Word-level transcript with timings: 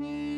Mm-hmm. 0.00 0.29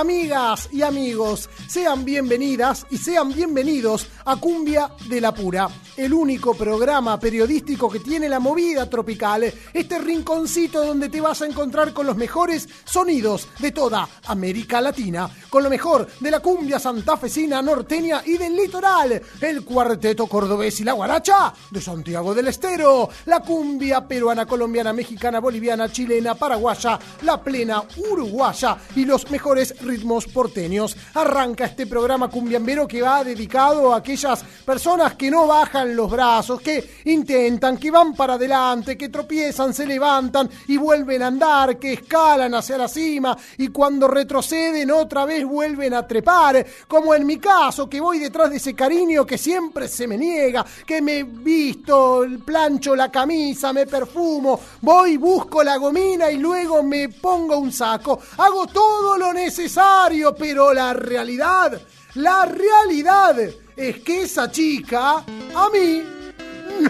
Amigas 0.00 0.68
y 0.72 0.82
amigos. 0.82 1.48
Sean 1.68 2.04
bienvenidas 2.04 2.86
y 2.90 2.98
sean 2.98 3.32
bienvenidos 3.32 4.08
a 4.26 4.36
Cumbia 4.36 4.90
de 5.08 5.20
la 5.20 5.32
Pura, 5.32 5.68
el 5.96 6.12
único 6.12 6.54
programa 6.54 7.18
periodístico 7.18 7.88
que 7.90 8.00
tiene 8.00 8.28
la 8.28 8.38
movida 8.38 8.90
tropical, 8.90 9.50
este 9.72 9.98
rinconcito 9.98 10.84
donde 10.84 11.08
te 11.08 11.20
vas 11.20 11.40
a 11.40 11.46
encontrar 11.46 11.94
con 11.94 12.06
los 12.06 12.16
mejores 12.16 12.68
sonidos 12.84 13.48
de 13.58 13.72
toda 13.72 14.08
América 14.26 14.80
Latina, 14.82 15.30
con 15.56 15.62
lo 15.62 15.70
mejor 15.70 16.06
de 16.20 16.30
la 16.30 16.40
cumbia 16.40 16.78
santafesina, 16.78 17.62
norteña 17.62 18.20
y 18.26 18.36
del 18.36 18.54
litoral, 18.54 19.22
el 19.40 19.64
cuarteto 19.64 20.26
cordobés 20.26 20.80
y 20.80 20.84
la 20.84 20.92
guaracha 20.92 21.50
de 21.70 21.80
Santiago 21.80 22.34
del 22.34 22.48
Estero, 22.48 23.08
la 23.24 23.40
cumbia 23.40 24.06
peruana, 24.06 24.44
colombiana, 24.44 24.92
mexicana, 24.92 25.40
boliviana, 25.40 25.90
chilena, 25.90 26.34
paraguaya, 26.34 26.98
la 27.22 27.40
plena 27.40 27.82
uruguaya 27.96 28.76
y 28.94 29.06
los 29.06 29.30
mejores 29.30 29.80
ritmos 29.80 30.26
porteños. 30.26 30.94
Arranca 31.14 31.64
este 31.64 31.86
programa 31.86 32.28
cumbiambero 32.28 32.86
que 32.86 33.00
va 33.00 33.24
dedicado 33.24 33.94
a 33.94 33.96
aquellas 33.96 34.44
personas 34.62 35.14
que 35.14 35.30
no 35.30 35.46
bajan 35.46 35.96
los 35.96 36.10
brazos, 36.10 36.60
que 36.60 37.00
intentan, 37.06 37.78
que 37.78 37.90
van 37.90 38.12
para 38.12 38.34
adelante, 38.34 38.98
que 38.98 39.08
tropiezan, 39.08 39.72
se 39.72 39.86
levantan 39.86 40.50
y 40.68 40.76
vuelven 40.76 41.22
a 41.22 41.28
andar, 41.28 41.78
que 41.78 41.94
escalan 41.94 42.54
hacia 42.54 42.76
la 42.76 42.88
cima 42.88 43.34
y 43.56 43.68
cuando 43.68 44.06
retroceden 44.06 44.90
otra 44.90 45.24
vez 45.24 45.45
vuelven 45.46 45.94
a 45.94 46.06
trepar, 46.06 46.64
como 46.86 47.14
en 47.14 47.26
mi 47.26 47.38
caso, 47.38 47.88
que 47.88 48.00
voy 48.00 48.18
detrás 48.18 48.50
de 48.50 48.56
ese 48.56 48.74
cariño 48.74 49.24
que 49.24 49.38
siempre 49.38 49.88
se 49.88 50.06
me 50.06 50.18
niega, 50.18 50.64
que 50.86 51.00
me 51.00 51.22
visto, 51.22 52.26
plancho 52.44 52.94
la 52.94 53.10
camisa, 53.10 53.72
me 53.72 53.86
perfumo, 53.86 54.60
voy, 54.82 55.16
busco 55.16 55.62
la 55.62 55.76
gomina 55.76 56.30
y 56.30 56.38
luego 56.38 56.82
me 56.82 57.08
pongo 57.08 57.58
un 57.58 57.72
saco. 57.72 58.20
Hago 58.38 58.66
todo 58.66 59.16
lo 59.16 59.32
necesario, 59.32 60.34
pero 60.34 60.72
la 60.72 60.92
realidad, 60.92 61.80
la 62.14 62.44
realidad 62.46 63.38
es 63.76 63.98
que 64.00 64.22
esa 64.22 64.50
chica 64.50 65.24
a 65.54 65.68
mí 65.72 66.02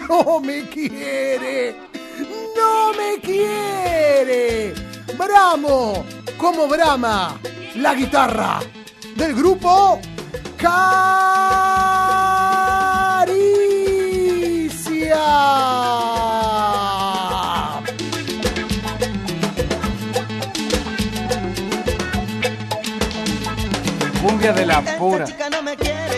no 0.07 0.39
me 0.39 0.67
quiere. 0.69 1.75
No 2.55 2.93
me 2.93 3.21
quiere. 3.21 4.86
Bramo, 5.15 6.05
como 6.37 6.67
brama, 6.67 7.39
la 7.75 7.93
guitarra 7.93 8.59
del 9.15 9.33
grupo 9.33 10.01
Caricia. 10.57 11.07
Cumbia 24.21 24.51
de 24.53 24.65
la 24.65 24.81
pura. 24.97 25.23
Esta 25.23 25.37
chica 25.37 25.49
no 25.49 25.61
me 25.61 25.75
quiere, 25.77 26.16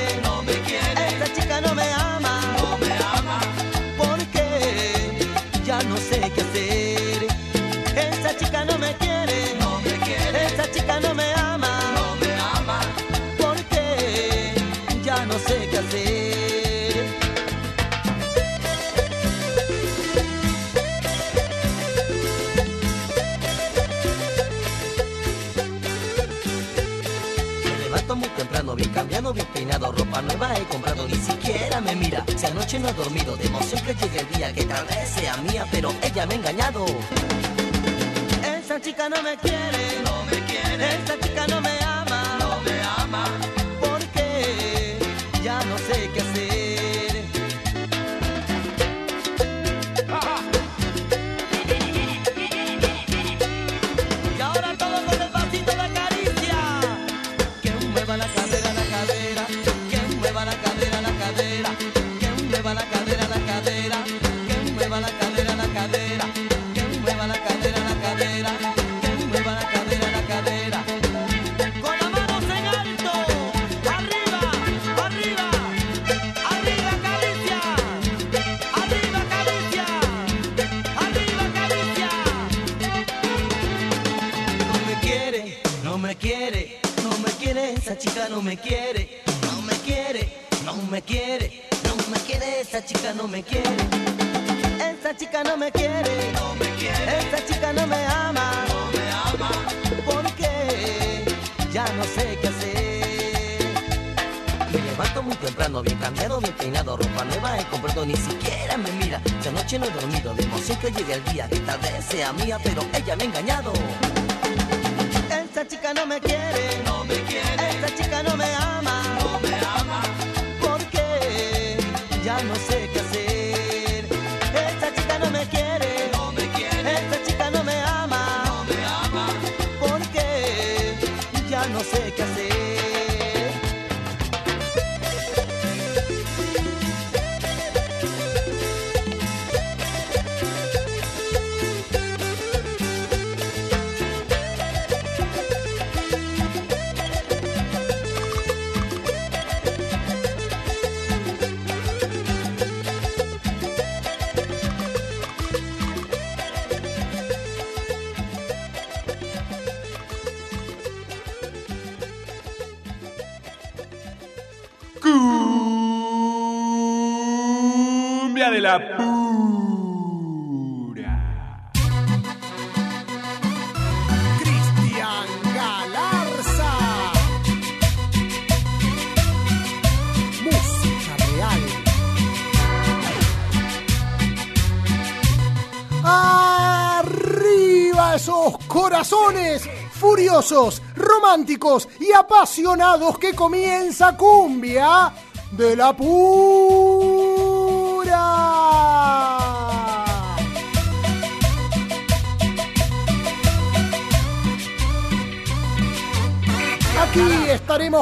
románticos 190.95 191.89
y 191.99 192.13
apasionados 192.13 193.17
que 193.17 193.33
comienza 193.33 194.15
cumbia 194.15 195.11
de 195.51 195.75
la 195.75 195.95
pura. 195.95 196.48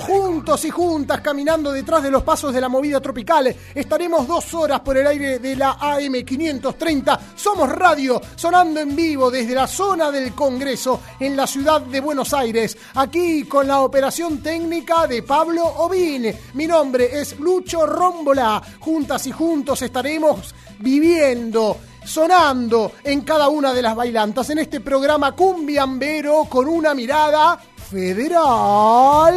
Juntos 0.03 0.63
y 0.65 0.69
juntas 0.69 1.21
caminando 1.21 1.71
detrás 1.71 2.03
de 2.03 2.11
los 2.11 2.23
pasos 2.23 2.53
de 2.53 2.61
la 2.61 2.69
movida 2.69 3.01
tropical. 3.01 3.55
Estaremos 3.73 4.27
dos 4.27 4.53
horas 4.53 4.79
por 4.81 4.97
el 4.97 5.07
aire 5.07 5.39
de 5.39 5.55
la 5.55 5.77
AM530. 5.77 7.19
Somos 7.35 7.69
radio, 7.69 8.21
sonando 8.35 8.79
en 8.79 8.95
vivo 8.95 9.31
desde 9.31 9.55
la 9.55 9.67
zona 9.67 10.11
del 10.11 10.33
Congreso 10.33 11.01
en 11.19 11.35
la 11.35 11.47
ciudad 11.47 11.81
de 11.81 11.99
Buenos 11.99 12.33
Aires. 12.33 12.77
Aquí 12.95 13.43
con 13.43 13.67
la 13.67 13.81
operación 13.81 14.41
técnica 14.41 15.07
de 15.07 15.23
Pablo 15.23 15.65
Obín. 15.65 16.33
Mi 16.53 16.67
nombre 16.67 17.19
es 17.19 17.39
Lucho 17.39 17.85
Rómbola. 17.85 18.61
Juntas 18.79 19.27
y 19.27 19.31
juntos 19.31 19.81
estaremos 19.81 20.53
viviendo 20.79 21.77
sonando 22.07 22.93
en 23.03 23.21
cada 23.21 23.49
una 23.49 23.73
de 23.73 23.81
las 23.81 23.95
bailantas 23.95 24.49
en 24.49 24.59
este 24.59 24.79
programa 24.79 25.33
cumbiambero 25.33 26.45
con 26.45 26.67
una 26.67 26.93
mirada 26.93 27.59
federal. 27.89 29.35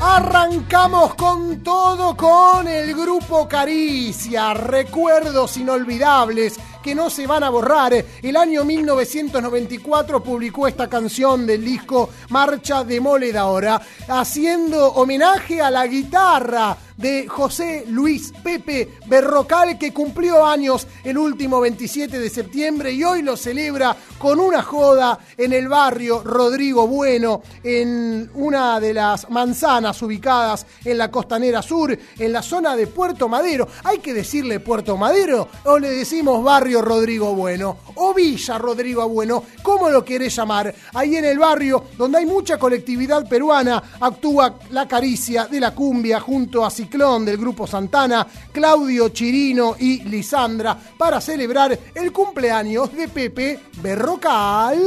Arrancamos 0.00 1.14
con 1.14 1.62
todo 1.62 2.16
con 2.16 2.68
el 2.68 2.94
grupo 2.94 3.48
Caricia, 3.48 4.54
recuerdos 4.54 5.56
inolvidables 5.56 6.58
que 6.82 6.94
no 6.94 7.10
se 7.10 7.26
van 7.26 7.42
a 7.42 7.50
borrar. 7.50 7.92
El 8.22 8.36
año 8.36 8.64
1994 8.64 10.22
publicó 10.22 10.68
esta 10.68 10.88
canción 10.88 11.46
del 11.46 11.64
disco 11.64 12.10
Marcha 12.28 12.84
de 12.84 13.00
Moledora, 13.00 13.80
haciendo 14.08 14.92
homenaje 14.92 15.60
a 15.60 15.70
la 15.70 15.86
guitarra 15.86 16.76
de 16.96 17.26
José 17.28 17.84
Luis 17.88 18.32
Pepe 18.42 18.96
Berrocal, 19.06 19.78
que 19.78 19.92
cumplió 19.92 20.44
años 20.44 20.86
el 21.04 21.18
último 21.18 21.60
27 21.60 22.18
de 22.18 22.30
septiembre 22.30 22.92
y 22.92 23.04
hoy 23.04 23.22
lo 23.22 23.36
celebra 23.36 23.96
con 24.18 24.40
una 24.40 24.62
joda 24.62 25.18
en 25.36 25.52
el 25.52 25.68
barrio 25.68 26.22
Rodrigo 26.22 26.86
Bueno, 26.86 27.42
en 27.62 28.30
una 28.34 28.80
de 28.80 28.94
las 28.94 29.28
manzanas 29.30 30.00
ubicadas 30.02 30.66
en 30.84 30.98
la 30.98 31.10
costanera 31.10 31.62
sur, 31.62 31.96
en 32.18 32.32
la 32.32 32.42
zona 32.42 32.76
de 32.76 32.86
Puerto 32.86 33.28
Madero. 33.28 33.68
¿Hay 33.84 33.98
que 33.98 34.14
decirle 34.14 34.60
Puerto 34.60 34.96
Madero 34.96 35.48
o 35.64 35.78
le 35.78 35.90
decimos 35.90 36.42
barrio 36.42 36.82
Rodrigo 36.82 37.34
Bueno? 37.34 37.78
O 37.96 38.14
Villa 38.14 38.58
Rodrigo 38.58 39.08
Bueno, 39.08 39.44
¿cómo 39.62 39.90
lo 39.90 40.04
querés 40.04 40.34
llamar? 40.36 40.74
Ahí 40.94 41.16
en 41.16 41.24
el 41.24 41.38
barrio 41.38 41.84
donde 41.96 42.18
hay 42.18 42.26
mucha 42.26 42.58
colectividad 42.58 43.28
peruana, 43.28 43.82
actúa 44.00 44.58
la 44.70 44.88
caricia 44.88 45.46
de 45.46 45.60
la 45.60 45.74
cumbia 45.74 46.20
junto 46.20 46.64
a 46.64 46.70
Ciclón 46.86 47.24
del 47.24 47.36
grupo 47.36 47.66
Santana, 47.66 48.24
Claudio 48.52 49.08
Chirino 49.08 49.74
y 49.76 50.04
Lisandra 50.04 50.78
para 50.96 51.20
celebrar 51.20 51.76
el 51.92 52.12
cumpleaños 52.12 52.94
de 52.94 53.08
Pepe 53.08 53.58
Berrocal. 53.82 54.78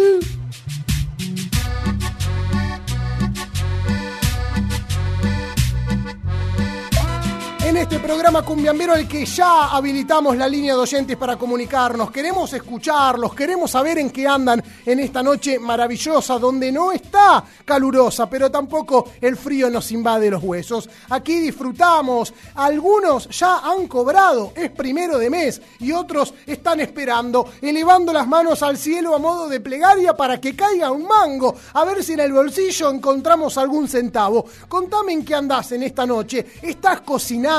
En 7.69 7.77
este 7.77 7.99
programa 7.99 8.41
cumbiambero 8.41 8.95
el 8.95 9.07
que 9.07 9.27
ya 9.27 9.65
habilitamos 9.65 10.35
la 10.35 10.47
línea 10.47 10.73
de 10.73 10.79
oyentes 10.79 11.15
para 11.15 11.37
comunicarnos, 11.37 12.09
queremos 12.09 12.51
escucharlos, 12.51 13.35
queremos 13.35 13.69
saber 13.69 13.99
en 13.99 14.09
qué 14.09 14.27
andan 14.27 14.63
en 14.83 14.99
esta 14.99 15.21
noche 15.21 15.59
maravillosa 15.59 16.39
donde 16.39 16.71
no 16.71 16.91
está 16.91 17.43
calurosa, 17.63 18.27
pero 18.27 18.49
tampoco 18.49 19.11
el 19.21 19.37
frío 19.37 19.69
nos 19.69 19.91
invade 19.91 20.31
los 20.31 20.43
huesos. 20.43 20.89
Aquí 21.11 21.37
disfrutamos, 21.37 22.33
algunos 22.55 23.29
ya 23.29 23.59
han 23.59 23.85
cobrado, 23.85 24.51
es 24.55 24.71
primero 24.71 25.19
de 25.19 25.29
mes, 25.29 25.61
y 25.77 25.91
otros 25.91 26.33
están 26.47 26.79
esperando, 26.79 27.51
elevando 27.61 28.11
las 28.11 28.27
manos 28.27 28.63
al 28.63 28.79
cielo 28.79 29.13
a 29.13 29.19
modo 29.19 29.47
de 29.47 29.59
plegaria 29.59 30.17
para 30.17 30.41
que 30.41 30.55
caiga 30.55 30.89
un 30.89 31.07
mango, 31.07 31.55
a 31.73 31.85
ver 31.85 32.03
si 32.03 32.13
en 32.13 32.21
el 32.21 32.33
bolsillo 32.33 32.89
encontramos 32.89 33.59
algún 33.59 33.87
centavo. 33.87 34.47
Contame 34.67 35.13
en 35.13 35.23
qué 35.23 35.35
andás 35.35 35.71
en 35.73 35.83
esta 35.83 36.07
noche, 36.07 36.47
estás 36.63 37.01
cocinando, 37.01 37.58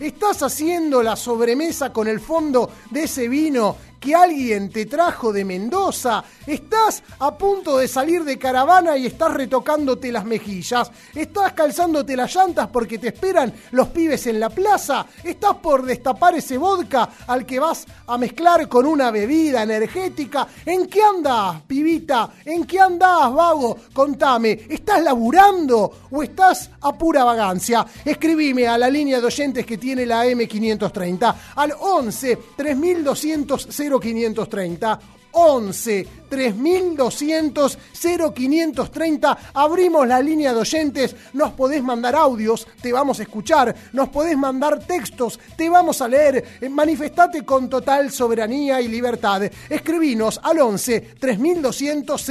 estás 0.00 0.42
haciendo 0.42 1.02
la 1.02 1.14
sobremesa 1.14 1.92
con 1.92 2.08
el 2.08 2.20
fondo 2.20 2.70
de 2.90 3.02
ese 3.02 3.28
vino 3.28 3.76
que 4.00 4.14
alguien 4.14 4.70
te 4.70 4.86
trajo 4.86 5.32
de 5.32 5.44
Mendoza, 5.44 6.24
estás 6.46 7.02
a 7.18 7.36
punto 7.36 7.78
de 7.78 7.88
salir 7.88 8.24
de 8.24 8.38
caravana 8.38 8.96
y 8.96 9.06
estás 9.06 9.32
retocándote 9.34 10.12
las 10.12 10.24
mejillas, 10.24 10.90
estás 11.14 11.52
calzándote 11.52 12.16
las 12.16 12.34
llantas 12.34 12.68
porque 12.68 12.98
te 12.98 13.08
esperan 13.08 13.52
los 13.72 13.88
pibes 13.88 14.26
en 14.26 14.40
la 14.40 14.50
plaza, 14.50 15.06
estás 15.24 15.56
por 15.56 15.84
destapar 15.84 16.34
ese 16.34 16.58
vodka 16.58 17.08
al 17.26 17.44
que 17.46 17.58
vas 17.58 17.86
a 18.06 18.18
mezclar 18.18 18.68
con 18.68 18.86
una 18.86 19.10
bebida 19.10 19.62
energética. 19.62 20.46
¿En 20.64 20.86
qué 20.86 21.02
andás, 21.02 21.62
pibita? 21.62 22.30
¿En 22.44 22.64
qué 22.64 22.80
andás, 22.80 23.32
vago? 23.32 23.76
Contame, 23.92 24.66
¿estás 24.68 25.02
laburando 25.02 26.08
o 26.10 26.22
estás 26.22 26.70
a 26.80 26.96
pura 26.96 27.24
vagancia? 27.24 27.86
Escribime 28.04 28.66
a 28.68 28.78
la 28.78 28.88
línea 28.88 29.20
de 29.20 29.26
oyentes 29.26 29.66
que 29.66 29.78
tiene 29.78 30.06
la 30.06 30.26
M530 30.26 31.34
al 31.56 31.74
11 31.78 32.38
3200 32.56 33.66
0530 33.88 35.00
11 35.36 36.08
3200 36.28 37.78
0530 37.92 39.38
abrimos 39.54 40.08
la 40.08 40.20
línea 40.20 40.54
de 40.54 40.60
oyentes. 40.60 41.14
Nos 41.34 41.52
podés 41.52 41.82
mandar 41.82 42.14
audios 42.16 42.66
te 42.80 42.92
vamos 42.92 43.20
a 43.20 43.24
escuchar. 43.24 43.74
Nos 43.92 44.08
podés 44.08 44.36
mandar 44.36 44.78
textos 44.80 45.38
te 45.56 45.68
vamos 45.68 46.00
a 46.00 46.08
leer. 46.08 46.42
Eh, 46.60 46.68
manifestate 46.68 47.44
con 47.44 47.68
total 47.68 48.10
soberanía 48.10 48.80
y 48.80 48.88
libertad. 48.88 49.42
Escribinos 49.68 50.40
al 50.42 50.58
11 50.58 51.00
3200 51.20 52.24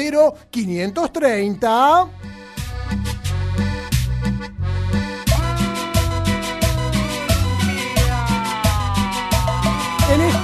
0530 0.52 2.35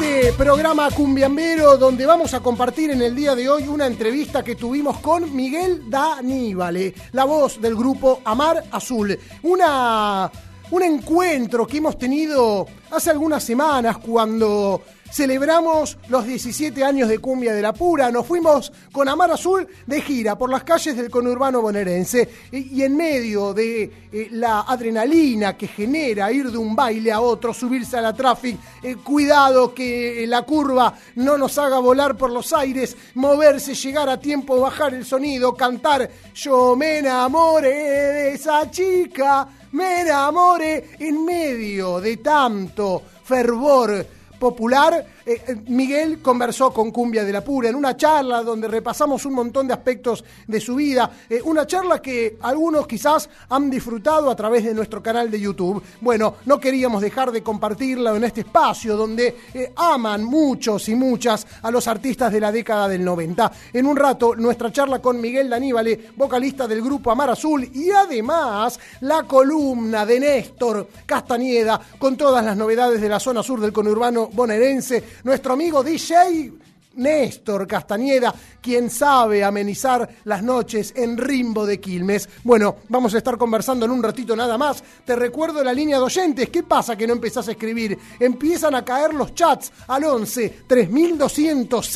este 0.01 0.33
programa 0.33 0.89
cumbiambero 0.89 1.77
donde 1.77 2.07
vamos 2.07 2.33
a 2.33 2.39
compartir 2.39 2.89
en 2.89 3.03
el 3.03 3.15
día 3.15 3.35
de 3.35 3.47
hoy 3.47 3.67
una 3.67 3.85
entrevista 3.85 4.43
que 4.43 4.55
tuvimos 4.55 4.97
con 4.97 5.35
Miguel 5.35 5.91
Daníbale, 5.91 6.95
la 7.11 7.25
voz 7.25 7.61
del 7.61 7.75
grupo 7.75 8.19
Amar 8.25 8.63
Azul. 8.71 9.17
Una, 9.43 10.31
un 10.71 10.83
encuentro 10.83 11.67
que 11.67 11.77
hemos 11.77 11.99
tenido 11.99 12.65
hace 12.89 13.11
algunas 13.11 13.43
semanas 13.43 13.99
cuando 13.99 14.81
celebramos 15.11 15.97
los 16.07 16.25
17 16.25 16.83
años 16.83 17.09
de 17.09 17.19
Cumbia 17.19 17.53
de 17.53 17.61
la 17.61 17.73
Pura. 17.73 18.09
Nos 18.11 18.25
fuimos 18.25 18.71
con 18.91 19.07
Amar 19.09 19.31
Azul 19.31 19.67
de 19.85 20.01
gira 20.01 20.37
por 20.37 20.49
las 20.49 20.63
calles 20.63 20.95
del 20.95 21.09
conurbano 21.09 21.61
bonaerense 21.61 22.29
y, 22.51 22.81
en 22.81 22.95
medio 22.95 23.53
de 23.53 23.91
eh, 24.11 24.27
la 24.31 24.61
adrenalina 24.61 25.57
que 25.57 25.67
genera 25.67 26.31
ir 26.31 26.49
de 26.49 26.57
un 26.57 26.75
baile 26.75 27.11
a 27.11 27.21
otro, 27.21 27.53
subirse 27.53 27.97
a 27.97 28.01
la 28.01 28.13
tráfico, 28.13 28.61
eh, 28.81 28.95
cuidado 28.95 29.73
que 29.73 30.25
la 30.27 30.43
curva 30.43 30.95
no 31.15 31.37
nos 31.37 31.57
haga 31.57 31.79
volar 31.79 32.15
por 32.15 32.31
los 32.31 32.53
aires, 32.53 32.95
moverse, 33.15 33.75
llegar 33.75 34.09
a 34.09 34.19
tiempo, 34.19 34.59
bajar 34.59 34.93
el 34.93 35.05
sonido, 35.05 35.53
cantar 35.53 36.09
Yo 36.33 36.75
me 36.75 36.99
enamoré 36.99 37.69
de 37.69 38.33
esa 38.33 38.69
chica, 38.71 39.47
me 39.73 40.01
enamoré 40.01 40.91
en 40.99 41.25
medio 41.25 41.99
de 41.99 42.17
tanto 42.17 43.01
fervor 43.23 44.20
popular, 44.41 45.05
eh, 45.25 45.41
eh, 45.47 45.55
Miguel 45.67 46.21
conversó 46.21 46.71
con 46.71 46.91
Cumbia 46.91 47.23
de 47.23 47.31
la 47.31 47.43
Pura 47.43 47.69
en 47.69 47.75
una 47.75 47.95
charla 47.95 48.41
donde 48.41 48.67
repasamos 48.67 49.25
un 49.25 49.33
montón 49.33 49.67
de 49.67 49.73
aspectos 49.73 50.23
de 50.47 50.59
su 50.59 50.75
vida, 50.75 51.11
eh, 51.29 51.41
una 51.43 51.67
charla 51.67 52.01
que 52.01 52.37
algunos 52.41 52.87
quizás 52.87 53.29
han 53.49 53.69
disfrutado 53.69 54.29
a 54.29 54.35
través 54.35 54.63
de 54.63 54.73
nuestro 54.73 55.01
canal 55.01 55.29
de 55.29 55.39
YouTube. 55.39 55.81
Bueno, 56.01 56.35
no 56.45 56.59
queríamos 56.59 57.01
dejar 57.01 57.31
de 57.31 57.43
compartirla 57.43 58.15
en 58.15 58.23
este 58.23 58.41
espacio 58.41 58.95
donde 58.95 59.35
aman 59.75 60.23
muchos 60.23 60.89
y 60.89 60.95
muchas 60.95 61.45
a 61.61 61.71
los 61.71 61.87
artistas 61.87 62.31
de 62.31 62.39
la 62.39 62.51
década 62.51 62.87
del 62.87 63.03
90. 63.03 63.51
En 63.73 63.85
un 63.85 63.95
rato, 63.95 64.35
nuestra 64.35 64.71
charla 64.71 64.99
con 64.99 65.21
Miguel 65.21 65.49
Daníbale, 65.49 66.11
vocalista 66.15 66.67
del 66.67 66.81
grupo 66.81 67.11
Amar 67.11 67.29
Azul, 67.29 67.69
y 67.73 67.91
además 67.91 68.79
la 69.01 69.23
columna 69.23 70.05
de 70.05 70.19
Néstor 70.19 70.87
Castañeda 71.05 71.79
con 71.97 72.17
todas 72.17 72.43
las 72.43 72.57
novedades 72.57 73.01
de 73.01 73.09
la 73.09 73.19
zona 73.19 73.43
sur 73.43 73.59
del 73.59 73.73
conurbano 73.73 74.29
bonaerense, 74.33 75.03
nuestro 75.23 75.53
amigo 75.53 75.83
DJ 75.83 76.51
Néstor 76.95 77.67
Castañeda, 77.67 78.33
quien 78.61 78.89
sabe 78.89 79.43
amenizar 79.43 80.07
las 80.25 80.43
noches 80.43 80.93
en 80.95 81.17
Rimbo 81.17 81.65
de 81.65 81.79
Quilmes. 81.79 82.27
Bueno, 82.43 82.77
vamos 82.89 83.13
a 83.13 83.17
estar 83.17 83.37
conversando 83.37 83.85
en 83.85 83.91
un 83.91 84.03
ratito 84.03 84.35
nada 84.35 84.57
más. 84.57 84.83
Te 85.05 85.15
recuerdo 85.15 85.63
la 85.63 85.73
línea 85.73 85.97
de 85.97 86.03
oyentes. 86.03 86.49
¿Qué 86.49 86.63
pasa 86.63 86.95
que 86.95 87.07
no 87.07 87.13
empezás 87.13 87.47
a 87.47 87.51
escribir? 87.51 87.97
Empiezan 88.19 88.75
a 88.75 88.83
caer 88.83 89.13
los 89.13 89.33
chats 89.33 89.71
al 89.87 90.03
11 90.03 90.63
3200 90.67 91.89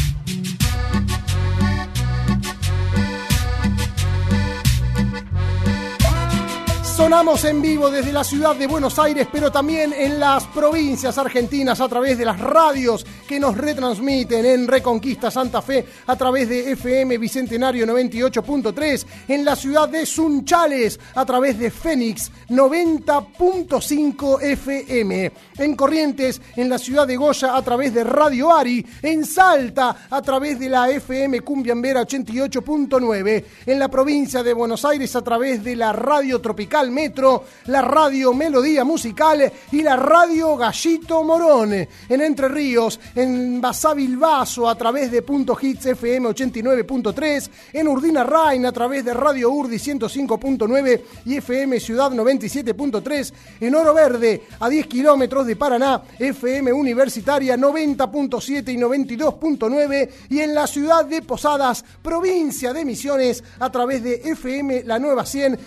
Sonamos 7.04 7.44
en 7.44 7.62
vivo 7.62 7.92
desde 7.92 8.14
la 8.14 8.24
ciudad 8.24 8.56
de 8.56 8.66
Buenos 8.66 8.98
Aires, 8.98 9.28
pero 9.30 9.52
también 9.52 9.92
en 9.92 10.22
las 10.22 10.48
provincias 10.48 11.18
argentinas 11.18 11.82
a 11.82 11.90
través 11.90 12.18
de 12.18 12.24
las 12.24 12.40
radios 12.40 13.06
que 13.28 13.42
nos 13.42 13.58
retransmiten 13.58 14.46
en 14.46 14.66
Reconquista 14.66 15.30
Santa 15.30 15.62
Fe 15.62 15.86
a 16.08 16.16
través 16.16 16.48
de 16.48 16.72
FM 16.72 17.18
Bicentenario 17.18 17.86
98.3, 17.86 19.06
en 19.28 19.44
la 19.44 19.58
ciudad 19.58 19.90
de 19.90 20.06
Sunchales 20.06 20.98
a 21.14 21.26
través 21.26 21.60
de 21.60 21.72
Fénix 21.72 22.32
90.5 22.48 24.42
FM, 24.42 25.32
en 25.58 25.76
Corrientes 25.76 26.42
en 26.56 26.70
la 26.70 26.78
ciudad 26.78 27.06
de 27.06 27.18
Goya 27.18 27.58
a 27.58 27.62
través 27.64 27.94
de 27.94 28.06
Radio 28.06 28.56
Ari, 28.56 28.86
en 29.02 29.26
Salta 29.26 30.08
a 30.10 30.22
través 30.22 30.58
de 30.58 30.70
la 30.70 30.90
FM 30.90 31.42
Cumbiambera 31.42 32.04
88.9, 32.04 33.44
en 33.66 33.78
la 33.78 33.90
provincia 33.90 34.42
de 34.42 34.54
Buenos 34.54 34.86
Aires 34.86 35.14
a 35.18 35.22
través 35.22 35.62
de 35.66 35.76
la 35.76 35.92
Radio 35.92 36.40
Tropical 36.40 36.93
Metro, 36.94 37.44
la 37.66 37.82
Radio 37.82 38.34
Melodía 38.34 38.84
Musical 38.84 39.52
y 39.72 39.82
la 39.82 39.98
Radio 39.98 40.56
Gallito 40.56 41.24
Morón. 41.24 41.74
En 41.74 42.22
Entre 42.22 42.48
Ríos, 42.48 43.00
en 43.16 43.60
Basavilbaso 43.60 44.70
a 44.70 44.76
través 44.76 45.12
de 45.12 45.22
Punto 45.22 45.58
Hits 45.60 45.88
FM 45.88 46.30
89.3, 46.30 47.50
en 47.74 47.88
Urdina 47.88 48.24
Rain 48.24 48.66
a 48.66 48.72
través 48.72 49.04
de 49.04 49.14
Radio 49.14 49.50
Urdi 49.50 49.78
105.9 49.78 51.02
y 51.26 51.38
FM 51.38 51.80
Ciudad 51.80 52.12
97.3, 52.12 53.34
en 53.60 53.76
Oro 53.76 53.94
Verde 53.94 54.44
a 54.60 54.70
10 54.70 54.88
kilómetros 54.88 55.46
de 55.46 55.56
Paraná, 55.56 56.02
FM 56.20 56.72
Universitaria 56.72 57.58
90.7 57.58 58.74
y 58.74 58.78
92.9 58.78 60.10
y 60.30 60.40
en 60.40 60.54
la 60.54 60.68
ciudad 60.68 61.06
de 61.06 61.22
Posadas, 61.22 61.84
provincia 62.02 62.74
de 62.74 62.86
Misiones 62.86 63.44
a 63.60 63.72
través 63.72 64.04
de 64.04 64.22
FM 64.24 64.84
La 64.84 65.00
Nueva 65.00 65.26
100 65.26 65.60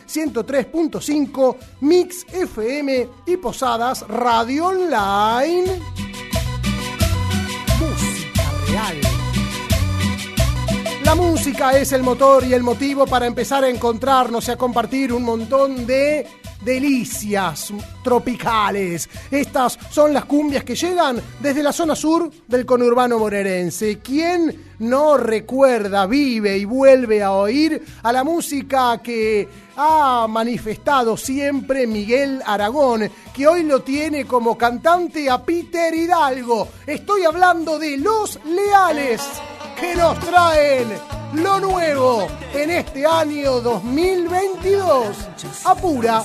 103.5 1.06 1.56
Mix 1.80 2.26
FM 2.32 3.08
y 3.26 3.36
Posadas 3.36 4.06
Radio 4.08 4.66
Online. 4.66 5.80
Música 7.78 8.42
real. 8.66 9.00
La 11.04 11.14
música 11.14 11.78
es 11.78 11.92
el 11.92 12.02
motor 12.02 12.44
y 12.44 12.54
el 12.54 12.62
motivo 12.62 13.06
para 13.06 13.26
empezar 13.26 13.62
a 13.62 13.68
encontrarnos 13.68 14.48
y 14.48 14.50
a 14.50 14.56
compartir 14.56 15.12
un 15.12 15.22
montón 15.22 15.86
de 15.86 16.26
delicias 16.66 17.73
tropicales. 18.02 19.08
Estas 19.30 19.78
son 19.88 20.12
las 20.12 20.25
cumbias 20.25 20.64
que 20.64 20.75
llegan 20.75 21.23
desde 21.40 21.62
la 21.62 21.73
zona 21.73 21.94
sur 21.94 22.28
del 22.49 22.66
conurbano 22.66 23.20
bonaerense. 23.20 24.00
¿Quién 24.00 24.75
no 24.80 25.16
recuerda, 25.16 26.06
vive 26.06 26.58
y 26.58 26.64
vuelve 26.64 27.23
a 27.23 27.30
oír 27.32 27.80
a 28.02 28.12
la 28.12 28.25
música 28.25 29.00
que 29.00 29.49
ha 29.76 30.26
manifestado 30.28 31.16
siempre 31.16 31.87
Miguel 31.87 32.42
Aragón, 32.44 33.08
que 33.32 33.46
hoy 33.46 33.62
lo 33.62 33.82
tiene 33.82 34.26
como 34.26 34.58
cantante 34.58 35.30
a 35.30 35.40
Peter 35.42 35.94
Hidalgo? 35.94 36.68
Estoy 36.85 37.23
hablando 37.25 37.78
de 37.78 37.96
Los 37.96 38.40
Leales 38.44 39.23
que 39.80 39.94
nos 39.94 40.18
traen 40.18 40.88
lo 41.35 41.61
nuevo 41.61 42.26
en 42.54 42.70
este 42.70 43.06
año 43.06 43.61
2022. 43.61 45.16
Apura 45.64 46.25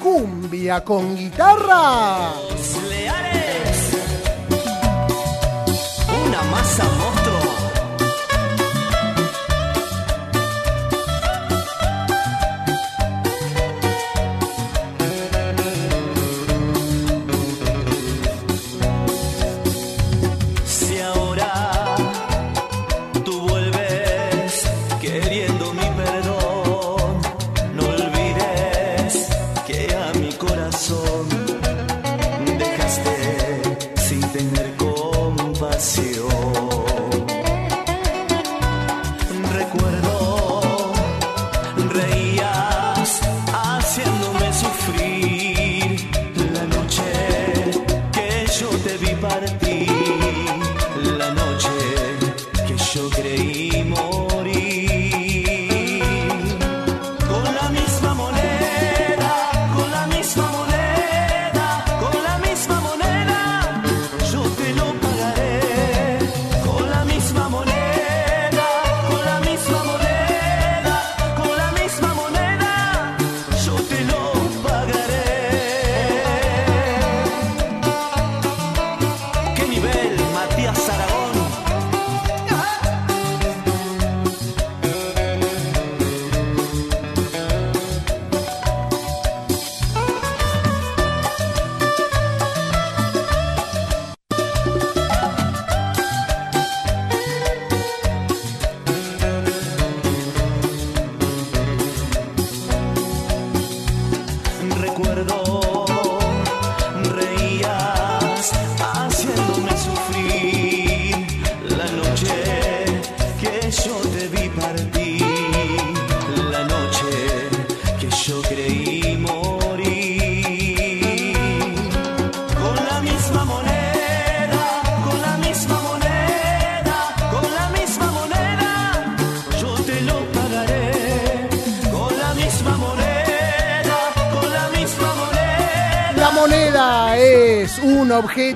cumbia 0.00 0.82
con 0.82 1.14
guitarra. 1.14 2.32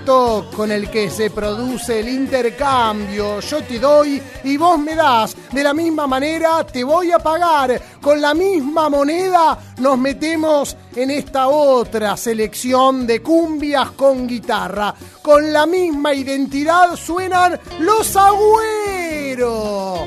Con 0.02 0.72
el 0.72 0.90
que 0.90 1.08
se 1.08 1.30
produce 1.30 2.00
el 2.00 2.08
intercambio. 2.08 3.38
Yo 3.40 3.62
te 3.62 3.78
doy 3.78 4.20
y 4.42 4.56
vos 4.56 4.76
me 4.78 4.96
das. 4.96 5.36
De 5.52 5.62
la 5.62 5.72
misma 5.72 6.08
manera 6.08 6.66
te 6.66 6.82
voy 6.82 7.12
a 7.12 7.18
pagar. 7.18 7.80
Con 8.00 8.20
la 8.20 8.34
misma 8.34 8.88
moneda 8.88 9.56
nos 9.78 9.96
metemos 9.96 10.76
en 10.96 11.12
esta 11.12 11.46
otra 11.46 12.16
selección 12.16 13.06
de 13.06 13.22
cumbias 13.22 13.92
con 13.92 14.26
guitarra. 14.26 14.94
Con 15.22 15.52
la 15.52 15.64
misma 15.64 16.12
identidad 16.12 16.96
suenan 16.96 17.60
los 17.78 18.16
agüeros. 18.16 20.00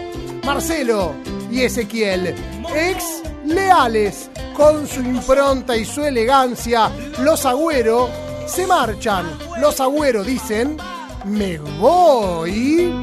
Marcelo 0.44 1.14
y 1.50 1.62
Ezequiel, 1.62 2.36
ex 2.76 3.22
leales, 3.46 4.30
con 4.54 4.86
su 4.86 5.00
impronta 5.00 5.78
y 5.78 5.86
su 5.86 6.04
elegancia, 6.04 6.92
los 7.20 7.46
Agüero 7.46 8.10
se 8.48 8.66
marchan. 8.66 9.47
Los 9.60 9.80
Agüero 9.80 10.24
dicen, 10.24 10.78
me 11.26 11.58
voy. 11.80 12.94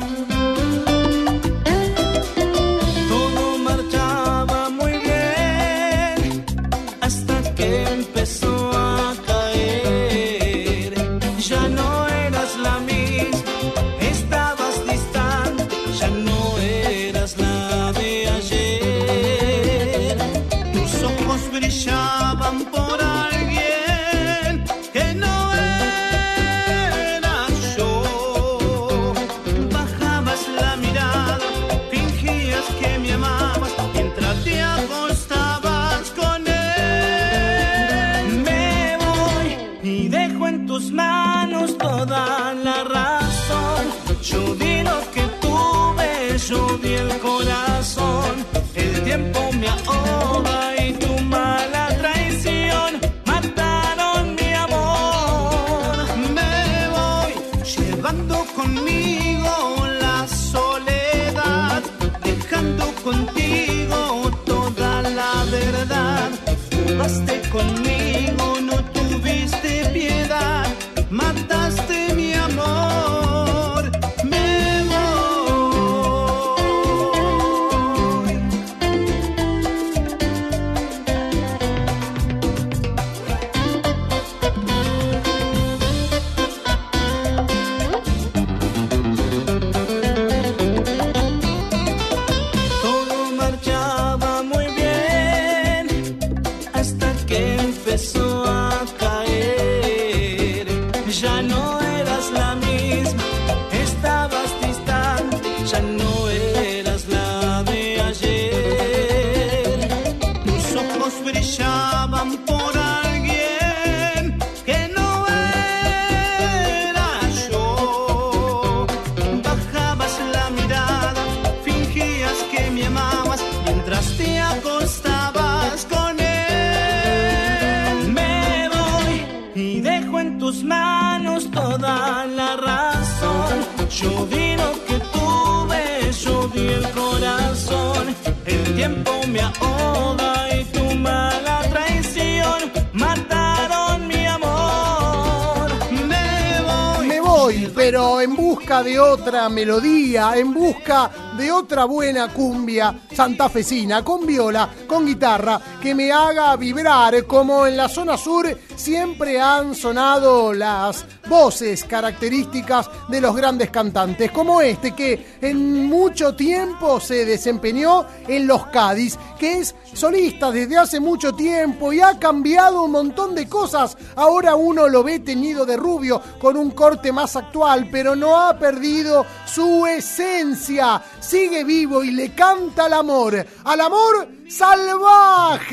Otra 149.25 149.49
melodía, 149.49 150.33
en 150.37 150.53
busca 150.53 151.11
de 151.39 151.51
otra 151.51 151.87
buena 151.87 152.29
cumbia 152.29 152.95
santafesina, 153.11 154.05
con 154.05 154.27
viola, 154.27 154.69
con 154.87 155.07
guitarra, 155.07 155.59
que 155.81 155.95
me 155.95 156.13
haga 156.13 156.55
vibrar, 156.57 157.25
como 157.25 157.67
en 157.67 157.75
la 157.75 157.89
zona 157.89 158.19
sur 158.19 158.47
siempre 158.77 159.41
han 159.41 159.75
sonado 159.75 160.53
las 160.53 161.07
voces 161.27 161.85
características 161.85 162.91
de 163.09 163.23
los 163.23 163.35
grandes 163.35 163.71
cantantes, 163.71 164.31
como 164.31 164.61
este 164.61 164.95
que 164.95 165.39
en 165.41 165.87
mucho 165.87 166.35
tiempo 166.35 167.01
se 167.01 167.25
desempeñó 167.25 168.05
en 168.29 168.47
Los 168.47 168.67
Cádiz, 168.67 169.19
que 169.39 169.61
es 169.61 169.75
solista 169.95 170.51
desde 170.51 170.77
hace 170.77 171.01
mucho 171.01 171.33
tiempo 171.33 171.95
y 171.95 172.01
ha 172.03 172.19
cambiado 172.19 172.83
un 172.83 172.91
montón 172.91 173.35
de 173.35 173.49
cosas. 173.49 173.97
Ahora 174.17 174.55
uno 174.55 174.89
lo 174.89 175.03
ve 175.03 175.21
teñido 175.21 175.67
de 175.67 175.77
rubio 175.77 176.21
con 176.41 176.57
un 176.57 176.71
corte 176.71 177.13
más 177.13 177.37
actual, 177.37 177.89
pero 177.91 178.17
no 178.17 178.41
ha 178.41 178.59
perdido 178.59 179.27
su 179.47 179.87
esencia. 179.87 181.03
Sigue 181.21 181.65
vivo 181.65 182.03
y 182.05 182.11
le 182.11 182.35
canta 182.35 182.87
al 182.87 182.95
amor, 182.95 183.47
al 183.65 183.81
amor 183.81 184.29
salvaje. 184.49 185.73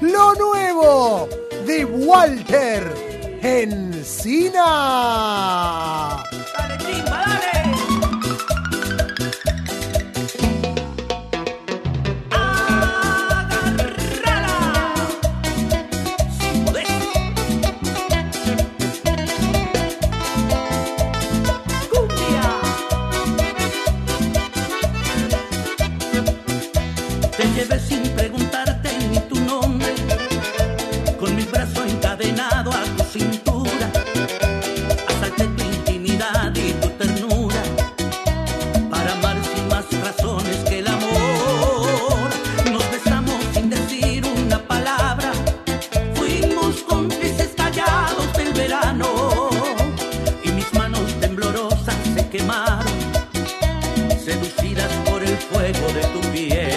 Lo 0.00 0.34
nuevo 0.34 1.28
de 1.66 1.84
Walter 1.84 3.10
Encina. 3.42 4.66
seducidas 54.30 54.92
por 55.08 55.22
el 55.22 55.36
fuego 55.36 55.92
de 55.92 56.02
tu 56.12 56.20
piel. 56.32 56.69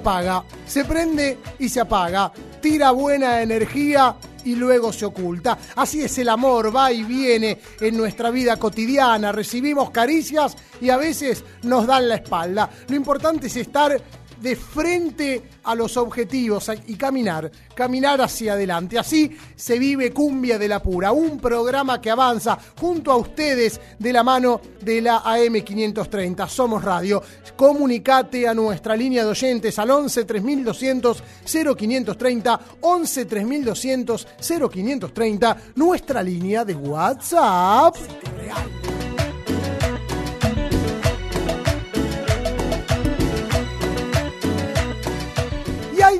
Apaga, 0.00 0.44
se 0.66 0.84
prende 0.84 1.38
y 1.58 1.68
se 1.68 1.80
apaga, 1.80 2.32
tira 2.60 2.90
buena 2.90 3.42
energía 3.42 4.16
y 4.44 4.54
luego 4.54 4.92
se 4.92 5.04
oculta. 5.04 5.58
Así 5.76 6.02
es 6.02 6.18
el 6.18 6.28
amor, 6.28 6.74
va 6.74 6.92
y 6.92 7.02
viene 7.02 7.58
en 7.80 7.96
nuestra 7.96 8.30
vida 8.30 8.56
cotidiana, 8.56 9.32
recibimos 9.32 9.90
caricias 9.90 10.56
y 10.80 10.90
a 10.90 10.96
veces 10.96 11.44
nos 11.62 11.86
dan 11.86 12.08
la 12.08 12.16
espalda. 12.16 12.70
Lo 12.88 12.96
importante 12.96 13.46
es 13.46 13.56
estar 13.56 14.00
de 14.40 14.56
frente 14.56 15.42
a 15.64 15.74
los 15.74 15.96
objetivos 15.96 16.70
y 16.86 16.94
caminar, 16.94 17.50
caminar 17.74 18.20
hacia 18.20 18.54
adelante. 18.54 18.98
Así 18.98 19.36
se 19.54 19.78
vive 19.78 20.12
Cumbia 20.12 20.58
de 20.58 20.68
la 20.68 20.82
Pura, 20.82 21.12
un 21.12 21.38
programa 21.38 22.00
que 22.00 22.10
avanza 22.10 22.58
junto 22.78 23.12
a 23.12 23.16
ustedes 23.16 23.80
de 23.98 24.12
la 24.12 24.22
mano 24.22 24.60
de 24.80 25.00
la 25.00 25.22
AM530. 25.22 26.48
Somos 26.48 26.84
Radio. 26.84 27.22
Comunicate 27.56 28.48
a 28.48 28.54
nuestra 28.54 28.96
línea 28.96 29.24
de 29.24 29.30
oyentes 29.30 29.78
al 29.78 29.90
11 29.90 30.24
3200 30.24 31.22
0530, 31.44 32.60
11 32.80 33.24
3200 33.26 34.26
0530, 34.40 35.56
nuestra 35.76 36.22
línea 36.22 36.64
de 36.64 36.74
WhatsApp. 36.74 37.96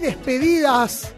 Despedidas 0.01 1.13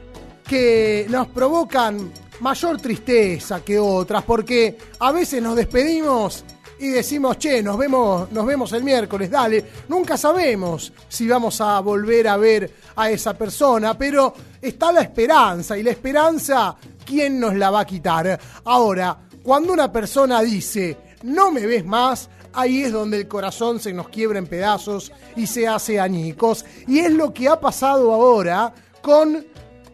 que 0.47 1.07
nos 1.09 1.29
provocan 1.29 2.13
mayor 2.41 2.81
tristeza 2.81 3.65
que 3.65 3.79
otras, 3.79 4.25
porque 4.25 4.77
a 4.99 5.13
veces 5.13 5.43
nos 5.43 5.57
despedimos 5.57 6.45
y 6.79 6.89
decimos, 6.89 7.39
che, 7.39 7.63
nos 7.63 7.79
vemos, 7.79 8.31
nos 8.33 8.45
vemos 8.45 8.73
el 8.73 8.83
miércoles, 8.83 9.31
dale. 9.31 9.65
Nunca 9.89 10.17
sabemos 10.17 10.93
si 11.09 11.29
vamos 11.29 11.61
a 11.61 11.79
volver 11.79 12.27
a 12.27 12.37
ver 12.37 12.71
a 12.97 13.09
esa 13.09 13.35
persona, 13.35 13.97
pero 13.97 14.35
está 14.61 14.91
la 14.91 15.03
esperanza, 15.03 15.79
y 15.79 15.85
la 15.85 15.91
esperanza, 15.91 16.77
¿quién 17.07 17.39
nos 17.39 17.55
la 17.55 17.71
va 17.71 17.81
a 17.81 17.87
quitar? 17.87 18.39
Ahora, 18.65 19.17
cuando 19.45 19.73
una 19.73 19.93
persona 19.93 20.43
dice, 20.43 20.97
no 21.23 21.53
me 21.53 21.67
ves 21.67 21.85
más, 21.85 22.29
ahí 22.53 22.83
es 22.83 22.93
donde 22.93 23.19
el 23.19 23.29
corazón 23.29 23.81
se 23.81 23.93
nos 23.93 24.09
quiebra 24.09 24.39
en 24.39 24.47
pedazos 24.47 25.13
y 25.37 25.47
se 25.47 25.67
hace 25.67 26.01
añicos. 26.01 26.65
Y 26.87 27.01
es 27.01 27.13
lo 27.13 27.33
que 27.33 27.49
ha 27.49 27.61
pasado 27.61 28.13
ahora 28.13 28.73
con 29.01 29.45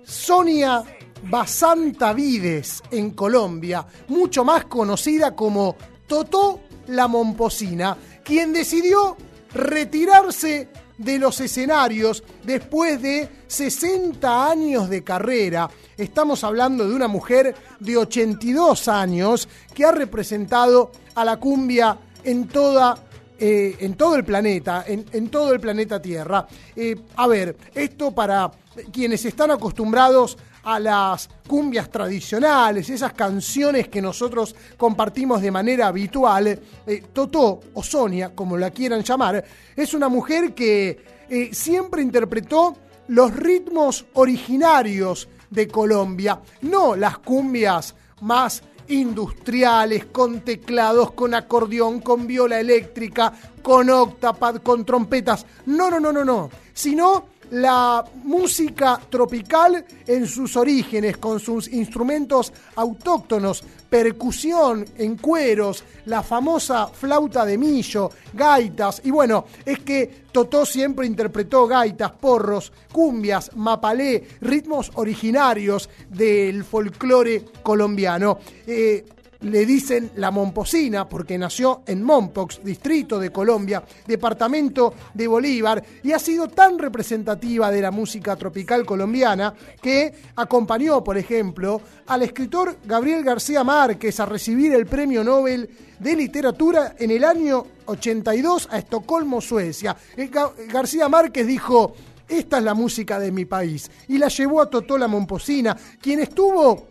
Sonia 0.04 0.82
Basanta 1.22 2.12
Vides 2.12 2.82
en 2.90 3.10
Colombia, 3.10 3.86
mucho 4.08 4.44
más 4.44 4.64
conocida 4.66 5.34
como 5.34 5.76
Totó 6.06 6.60
la 6.88 7.08
Momposina, 7.08 7.96
quien 8.24 8.52
decidió 8.52 9.16
retirarse 9.52 10.68
de 10.96 11.18
los 11.18 11.40
escenarios 11.40 12.24
después 12.44 13.00
de 13.00 13.28
60 13.46 14.50
años 14.50 14.90
de 14.90 15.04
carrera. 15.04 15.70
Estamos 15.96 16.44
hablando 16.44 16.88
de 16.88 16.94
una 16.94 17.08
mujer 17.08 17.54
de 17.78 17.96
82 17.96 18.88
años 18.88 19.48
que 19.74 19.84
ha 19.84 19.92
representado 19.92 20.90
a 21.14 21.24
la 21.24 21.38
cumbia 21.38 21.98
en 22.24 22.48
toda 22.48 23.08
eh, 23.40 23.76
en 23.78 23.94
todo 23.94 24.16
el 24.16 24.24
planeta, 24.24 24.84
en, 24.84 25.28
todo 25.28 25.52
el 25.52 25.60
planeta 25.60 26.02
Tierra. 26.02 26.44
Eh, 26.74 26.96
a 27.14 27.28
ver, 27.28 27.56
esto 27.72 28.10
para 28.10 28.50
quienes 28.92 29.24
están 29.24 29.52
acostumbrados 29.52 30.36
a 30.64 30.80
las 30.80 31.30
cumbias 31.46 31.88
tradicionales, 31.88 32.90
esas 32.90 33.12
canciones 33.12 33.86
que 33.86 34.02
nosotros 34.02 34.56
compartimos 34.76 35.40
de 35.40 35.52
manera 35.52 35.86
habitual, 35.86 36.48
eh, 36.48 37.02
Totó 37.12 37.60
o 37.74 37.82
Sonia, 37.84 38.34
como 38.34 38.56
la 38.56 38.72
quieran 38.72 39.04
llamar, 39.04 39.44
es 39.76 39.94
una 39.94 40.08
mujer 40.08 40.52
que 40.52 41.18
siempre 41.52 42.02
interpretó 42.02 42.76
los 43.06 43.36
ritmos 43.36 44.04
originarios 44.14 45.28
de 45.48 45.68
Colombia, 45.68 46.40
no 46.62 46.96
las 46.96 47.18
cumbias 47.18 47.94
más 48.20 48.64
industriales, 48.88 50.06
con 50.06 50.40
teclados, 50.40 51.12
con 51.12 51.34
acordeón, 51.34 52.00
con 52.00 52.26
viola 52.26 52.60
eléctrica, 52.60 53.32
con 53.62 53.90
octapad, 53.90 54.56
con 54.56 54.84
trompetas. 54.84 55.46
No, 55.66 55.90
no, 55.90 56.00
no, 56.00 56.12
no, 56.12 56.24
no. 56.24 56.50
Sino 56.72 57.26
la 57.50 58.04
música 58.24 59.00
tropical 59.08 59.84
en 60.06 60.26
sus 60.26 60.56
orígenes, 60.56 61.16
con 61.16 61.40
sus 61.40 61.68
instrumentos 61.68 62.52
autóctonos, 62.76 63.62
percusión 63.88 64.84
en 64.98 65.16
cueros, 65.16 65.82
la 66.06 66.22
famosa 66.22 66.88
flauta 66.88 67.44
de 67.44 67.56
millo, 67.56 68.10
gaitas, 68.34 69.00
y 69.04 69.10
bueno, 69.10 69.46
es 69.64 69.78
que 69.80 70.28
Totó 70.32 70.66
siempre 70.66 71.06
interpretó 71.06 71.66
gaitas, 71.66 72.12
porros, 72.12 72.72
cumbias, 72.92 73.50
mapalé, 73.56 74.28
ritmos 74.40 74.92
originarios 74.94 75.88
del 76.08 76.64
folclore 76.64 77.44
colombiano. 77.62 78.38
Eh, 78.66 79.04
le 79.40 79.64
dicen 79.64 80.10
la 80.16 80.30
Momposina 80.32 81.08
porque 81.08 81.38
nació 81.38 81.82
en 81.86 82.02
Mompox, 82.02 82.60
distrito 82.64 83.20
de 83.20 83.30
Colombia, 83.30 83.82
departamento 84.06 84.94
de 85.14 85.28
Bolívar, 85.28 85.82
y 86.02 86.10
ha 86.12 86.18
sido 86.18 86.48
tan 86.48 86.78
representativa 86.78 87.70
de 87.70 87.80
la 87.80 87.90
música 87.92 88.34
tropical 88.36 88.84
colombiana 88.84 89.54
que 89.80 90.12
acompañó, 90.36 91.04
por 91.04 91.16
ejemplo, 91.16 91.80
al 92.08 92.22
escritor 92.22 92.78
Gabriel 92.84 93.22
García 93.22 93.62
Márquez 93.62 94.18
a 94.18 94.26
recibir 94.26 94.72
el 94.74 94.86
Premio 94.86 95.22
Nobel 95.22 95.70
de 96.00 96.16
Literatura 96.16 96.96
en 96.98 97.10
el 97.12 97.22
año 97.24 97.64
82 97.86 98.68
a 98.72 98.78
Estocolmo, 98.78 99.40
Suecia. 99.40 99.96
Eh, 100.16 100.30
Ga- 100.30 100.52
García 100.68 101.08
Márquez 101.08 101.46
dijo, 101.46 101.94
esta 102.28 102.58
es 102.58 102.64
la 102.64 102.74
música 102.74 103.18
de 103.20 103.30
mi 103.32 103.44
país, 103.44 103.90
y 104.08 104.18
la 104.18 104.28
llevó 104.28 104.60
a 104.60 104.68
Totó 104.68 104.98
la 104.98 105.08
Momposina, 105.08 105.76
quien 106.00 106.20
estuvo 106.20 106.88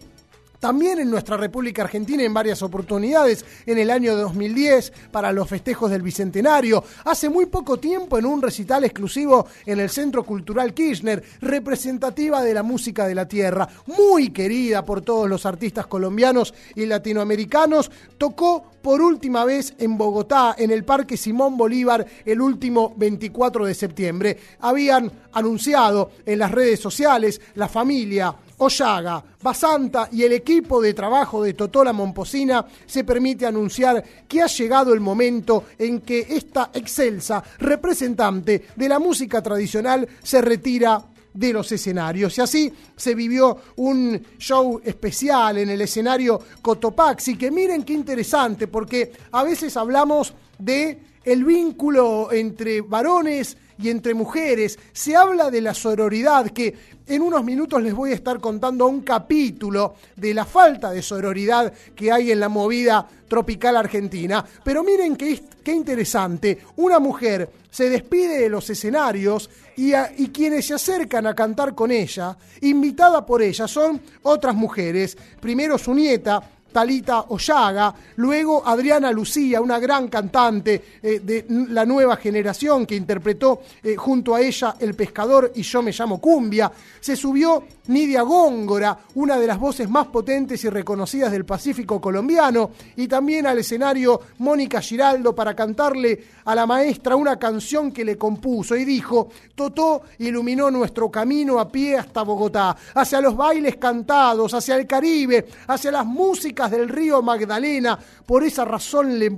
también 0.59 0.99
en 0.99 1.09
nuestra 1.09 1.37
República 1.37 1.83
Argentina 1.83 2.23
en 2.23 2.33
varias 2.33 2.61
oportunidades, 2.61 3.45
en 3.65 3.77
el 3.77 3.91
año 3.91 4.15
2010 4.15 4.93
para 5.11 5.31
los 5.31 5.47
festejos 5.47 5.91
del 5.91 6.01
Bicentenario, 6.01 6.83
hace 7.05 7.29
muy 7.29 7.45
poco 7.45 7.77
tiempo 7.77 8.17
en 8.17 8.25
un 8.25 8.41
recital 8.41 8.83
exclusivo 8.83 9.47
en 9.65 9.79
el 9.79 9.89
Centro 9.89 10.23
Cultural 10.23 10.73
Kirchner, 10.73 11.23
representativa 11.41 12.41
de 12.41 12.53
la 12.53 12.63
música 12.63 13.07
de 13.07 13.15
la 13.15 13.27
tierra, 13.27 13.67
muy 13.85 14.29
querida 14.29 14.83
por 14.85 15.01
todos 15.01 15.29
los 15.29 15.45
artistas 15.45 15.87
colombianos 15.87 16.53
y 16.75 16.85
latinoamericanos, 16.85 17.91
tocó 18.17 18.76
por 18.87 19.01
última 19.01 19.43
vez 19.43 19.73
en 19.79 19.97
Bogotá, 19.97 20.55
en 20.57 20.71
el 20.71 20.85
Parque 20.85 21.17
Simón 21.17 21.57
Bolívar, 21.57 22.07
el 22.23 22.39
último 22.39 22.93
24 22.95 23.65
de 23.65 23.75
septiembre. 23.75 24.37
Habían 24.61 25.11
anunciado 25.33 26.11
en 26.25 26.39
las 26.39 26.51
redes 26.51 26.79
sociales 26.79 27.41
la 27.55 27.67
familia, 27.67 28.33
Ollaga, 28.59 29.21
Basanta 29.41 30.07
y 30.09 30.23
el 30.23 30.31
equipo 30.31 30.81
de 30.81 30.93
trabajo 30.93 31.43
de 31.43 31.53
Totola 31.53 31.91
Momposina 31.91 32.65
se 32.85 33.03
permite 33.03 33.45
anunciar 33.45 34.01
que 34.25 34.41
ha 34.41 34.47
llegado 34.47 34.93
el 34.93 35.01
momento 35.01 35.65
en 35.77 35.99
que 35.99 36.25
esta 36.29 36.71
excelsa 36.73 37.43
representante 37.59 38.67
de 38.73 38.87
la 38.87 38.99
música 38.99 39.41
tradicional 39.41 40.07
se 40.23 40.41
retira 40.41 41.03
de 41.37 41.53
los 41.53 41.71
escenarios. 41.71 42.37
Y 42.37 42.41
así 42.41 42.73
se 42.95 43.13
vivió 43.13 43.57
un 43.77 44.19
show 44.39 44.81
especial 44.83 45.59
en 45.59 45.69
el 45.69 45.81
escenario 45.81 46.41
Cotopaxi, 46.61 47.37
que 47.37 47.51
miren 47.51 47.83
qué 47.83 47.93
interesante, 47.93 48.67
porque 48.67 49.11
a 49.31 49.43
veces 49.43 49.77
hablamos 49.77 50.33
de 50.57 50.99
el 51.23 51.43
vínculo 51.43 52.31
entre 52.31 52.81
varones 52.81 53.55
y 53.77 53.89
entre 53.89 54.15
mujeres. 54.15 54.79
Se 54.93 55.15
habla 55.15 55.51
de 55.51 55.61
la 55.61 55.75
sororidad, 55.75 56.49
que 56.49 56.73
en 57.05 57.21
unos 57.21 57.43
minutos 57.43 57.83
les 57.83 57.93
voy 57.93 58.11
a 58.11 58.15
estar 58.15 58.39
contando 58.39 58.87
un 58.87 59.01
capítulo 59.01 59.93
de 60.15 60.33
la 60.33 60.45
falta 60.45 60.89
de 60.89 61.03
sororidad 61.03 61.71
que 61.95 62.11
hay 62.11 62.31
en 62.31 62.39
la 62.39 62.49
movida 62.49 63.07
tropical 63.27 63.77
argentina. 63.77 64.43
Pero 64.63 64.83
miren 64.83 65.15
qué, 65.15 65.39
qué 65.63 65.73
interesante, 65.73 66.59
una 66.77 66.97
mujer 66.97 67.47
se 67.69 67.89
despide 67.89 68.39
de 68.39 68.49
los 68.49 68.67
escenarios 68.71 69.49
y, 69.77 70.27
quienes 70.29 70.65
se 70.65 70.73
acercan 70.73 71.27
a 71.27 71.35
cantar 71.35 71.75
con 71.75 71.91
ella, 71.91 72.35
invitada 72.61 73.23
por 73.23 73.43
ella, 73.43 73.67
son 73.67 74.01
otras 74.23 74.55
mujeres. 74.55 75.15
Primero 75.39 75.77
su 75.77 75.93
nieta, 75.93 76.41
Talita 76.71 77.21
Ollaga, 77.29 77.93
luego 78.15 78.67
Adriana 78.67 79.11
Lucía, 79.11 79.61
una 79.61 79.79
gran 79.79 80.07
cantante 80.07 80.99
eh, 81.01 81.19
de 81.23 81.45
la 81.69 81.85
nueva 81.85 82.17
generación 82.17 82.87
que 82.87 82.95
interpretó 82.95 83.61
eh, 83.83 83.95
junto 83.95 84.33
a 84.33 84.41
ella 84.41 84.75
El 84.79 84.95
Pescador 84.95 85.51
y 85.55 85.61
Yo 85.61 85.83
me 85.83 85.91
llamo 85.91 86.19
Cumbia. 86.19 86.71
Se 86.99 87.15
subió 87.15 87.63
Nidia 87.87 88.21
Góngora, 88.21 88.97
una 89.15 89.37
de 89.37 89.47
las 89.47 89.59
voces 89.59 89.89
más 89.89 90.07
potentes 90.07 90.63
y 90.63 90.69
reconocidas 90.69 91.31
del 91.31 91.45
Pacífico 91.45 92.01
colombiano, 92.01 92.71
y 92.95 93.07
también 93.07 93.47
al 93.47 93.59
escenario 93.59 94.19
Mónica 94.39 94.81
Giraldo 94.81 95.33
para 95.33 95.55
cantarle 95.55 96.23
a 96.45 96.55
la 96.55 96.65
maestra 96.65 97.15
una 97.15 97.37
canción 97.37 97.91
que 97.91 98.05
le 98.05 98.17
compuso 98.17 98.75
y 98.75 98.85
dijo, 98.85 99.29
Totó 99.55 100.03
iluminó 100.19 100.69
nuestro 100.71 101.09
camino 101.09 101.59
a 101.59 101.69
pie 101.69 101.97
hasta 101.97 102.23
Bogotá, 102.23 102.75
hacia 102.95 103.21
los 103.21 103.35
bailes 103.35 103.77
cantados, 103.77 104.53
hacia 104.53 104.75
el 104.75 104.87
Caribe, 104.87 105.47
hacia 105.67 105.91
las 105.91 106.05
músicas 106.05 106.71
del 106.71 106.89
río 106.89 107.21
Magdalena, 107.21 107.97
por 108.25 108.43
esa 108.43 108.65
razón 108.65 109.17
le, 109.17 109.29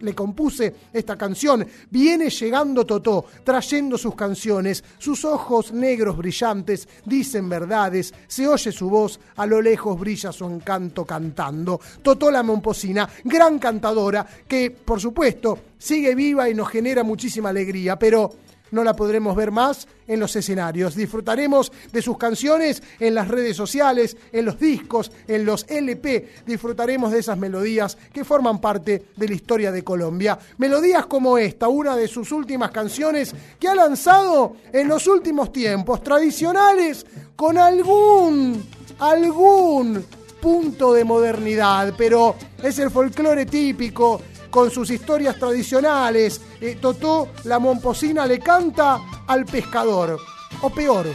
le 0.00 0.14
compuse 0.14 0.74
esta 0.92 1.16
canción. 1.16 1.66
Viene 1.90 2.30
llegando 2.30 2.86
Totó, 2.86 3.24
trayendo 3.44 3.98
sus 3.98 4.14
canciones, 4.14 4.82
sus 4.98 5.24
ojos 5.24 5.72
negros 5.72 6.16
brillantes 6.16 6.88
dicen 7.04 7.41
verdades, 7.48 8.12
se 8.26 8.46
oye 8.46 8.72
su 8.72 8.88
voz, 8.88 9.20
a 9.36 9.46
lo 9.46 9.60
lejos 9.60 9.98
brilla 9.98 10.32
su 10.32 10.44
encanto 10.44 11.04
cantando. 11.04 11.80
Totó 12.02 12.30
la 12.30 12.42
Momposina, 12.42 13.08
gran 13.24 13.58
cantadora, 13.58 14.26
que 14.46 14.70
por 14.70 15.00
supuesto 15.00 15.58
sigue 15.78 16.14
viva 16.14 16.48
y 16.48 16.54
nos 16.54 16.68
genera 16.68 17.02
muchísima 17.02 17.50
alegría, 17.50 17.98
pero 17.98 18.32
no 18.72 18.82
la 18.82 18.96
podremos 18.96 19.36
ver 19.36 19.52
más 19.52 19.86
en 20.06 20.18
los 20.18 20.34
escenarios. 20.34 20.96
Disfrutaremos 20.96 21.70
de 21.92 22.02
sus 22.02 22.18
canciones 22.18 22.82
en 22.98 23.14
las 23.14 23.28
redes 23.28 23.56
sociales, 23.56 24.16
en 24.32 24.44
los 24.44 24.58
discos, 24.58 25.12
en 25.28 25.44
los 25.44 25.64
LP. 25.68 26.28
Disfrutaremos 26.44 27.12
de 27.12 27.20
esas 27.20 27.38
melodías 27.38 27.96
que 28.12 28.24
forman 28.24 28.60
parte 28.60 29.06
de 29.16 29.28
la 29.28 29.34
historia 29.34 29.70
de 29.70 29.84
Colombia. 29.84 30.38
Melodías 30.58 31.06
como 31.06 31.38
esta, 31.38 31.68
una 31.68 31.96
de 31.96 32.08
sus 32.08 32.32
últimas 32.32 32.70
canciones 32.70 33.34
que 33.60 33.68
ha 33.68 33.74
lanzado 33.74 34.56
en 34.72 34.88
los 34.88 35.06
últimos 35.06 35.52
tiempos, 35.52 36.02
tradicionales, 36.02 37.06
con 37.36 37.58
algún, 37.58 38.64
algún 38.98 40.04
punto 40.40 40.92
de 40.92 41.04
modernidad, 41.04 41.94
pero 41.96 42.34
es 42.62 42.78
el 42.80 42.90
folclore 42.90 43.46
típico 43.46 44.20
con 44.52 44.70
sus 44.70 44.90
historias 44.90 45.36
tradicionales. 45.38 46.40
Eh, 46.60 46.78
Totó 46.80 47.30
la 47.44 47.58
Momposina 47.58 48.26
le 48.26 48.38
canta 48.38 49.00
al 49.26 49.46
pescador, 49.46 50.20
o 50.60 50.70
peor, 50.70 51.06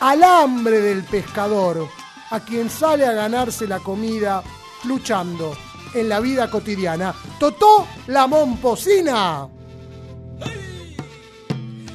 al 0.00 0.22
hambre 0.22 0.80
del 0.80 1.02
pescador, 1.02 1.88
a 2.30 2.40
quien 2.40 2.70
sale 2.70 3.04
a 3.04 3.12
ganarse 3.12 3.66
la 3.66 3.80
comida 3.80 4.42
luchando 4.84 5.54
en 5.92 6.08
la 6.08 6.20
vida 6.20 6.48
cotidiana. 6.48 7.14
Totó 7.38 7.86
la 8.06 8.26
Momposina. 8.26 9.48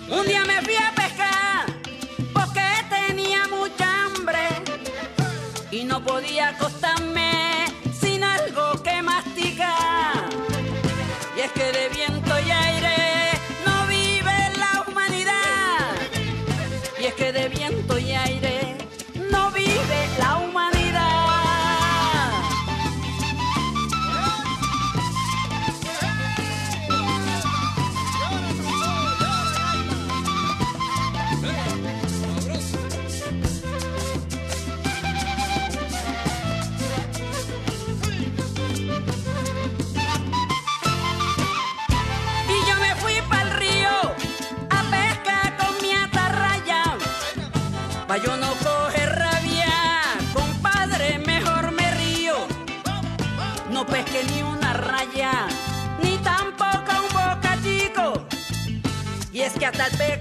Un 0.10 0.28
día 0.28 0.43
me 0.46 0.62
fui 0.62 0.76
a 0.76 0.93
pescar 0.93 1.65
porque 2.34 2.62
tenía 2.89 3.48
mucha 3.48 4.06
hambre 4.06 4.50
y 5.72 5.86
no 5.86 6.04
podía 6.04 6.50
acostarme 6.50 7.65
sin 8.00 8.22
algo 8.22 8.84
que 8.84 9.02
masticar. 9.02 10.23
Y 11.44 11.46
es 11.46 11.52
que 11.52 11.73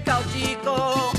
que 0.03 1.12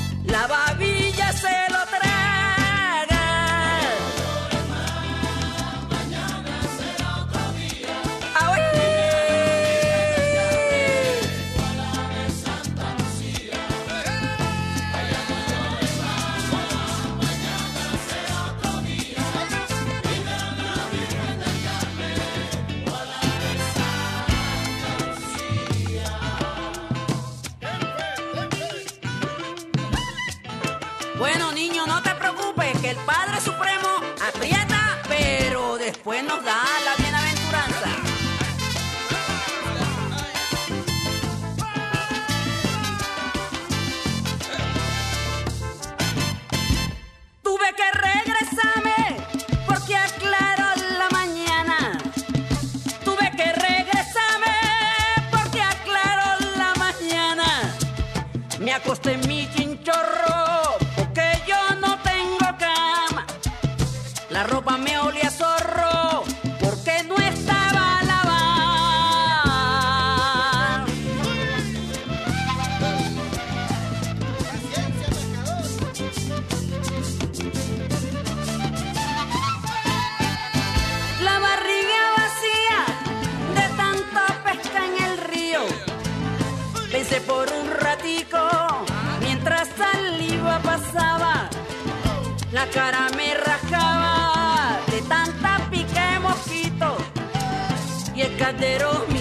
Y 98.44 99.13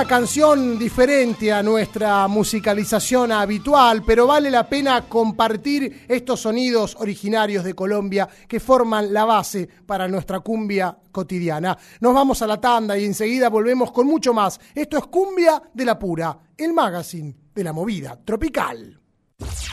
Una 0.00 0.08
canción 0.08 0.78
diferente 0.78 1.52
a 1.52 1.62
nuestra 1.62 2.26
musicalización 2.26 3.32
habitual, 3.32 4.02
pero 4.02 4.26
vale 4.26 4.50
la 4.50 4.66
pena 4.66 5.02
compartir 5.02 6.06
estos 6.08 6.40
sonidos 6.40 6.96
originarios 6.98 7.64
de 7.64 7.74
Colombia 7.74 8.26
que 8.48 8.60
forman 8.60 9.12
la 9.12 9.26
base 9.26 9.68
para 9.84 10.08
nuestra 10.08 10.40
cumbia 10.40 10.96
cotidiana. 11.12 11.76
Nos 12.00 12.14
vamos 12.14 12.40
a 12.40 12.46
la 12.46 12.58
tanda 12.58 12.96
y 12.96 13.04
enseguida 13.04 13.50
volvemos 13.50 13.92
con 13.92 14.06
mucho 14.06 14.32
más. 14.32 14.58
Esto 14.74 14.96
es 14.96 15.04
Cumbia 15.04 15.62
de 15.74 15.84
la 15.84 15.98
Pura, 15.98 16.34
el 16.56 16.72
magazine 16.72 17.36
de 17.54 17.62
la 17.62 17.74
movida 17.74 18.18
tropical. 18.24 18.98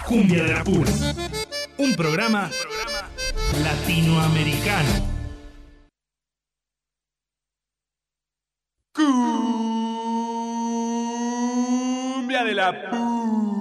Cumbia 0.06 0.44
de 0.44 0.54
la 0.54 0.64
Pura. 0.66 0.92
Un 1.78 1.96
programa 1.96 2.52
latinoamericano. 3.64 5.08
Cumbia 12.28 12.44
de 12.44 12.54
la 12.56 12.74
pura. 12.74 13.57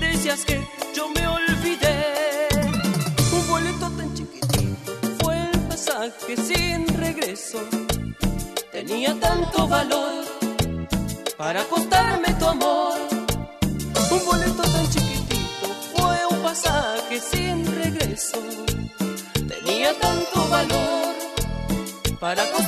Decías 0.00 0.44
que 0.44 0.60
yo 0.94 1.08
me 1.10 1.26
olvidé. 1.26 2.48
Un 3.32 3.46
boleto 3.48 3.90
tan 3.90 4.14
chiquitito 4.14 4.92
fue 5.20 5.50
el 5.50 5.60
pasaje 5.60 6.36
sin 6.36 6.86
regreso. 6.98 7.60
Tenía 8.72 9.14
tanto 9.20 9.68
valor 9.68 10.24
para 11.36 11.64
costarme 11.64 12.28
tu 12.34 12.46
amor. 12.46 12.98
Un 14.10 14.24
boleto 14.26 14.62
tan 14.62 14.90
chiquitito 14.90 15.66
fue 15.94 16.26
un 16.30 16.42
pasaje 16.42 17.20
sin 17.20 17.64
regreso. 17.82 18.38
Tenía 19.48 19.98
tanto 19.98 20.48
valor 20.48 21.14
para 22.18 22.42
costarme 22.50 22.65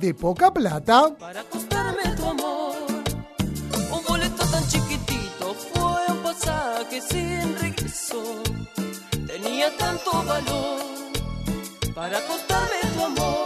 de 0.00 0.12
poca 0.14 0.52
plata. 0.52 1.14
para 1.18 1.44
costarme 1.44 2.02
tu 2.16 2.24
amor. 2.24 2.74
Un 3.92 4.02
boleto 4.08 4.44
tan 4.46 4.66
chiquitito 4.66 5.54
fue 5.54 6.00
un 6.08 6.18
pasaje 6.22 7.00
sin 7.02 7.56
regreso. 7.58 8.42
Tenía 9.26 9.76
tanto 9.76 10.10
valor 10.24 11.11
para 11.94 12.20
costarme 12.22 12.76
tu 12.94 13.04
amor. 13.04 13.42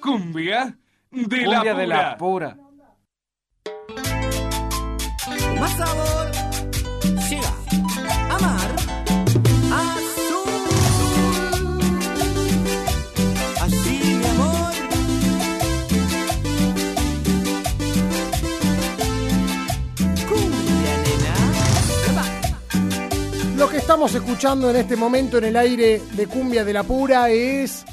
Cumbia 0.00 0.76
de 1.10 1.46
la 1.46 1.56
Cumbia 1.56 1.60
pura. 1.60 1.74
de 1.74 1.86
la 1.86 2.16
pura. 2.16 2.63
Más 5.64 5.76
sabor, 5.78 6.28
siga, 7.26 7.52
amar, 8.28 8.70
azul. 9.72 10.68
Así 13.62 13.96
mi 14.18 14.26
amor. 14.26 14.74
Cumbia, 20.28 20.94
nena. 21.06 21.34
Lo 23.56 23.66
que 23.70 23.78
estamos 23.78 24.14
escuchando 24.14 24.68
en 24.68 24.76
este 24.76 24.96
momento 24.96 25.38
en 25.38 25.44
el 25.44 25.56
aire 25.56 26.02
de 26.12 26.26
Cumbia 26.26 26.62
de 26.62 26.74
la 26.74 26.82
Pura 26.82 27.30
es 27.30 27.86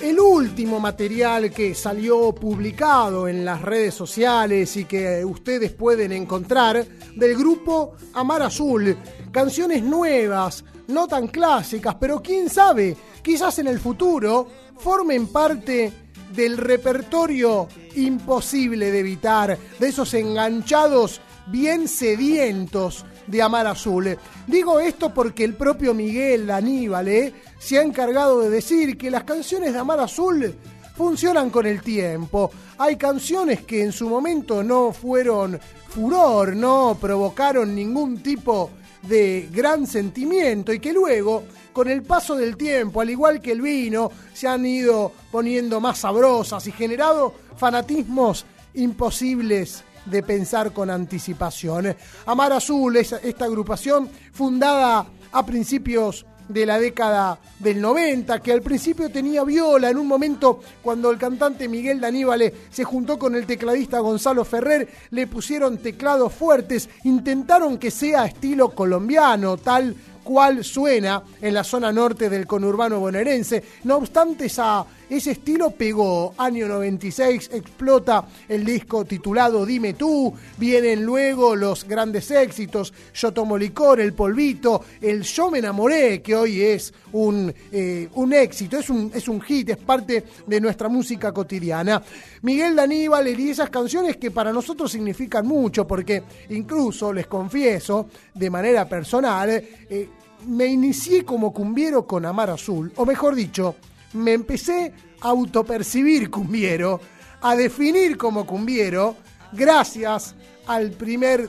el 0.00 0.20
último 0.20 0.78
material 0.78 1.50
que 1.50 1.74
salió 1.74 2.34
publicado 2.34 3.28
en 3.28 3.44
las 3.44 3.62
redes 3.62 3.94
sociales 3.94 4.76
y 4.76 4.84
que 4.84 5.24
ustedes 5.24 5.72
pueden 5.72 6.12
encontrar 6.12 6.86
del 7.14 7.36
grupo 7.36 7.94
Amar 8.12 8.42
Azul. 8.42 8.96
Canciones 9.32 9.82
nuevas, 9.82 10.64
no 10.88 11.06
tan 11.06 11.28
clásicas, 11.28 11.96
pero 11.96 12.22
quién 12.22 12.50
sabe, 12.50 12.96
quizás 13.22 13.58
en 13.58 13.68
el 13.68 13.78
futuro 13.78 14.46
formen 14.78 15.28
parte 15.28 15.92
del 16.34 16.58
repertorio 16.58 17.68
imposible 17.94 18.90
de 18.90 19.00
evitar, 19.00 19.58
de 19.78 19.88
esos 19.88 20.12
enganchados 20.14 21.20
bien 21.46 21.88
sedientos 21.88 23.04
de 23.26 23.42
Amar 23.42 23.66
Azul. 23.66 24.16
Digo 24.46 24.80
esto 24.80 25.12
porque 25.12 25.44
el 25.44 25.54
propio 25.54 25.94
Miguel 25.94 26.50
Aníbal 26.50 27.08
¿eh? 27.08 27.34
se 27.58 27.78
ha 27.78 27.82
encargado 27.82 28.40
de 28.40 28.50
decir 28.50 28.96
que 28.96 29.10
las 29.10 29.24
canciones 29.24 29.72
de 29.72 29.78
Amar 29.78 30.00
Azul 30.00 30.54
funcionan 30.96 31.50
con 31.50 31.66
el 31.66 31.82
tiempo. 31.82 32.50
Hay 32.78 32.96
canciones 32.96 33.62
que 33.62 33.82
en 33.82 33.92
su 33.92 34.08
momento 34.08 34.62
no 34.62 34.92
fueron 34.92 35.60
furor, 35.88 36.56
no 36.56 36.96
provocaron 37.00 37.74
ningún 37.74 38.22
tipo 38.22 38.70
de 39.02 39.48
gran 39.52 39.86
sentimiento 39.86 40.72
y 40.72 40.80
que 40.80 40.92
luego, 40.92 41.44
con 41.72 41.88
el 41.88 42.02
paso 42.02 42.34
del 42.34 42.56
tiempo, 42.56 43.00
al 43.00 43.10
igual 43.10 43.40
que 43.40 43.52
el 43.52 43.62
vino, 43.62 44.10
se 44.32 44.48
han 44.48 44.66
ido 44.66 45.12
poniendo 45.30 45.80
más 45.80 45.98
sabrosas 45.98 46.66
y 46.66 46.72
generado 46.72 47.34
fanatismos 47.56 48.44
imposibles 48.74 49.84
de 50.06 50.22
pensar 50.22 50.72
con 50.72 50.90
anticipación. 50.90 51.94
Amar 52.26 52.52
Azul 52.52 52.96
es 52.96 53.12
esta 53.12 53.44
agrupación 53.44 54.08
fundada 54.32 55.06
a 55.32 55.46
principios 55.46 56.24
de 56.48 56.66
la 56.66 56.78
década 56.78 57.38
del 57.58 57.80
90, 57.80 58.40
que 58.40 58.52
al 58.52 58.62
principio 58.62 59.10
tenía 59.10 59.42
viola, 59.44 59.90
en 59.90 59.98
un 59.98 60.06
momento 60.06 60.60
cuando 60.82 61.10
el 61.10 61.18
cantante 61.18 61.68
Miguel 61.68 62.00
Daníbale 62.00 62.52
se 62.70 62.84
juntó 62.84 63.18
con 63.18 63.34
el 63.34 63.46
tecladista 63.46 63.98
Gonzalo 63.98 64.44
Ferrer, 64.44 64.88
le 65.10 65.26
pusieron 65.26 65.78
teclados 65.78 66.32
fuertes, 66.32 66.88
intentaron 67.04 67.78
que 67.78 67.90
sea 67.90 68.26
estilo 68.26 68.70
colombiano, 68.70 69.56
tal 69.56 69.96
cual 70.22 70.64
suena 70.64 71.22
en 71.40 71.54
la 71.54 71.62
zona 71.62 71.92
norte 71.92 72.28
del 72.28 72.46
conurbano 72.46 72.98
bonaerense. 72.98 73.62
No 73.84 73.96
obstante, 73.96 74.46
esa, 74.46 74.84
ese 75.08 75.32
estilo 75.32 75.70
pegó. 75.70 76.34
Año 76.36 76.66
96 76.66 77.50
explota 77.52 78.26
el 78.48 78.64
disco 78.64 79.04
titulado 79.04 79.64
Dime 79.64 79.94
tú. 79.94 80.32
Vienen 80.58 81.04
luego 81.04 81.54
los 81.54 81.84
grandes 81.84 82.30
éxitos: 82.30 82.92
Yo 83.14 83.32
tomo 83.32 83.56
licor, 83.56 84.00
El 84.00 84.12
polvito, 84.14 84.82
El 85.00 85.22
Yo 85.22 85.50
me 85.50 85.58
enamoré, 85.58 86.22
que 86.22 86.34
hoy 86.34 86.60
es 86.60 86.92
un, 87.12 87.52
eh, 87.72 88.08
un 88.14 88.32
éxito, 88.32 88.78
es 88.78 88.90
un, 88.90 89.10
es 89.14 89.28
un 89.28 89.40
hit, 89.40 89.70
es 89.70 89.76
parte 89.76 90.24
de 90.46 90.60
nuestra 90.60 90.88
música 90.88 91.32
cotidiana. 91.32 92.02
Miguel 92.42 92.74
Daníbal 92.76 93.28
y 93.28 93.50
esas 93.50 93.70
canciones 93.70 94.16
que 94.16 94.30
para 94.30 94.52
nosotros 94.52 94.90
significan 94.90 95.46
mucho, 95.46 95.86
porque 95.86 96.22
incluso 96.50 97.12
les 97.12 97.26
confieso, 97.26 98.08
de 98.34 98.50
manera 98.50 98.88
personal, 98.88 99.50
eh, 99.50 100.08
me 100.46 100.66
inicié 100.66 101.24
como 101.24 101.52
cumbiero 101.52 102.06
con 102.06 102.24
Amar 102.24 102.50
Azul, 102.50 102.92
o 102.96 103.06
mejor 103.06 103.34
dicho, 103.34 103.76
me 104.12 104.32
empecé 104.32 104.92
a 105.20 105.28
autopercibir 105.28 106.30
cumbiero, 106.30 107.00
a 107.42 107.54
definir 107.54 108.16
como 108.16 108.46
cumbiero, 108.46 109.16
gracias 109.52 110.34
al 110.66 110.90
primer, 110.92 111.48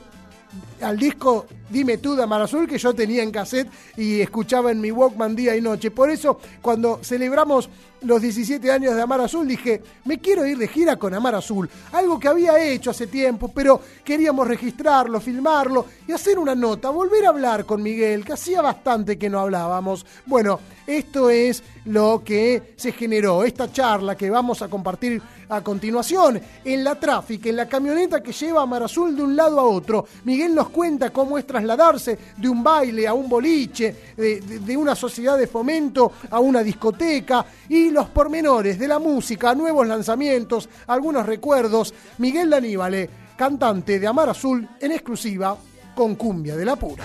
al 0.82 0.98
disco 0.98 1.46
Dime 1.70 1.98
tú 1.98 2.16
de 2.16 2.22
Amar 2.22 2.40
Azul 2.40 2.66
que 2.66 2.78
yo 2.78 2.94
tenía 2.94 3.22
en 3.22 3.30
cassette 3.30 3.70
y 3.96 4.20
escuchaba 4.20 4.70
en 4.70 4.80
mi 4.80 4.90
Walkman 4.90 5.36
día 5.36 5.54
y 5.54 5.60
noche. 5.60 5.90
Por 5.90 6.08
eso, 6.08 6.40
cuando 6.62 7.00
celebramos 7.02 7.68
los 8.00 8.22
17 8.22 8.70
años 8.70 8.94
de 8.94 9.02
Amar 9.02 9.20
Azul, 9.20 9.46
dije, 9.46 9.82
me 10.04 10.18
quiero 10.18 10.46
ir 10.46 10.56
de 10.56 10.68
gira 10.68 10.96
con 10.96 11.12
Amar 11.12 11.34
Azul. 11.34 11.68
Algo 11.92 12.18
que 12.18 12.28
había 12.28 12.58
hecho 12.58 12.90
hace 12.90 13.08
tiempo, 13.08 13.50
pero 13.54 13.82
queríamos 14.02 14.48
registrarlo, 14.48 15.20
filmarlo 15.20 15.84
y 16.06 16.12
hacer 16.12 16.38
una 16.38 16.54
nota, 16.54 16.88
volver 16.88 17.26
a 17.26 17.30
hablar 17.30 17.66
con 17.66 17.82
Miguel, 17.82 18.24
que 18.24 18.32
hacía 18.32 18.62
bastante 18.62 19.18
que 19.18 19.28
no 19.28 19.40
hablábamos. 19.40 20.06
Bueno, 20.24 20.60
esto 20.86 21.28
es 21.28 21.62
lo 21.84 22.22
que 22.24 22.74
se 22.76 22.92
generó, 22.92 23.44
esta 23.44 23.70
charla 23.70 24.16
que 24.16 24.30
vamos 24.30 24.62
a 24.62 24.68
compartir 24.68 25.20
a 25.48 25.62
continuación 25.62 26.40
en 26.64 26.84
la 26.84 26.94
tráfica, 26.94 27.48
en 27.48 27.56
la 27.56 27.68
camioneta 27.68 28.22
que 28.22 28.32
lleva 28.32 28.60
a 28.60 28.62
Amar 28.62 28.82
Azul 28.84 29.16
de 29.16 29.22
un 29.22 29.36
lado 29.36 29.58
a 29.58 29.64
otro. 29.64 30.06
Miguel 30.24 30.54
nos 30.54 30.67
cuenta 30.68 31.10
cómo 31.10 31.38
es 31.38 31.46
trasladarse 31.46 32.18
de 32.36 32.48
un 32.48 32.62
baile 32.62 33.06
a 33.06 33.14
un 33.14 33.28
boliche, 33.28 33.94
de, 34.16 34.40
de- 34.40 34.76
una 34.76 34.94
sociedad 34.94 35.36
de 35.38 35.46
fomento 35.46 36.12
a 36.30 36.40
una 36.40 36.62
discoteca 36.62 37.44
y 37.68 37.90
los 37.90 38.08
pormenores 38.08 38.78
de 38.78 38.88
la 38.88 38.98
música, 38.98 39.54
nuevos 39.54 39.86
lanzamientos, 39.86 40.68
algunos 40.86 41.26
recuerdos. 41.26 41.92
Miguel 42.18 42.50
Daníbale, 42.50 43.08
cantante 43.36 43.98
de 43.98 44.06
Amar 44.06 44.28
Azul 44.30 44.68
en 44.80 44.92
exclusiva 44.92 45.56
con 45.94 46.14
Cumbia 46.14 46.56
de 46.56 46.64
la 46.64 46.76
Pura. 46.76 47.04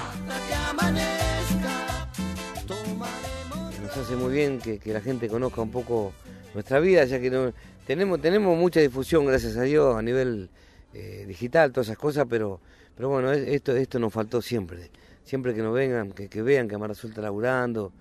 Nos 3.81 3.97
hace 3.97 4.15
muy 4.15 4.33
bien 4.33 4.59
que, 4.59 4.79
que 4.79 4.93
la 4.93 5.01
gente 5.01 5.27
conozca 5.27 5.61
un 5.61 5.71
poco 5.71 6.13
nuestra 6.53 6.79
vida, 6.79 7.03
ya 7.05 7.19
que 7.19 7.51
tenemos, 7.85 8.21
tenemos 8.21 8.57
mucha 8.57 8.79
difusión, 8.79 9.25
gracias 9.25 9.57
a 9.57 9.63
Dios, 9.63 9.95
a 9.95 10.01
nivel 10.01 10.49
eh, 10.93 11.25
digital, 11.27 11.71
todas 11.71 11.87
esas 11.87 11.97
cosas, 11.97 12.25
pero, 12.29 12.59
pero 12.95 13.09
bueno, 13.09 13.31
es- 13.31 13.47
esto, 13.47 13.75
esto 13.75 13.99
nos 13.99 14.11
faltó 14.13 14.41
siempre. 14.41 14.89
Siempre 15.23 15.53
que 15.53 15.61
nos 15.61 15.73
vengan, 15.73 16.11
que, 16.11 16.27
que 16.27 16.41
vean 16.41 16.67
que 16.67 16.75
Amar 16.75 16.91
Azul 16.91 17.09
está 17.11 17.21
laburando. 17.21 17.91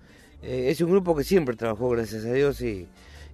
Eh, 0.41 0.67
es 0.69 0.81
un 0.81 0.91
grupo 0.91 1.15
que 1.15 1.23
siempre 1.23 1.55
trabajó, 1.55 1.89
gracias 1.89 2.25
a 2.25 2.33
Dios, 2.33 2.59
y, 2.61 2.85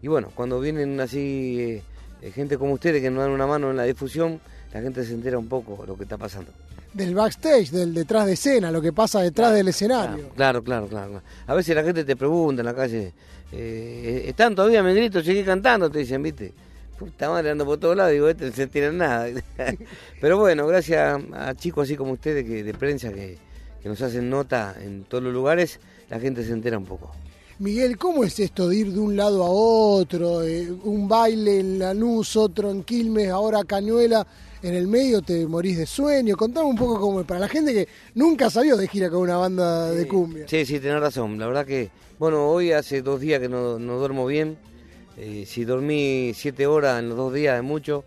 y 0.01 0.07
bueno, 0.07 0.29
cuando 0.35 0.59
vienen 0.59 0.99
así 0.99 1.57
eh, 1.59 1.83
eh, 2.21 2.31
gente 2.31 2.57
como 2.57 2.73
ustedes 2.73 3.01
que 3.01 3.09
nos 3.09 3.23
dan 3.23 3.31
una 3.31 3.47
mano 3.47 3.71
en 3.71 3.77
la 3.77 3.83
difusión, 3.83 4.39
la 4.73 4.81
gente 4.81 5.03
se 5.03 5.13
entera 5.13 5.39
un 5.39 5.47
poco 5.49 5.83
lo 5.87 5.97
que 5.97 6.03
está 6.03 6.17
pasando. 6.17 6.51
Del 6.93 7.13
backstage, 7.15 7.71
del 7.71 7.93
detrás 7.93 8.25
de 8.27 8.33
escena, 8.33 8.71
lo 8.71 8.81
que 8.81 8.93
pasa 8.93 9.21
detrás 9.21 9.53
del 9.53 9.67
escenario. 9.67 10.29
Claro, 10.35 10.63
claro, 10.63 10.87
claro. 10.87 11.09
claro. 11.09 11.23
A 11.47 11.53
veces 11.55 11.75
la 11.75 11.83
gente 11.83 12.03
te 12.03 12.15
pregunta 12.15 12.61
en 12.61 12.65
la 12.67 12.73
calle, 12.75 13.13
eh, 13.51 14.25
¿están 14.27 14.53
todavía 14.55 14.81
me 14.83 14.93
grito? 14.93 15.21
Seguí 15.23 15.43
cantando, 15.43 15.89
te 15.89 15.99
dicen, 15.99 16.21
¿viste? 16.21 16.53
Puta 16.99 17.29
madre, 17.29 17.51
ando 17.51 17.65
por 17.65 17.79
todos 17.79 17.95
lados, 17.95 18.11
digo, 18.11 18.27
este 18.27 18.47
no 18.47 18.51
se 18.51 18.67
tiene 18.67 18.91
nada. 18.91 19.29
Pero 20.21 20.37
bueno, 20.37 20.67
gracias 20.67 21.23
a 21.33 21.55
chicos 21.55 21.87
así 21.87 21.95
como 21.95 22.11
ustedes 22.11 22.43
que 22.43 22.61
de 22.61 22.73
prensa 22.73 23.13
que, 23.13 23.37
que 23.81 23.87
nos 23.87 24.01
hacen 24.01 24.29
nota 24.29 24.75
en 24.81 25.05
todos 25.05 25.23
los 25.23 25.31
lugares, 25.31 25.79
la 26.09 26.19
gente 26.19 26.43
se 26.43 26.51
entera 26.51 26.77
un 26.77 26.83
poco. 26.83 27.11
Miguel, 27.59 27.97
¿cómo 27.97 28.23
es 28.23 28.39
esto 28.39 28.67
de 28.67 28.77
ir 28.77 28.91
de 28.91 28.99
un 28.99 29.15
lado 29.15 29.43
a 29.43 29.49
otro? 29.49 30.43
Eh, 30.43 30.69
un 30.83 31.07
baile 31.07 31.59
en 31.59 31.79
Lanús, 31.79 32.35
otro 32.35 32.69
en 32.69 32.83
Quilmes, 32.83 33.29
ahora 33.29 33.63
Cañuela, 33.63 34.25
en 34.61 34.73
el 34.75 34.87
medio 34.87 35.21
te 35.21 35.45
morís 35.45 35.77
de 35.77 35.85
sueño. 35.85 36.35
Contame 36.35 36.67
un 36.67 36.77
poco 36.77 36.99
cómo 36.99 37.21
es, 37.21 37.25
para 37.25 37.39
la 37.39 37.47
gente 37.47 37.73
que 37.73 37.87
nunca 38.15 38.49
salió 38.49 38.77
de 38.77 38.87
gira 38.87 39.09
con 39.09 39.19
una 39.19 39.37
banda 39.37 39.91
de 39.91 40.07
cumbia. 40.07 40.45
Sí, 40.47 40.65
sí, 40.65 40.79
tenés 40.79 40.99
razón. 40.99 41.37
La 41.37 41.47
verdad 41.47 41.65
que, 41.65 41.91
bueno, 42.17 42.49
hoy 42.49 42.71
hace 42.71 43.01
dos 43.01 43.19
días 43.19 43.39
que 43.39 43.49
no, 43.49 43.79
no 43.79 43.99
duermo 43.99 44.25
bien. 44.25 44.57
Eh, 45.19 45.43
si 45.45 45.65
dormí 45.65 46.31
siete 46.33 46.65
horas 46.67 46.99
en 46.99 47.09
los 47.09 47.17
dos 47.17 47.33
días 47.33 47.57
es 47.57 47.63
mucho. 47.63 48.03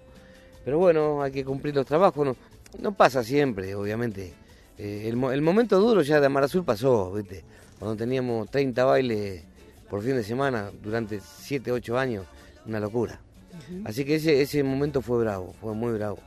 Pero 0.65 0.79
bueno, 0.79 1.23
hay 1.23 1.33
que 1.33 1.45
cumplir 1.45 1.75
los 1.75 1.87
trabajos. 1.87 2.25
No, 2.27 2.37
no 2.81 2.93
pasa 2.95 3.23
siempre, 3.23 3.75
obviamente. 3.75 4.33
Eh, 4.79 5.05
el, 5.09 5.17
mo- 5.17 5.33
el 5.33 5.43
momento 5.43 5.79
duro 5.79 6.03
ya 6.03 6.21
de 6.21 6.27
Amar 6.27 6.45
Azul 6.45 6.65
pasó, 6.65 7.13
¿viste? 7.13 7.45
Cuando 7.79 7.97
teníamos 7.97 8.51
30 8.51 8.85
bailes 8.85 9.43
por 9.91 10.03
fin 10.03 10.15
de 10.17 10.23
semana 10.25 10.71
durante 10.83 11.21
7, 11.21 11.71
8 11.73 11.99
años, 11.99 12.25
una 12.67 12.81
locura. 12.81 13.21
Así 13.85 14.05
que 14.05 14.15
ese, 14.17 14.41
ese 14.41 14.63
momento 14.63 15.03
fue 15.03 15.19
bravo, 15.23 15.55
fue 15.61 15.75
muy 15.75 15.93
bravo. 15.93 16.19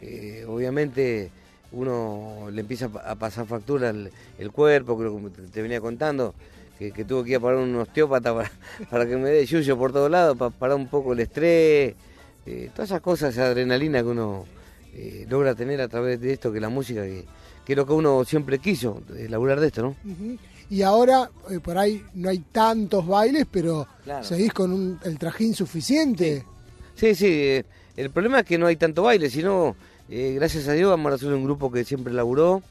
Eh, 0.00 0.44
obviamente 0.48 1.30
uno 1.70 2.48
le 2.50 2.60
empieza 2.62 2.86
a 2.86 2.88
pa- 2.88 3.00
a 3.10 3.14
pasar 3.14 3.46
factura 3.46 3.90
el, 3.90 4.10
el 4.38 4.50
cuerpo, 4.50 4.98
creo 4.98 5.16
que 5.16 5.42
te 5.52 5.62
venía 5.62 5.80
contando, 5.80 6.34
que, 6.82 6.92
que 6.92 7.04
tuve 7.04 7.24
que 7.24 7.30
ir 7.30 7.36
a 7.36 7.40
parar 7.40 7.58
un 7.58 7.74
osteópata 7.76 8.34
para, 8.34 8.50
para 8.90 9.06
que 9.06 9.16
me 9.16 9.30
dé 9.30 9.46
yuyo 9.46 9.76
por 9.78 9.92
todos 9.92 10.10
lados, 10.10 10.36
para 10.36 10.50
parar 10.50 10.76
un 10.76 10.88
poco 10.88 11.12
el 11.12 11.20
estrés, 11.20 11.94
eh, 12.46 12.70
todas 12.74 12.90
esas 12.90 13.00
cosas, 13.00 13.32
esa 13.34 13.46
adrenalina 13.46 14.00
que 14.02 14.08
uno 14.08 14.44
eh, 14.94 15.26
logra 15.28 15.54
tener 15.54 15.80
a 15.80 15.88
través 15.88 16.20
de 16.20 16.32
esto, 16.32 16.52
que 16.52 16.60
la 16.60 16.68
música, 16.68 17.02
que, 17.02 17.24
que 17.64 17.72
es 17.72 17.76
lo 17.76 17.86
que 17.86 17.92
uno 17.92 18.24
siempre 18.24 18.58
quiso, 18.58 19.00
eh, 19.16 19.26
laburar 19.30 19.60
de 19.60 19.68
esto, 19.68 19.82
¿no? 19.82 19.96
Y 20.70 20.82
ahora, 20.82 21.30
eh, 21.50 21.60
por 21.60 21.76
ahí 21.78 22.02
no 22.14 22.28
hay 22.30 22.38
tantos 22.50 23.06
bailes, 23.06 23.46
pero 23.50 23.86
Claro. 24.04 24.24
seguís 24.24 24.52
con 24.52 24.72
un- 24.72 24.98
el 25.04 25.18
trajín 25.18 25.54
suficiente. 25.54 26.44
Sí, 26.94 27.14
sí, 27.14 27.62
el 27.96 28.10
problema 28.10 28.40
es 28.40 28.44
que 28.46 28.58
no 28.58 28.66
hay 28.66 28.76
tanto 28.76 29.02
baile, 29.04 29.28
sino, 29.30 29.76
gracias 30.08 30.66
a 30.68 30.72
Dios, 30.72 30.92
Amar 30.92 31.12
Azul 31.14 31.30
es 31.32 31.36
un 31.38 31.44
grupo 31.44 31.70
que 31.70 31.84
siempre 31.84 32.12
laburó 32.12 32.62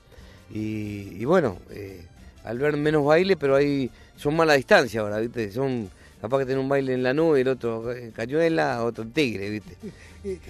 y, 0.54 1.16
y 1.20 1.26
bueno, 1.26 1.58
eh, 1.70 2.06
al 2.44 2.58
ver 2.60 2.78
menos 2.78 3.06
baile, 3.06 3.36
pero 3.38 3.56
ahí 3.56 3.90
son 4.16 4.36
más 4.36 4.48
la 4.48 4.54
distancia 4.54 5.02
ahora, 5.02 5.20
¿viste? 5.20 5.52
Son 5.52 5.90
capaz 6.22 6.40
que 6.40 6.46
tienen 6.46 6.64
un 6.64 6.70
baile 6.70 6.94
en 6.94 7.04
la 7.04 7.14
nube 7.14 7.42
el 7.42 7.48
otro 7.48 7.92
en 7.92 8.12
Cañuela, 8.12 8.84
otro 8.84 9.04
en 9.04 9.12
Tigre, 9.12 9.50
¿viste? 9.50 9.76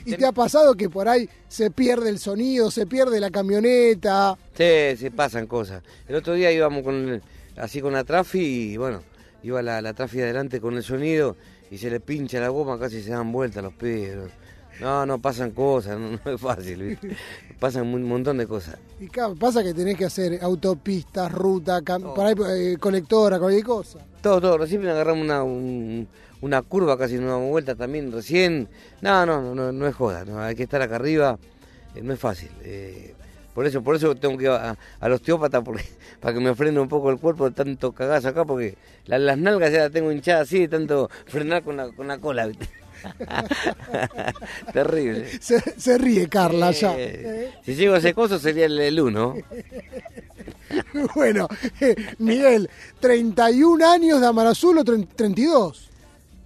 ¿Y 0.06 0.16
te 0.16 0.26
ha 0.26 0.32
pasado 0.34 0.74
que 0.76 0.89
por 0.89 1.08
ahí 1.08 1.30
se 1.48 1.72
pierde 1.72 2.10
el 2.10 2.20
sonido, 2.20 2.70
se 2.72 2.86
pierde 2.86 3.20
la 3.22 3.30
camioneta? 3.32 4.38
Sí, 4.54 4.98
se 4.98 5.12
pasan 5.16 5.48
cosas. 5.48 5.82
El 6.08 6.16
otro 6.16 6.34
día 6.34 6.52
íbamos 6.52 6.84
con 6.84 6.96
el- 7.10 7.22
así 7.58 7.80
con 7.82 7.94
la 7.94 8.04
trafi 8.04 8.74
y 8.74 8.78
bueno, 8.78 9.02
iba 9.44 9.62
la, 9.62 9.82
la 9.82 9.94
trafi 9.94 10.20
adelante 10.22 10.60
con 10.60 10.76
el 10.76 10.84
sonido 10.84 11.38
y 11.70 11.78
se 11.78 11.89
le 11.89 12.00
pincha 12.02 12.39
la 12.42 12.50
goma, 12.50 12.78
casi 12.78 13.02
se 13.02 13.12
dan 13.12 13.32
vueltas 13.32 13.64
los 13.64 13.74
pies. 13.74 14.18
No, 14.82 15.06
no, 15.06 15.20
pasan 15.22 15.52
cosas, 15.52 15.98
no, 16.00 16.20
no 16.26 16.32
es 16.32 16.42
fácil, 16.42 16.82
¿viste? 16.84 17.16
Pasan 17.60 17.88
un 17.94 18.04
montón 18.04 18.38
de 18.38 18.48
cosas. 18.48 18.78
Y 19.00 19.08
claro, 19.08 19.36
pasa 19.36 19.64
que 19.64 19.74
tenés 19.74 19.96
que 19.98 20.06
hacer 20.06 20.40
autopistas, 20.42 21.32
ruta, 21.32 21.82
por 21.82 22.26
ahí, 22.26 22.34
eh, 22.50 22.78
colectora, 22.80 23.38
cualquier 23.40 23.64
cosa. 23.64 24.00
Todo, 24.22 24.42
todo, 24.42 24.58
recién 24.58 24.86
agarramos 24.88 25.24
una, 25.24 25.44
un- 25.44 26.08
una 26.42 26.62
curva, 26.64 26.98
casi 26.98 27.18
una 27.18 27.36
vuelta 27.36 27.76
también, 27.76 28.12
recién. 28.12 28.68
No, 29.02 29.26
no, 29.26 29.42
no, 29.42 29.54
no, 29.54 29.72
no 29.72 29.88
es 29.88 29.94
joda, 29.96 30.26
no, 30.26 30.40
hay 30.42 30.56
que 30.56 30.64
estar 30.64 30.82
acá 30.82 30.96
arriba, 30.96 31.38
eh, 31.96 32.02
no 32.02 32.14
es 32.14 32.20
fácil. 32.20 32.50
eh, 32.64 33.14
por 33.54 33.66
eso, 33.68 33.84
por 33.84 33.96
eso 33.98 34.16
tengo 34.16 34.38
que 34.38 34.46
ir 34.46 34.50
a- 34.50 34.78
al 35.02 35.12
osteópata 35.12 35.62
porque, 35.62 35.84
para 36.22 36.34
que 36.34 36.40
me 36.40 36.56
frene 36.56 36.80
un 36.80 36.88
poco 36.88 37.12
el 37.12 37.20
cuerpo 37.20 37.50
de 37.50 37.52
tanto 37.56 37.92
cagazo 37.92 38.30
acá, 38.30 38.46
porque 38.46 38.76
la- 39.06 39.20
las 39.20 39.38
nalgas 39.38 39.72
ya 39.72 39.80
las 39.80 39.92
tengo 39.92 40.12
hinchadas 40.12 40.48
así 40.48 40.60
de 40.62 40.68
tanto 40.70 41.10
frenar 41.28 41.62
con 41.62 41.78
la, 41.78 41.92
con 41.92 42.08
la 42.08 42.18
cola, 42.18 42.48
¿viste? 42.48 42.68
Terrible. 44.74 45.28
Se, 45.39 45.60
se 45.80 45.97
ríe 45.97 46.28
Carla 46.28 46.72
ya. 46.72 46.93
Eh, 46.97 47.52
si 47.66 47.76
llego 47.76 47.95
a 47.95 47.97
ese 47.97 48.14
coso 48.14 48.39
sería 48.39 48.66
el, 48.66 48.80
el 48.80 48.99
uno. 48.99 49.36
Bueno, 51.16 51.49
eh, 51.82 51.95
Miguel, 52.20 52.70
31 53.02 53.86
años 53.86 54.22
de 54.22 54.28
Amar 54.28 54.47
Azul 54.47 54.78
o 54.78 54.86
30 54.86 55.16
32. 55.18 55.89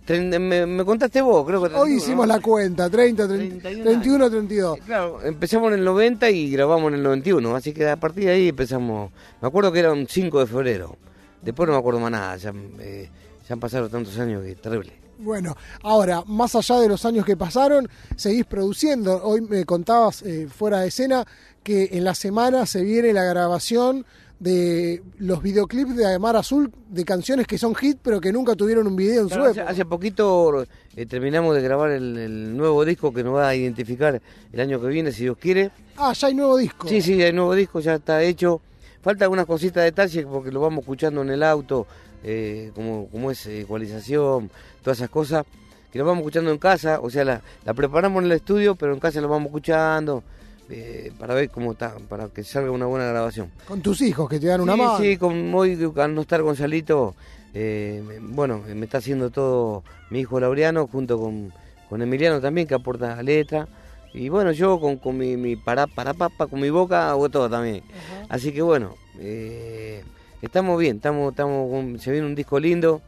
Tren- 0.08 0.40
Me, 0.40 0.66
me 0.66 0.84
contaste 0.84 1.22
vos, 1.22 1.46
creo 1.46 1.62
que... 1.62 1.76
Hoy 1.76 1.92
¿no? 1.92 1.96
hicimos 1.98 2.28
la 2.28 2.40
cuenta, 2.40 2.90
30, 2.90 3.28
30, 3.28 3.62
31 3.62 3.84
31, 3.84 4.30
32. 4.32 4.80
Claro, 4.84 5.22
empezamos 5.24 5.72
en 5.74 5.80
el 5.80 5.86
90 5.86 6.30
y 6.32 6.50
grabamos 6.50 6.88
en 6.90 6.96
el 6.96 7.04
91, 7.04 7.56
así 7.56 7.72
que 7.72 7.88
a 7.88 7.98
partir 7.98 8.26
de 8.26 8.32
ahí 8.32 8.50
empezamos. 8.50 9.12
Me 9.42 9.48
acuerdo 9.48 9.72
que 9.72 9.80
era 9.80 9.92
un 9.94 10.08
5 10.08 10.40
de 10.40 10.48
febrero. 10.48 10.98
Después 11.44 11.68
no 11.68 11.74
me 11.74 11.80
acuerdo 11.80 12.00
más 12.00 12.12
nada, 12.12 12.36
ya, 12.38 12.52
eh, 12.80 13.08
ya 13.48 13.54
han 13.54 13.60
pasado 13.60 13.90
tantos 13.90 14.18
años 14.18 14.44
que 14.44 14.56
terrible. 14.56 14.94
Bueno, 15.18 15.56
ahora, 15.82 16.24
más 16.28 16.56
allá 16.56 16.80
de 16.80 16.90
los 16.90 17.06
años 17.06 17.26
que 17.26 17.38
pasaron, 17.38 17.88
seguís 18.16 18.46
produciendo. 18.46 19.22
Hoy 19.24 19.42
me 19.42 19.64
contabas 19.66 20.22
eh, 20.24 20.48
fuera 20.54 20.82
de 20.82 20.88
escena 20.90 21.26
que 21.64 21.90
en 21.94 22.04
la 22.04 22.14
semana 22.16 22.66
se 22.66 22.84
viene 22.84 23.14
la 23.14 23.24
grabación 23.24 24.06
de 24.40 25.02
los 25.18 25.42
videoclips 25.42 25.96
de 25.96 26.14
Amar 26.14 26.36
Azul 26.36 26.70
de 26.90 27.06
canciones 27.06 27.48
que 27.48 27.58
son 27.58 27.74
hit 27.74 27.98
pero 28.04 28.20
que 28.20 28.34
nunca 28.34 28.54
tuvieron 28.54 28.86
un 28.86 28.96
video 28.98 29.22
en 29.24 29.30
su 29.30 29.36
Claro, 29.36 29.46
hace, 29.52 29.60
época. 29.62 29.72
hace 29.72 29.86
poquito 29.86 30.66
eh, 30.98 31.06
terminamos 31.06 31.56
de 31.56 31.62
grabar 31.62 31.92
el, 31.92 32.18
el 32.18 32.58
nuevo 32.58 32.84
disco 32.84 33.14
que 33.14 33.24
nos 33.24 33.36
va 33.36 33.48
a 33.48 33.56
identificar 33.56 34.22
el 34.52 34.60
año 34.60 34.82
que 34.82 34.88
viene, 34.88 35.14
si 35.14 35.24
Dios 35.24 35.38
quiere. 35.38 35.72
Ah, 35.96 36.12
ya 36.12 36.28
hay 36.28 36.34
nuevo 36.34 36.58
disco. 36.58 36.86
Sí, 36.90 37.02
sí, 37.02 37.20
el 37.22 37.34
nuevo 37.34 37.56
disco 37.56 37.80
ya 37.80 37.96
está 37.96 38.22
hecho. 38.24 38.60
Falta 39.02 39.24
algunas 39.24 39.46
cositas 39.46 39.76
de 39.76 39.84
detalle 39.86 40.26
porque 40.28 40.52
lo 40.52 40.60
vamos 40.60 40.82
escuchando 40.82 41.22
en 41.22 41.30
el 41.30 41.42
auto, 41.42 41.88
eh, 42.28 42.72
como, 42.74 43.08
como 43.10 43.30
es 43.30 43.46
eh, 43.46 43.62
ecualización, 43.62 44.50
todas 44.82 44.98
esas 44.98 45.10
cosas, 45.10 45.46
que 45.92 46.00
lo 46.00 46.06
vamos 46.06 46.22
escuchando 46.22 46.52
en 46.52 46.58
casa, 46.58 47.00
o 47.00 47.10
sea, 47.12 47.24
la, 47.24 47.42
la 47.64 47.74
preparamos 47.76 48.24
en 48.24 48.26
el 48.26 48.32
estudio, 48.32 48.74
pero 48.76 48.94
en 48.94 49.00
casa 49.00 49.22
lo 49.22 49.30
vamos 49.30 49.48
escuchando 49.48 50.24
eh, 50.70 51.12
para 51.20 51.36
ver 51.36 51.52
cómo 51.52 51.74
está, 51.74 51.96
para 52.10 52.28
que 52.30 52.44
salga 52.44 52.72
una 52.72 52.88
buena 52.88 53.06
grabación. 53.06 53.52
Con 53.68 53.82
tus 53.82 54.02
hijos 54.02 54.28
que 54.28 54.40
te 54.40 54.48
dan 54.48 54.62
una 54.62 54.74
sí, 54.74 54.80
mano. 54.80 54.98
sí, 54.98 55.18
con 55.18 55.54
hoy 55.54 55.92
al 55.98 56.16
no 56.16 56.22
estar 56.22 56.42
Gonzalito, 56.42 57.14
eh, 57.54 58.02
bueno, 58.22 58.64
me 58.74 58.86
está 58.86 58.98
haciendo 58.98 59.30
todo 59.30 59.84
mi 60.10 60.22
hijo 60.22 60.40
Laureano 60.40 60.88
junto 60.88 61.20
con, 61.20 61.54
con 61.90 62.02
Emiliano 62.02 62.42
también 62.42 62.68
que 62.68 62.74
aporta 62.74 63.22
letra. 63.22 63.68
Y 64.14 64.30
bueno, 64.30 64.52
yo 64.54 64.80
con, 64.80 64.98
con 64.98 65.18
mi, 65.18 65.38
mi 65.38 65.56
para, 65.56 65.88
para 65.88 66.14
papa, 66.14 66.48
con 66.48 66.60
mi 66.60 66.70
boca 66.70 67.10
hago 67.12 67.30
todo 67.30 67.50
también. 67.50 67.84
Así 68.30 68.52
que 68.52 68.62
bueno, 68.62 68.96
eh, 69.20 70.04
estamos 70.46 70.80
bien, 70.80 70.98
estamos, 70.98 71.32
estamos 71.32 71.70
con- 71.72 72.00
se 72.00 72.12
viene 72.12 72.26
un 72.28 72.36
disco 72.36 72.60
lindo. 72.60 73.02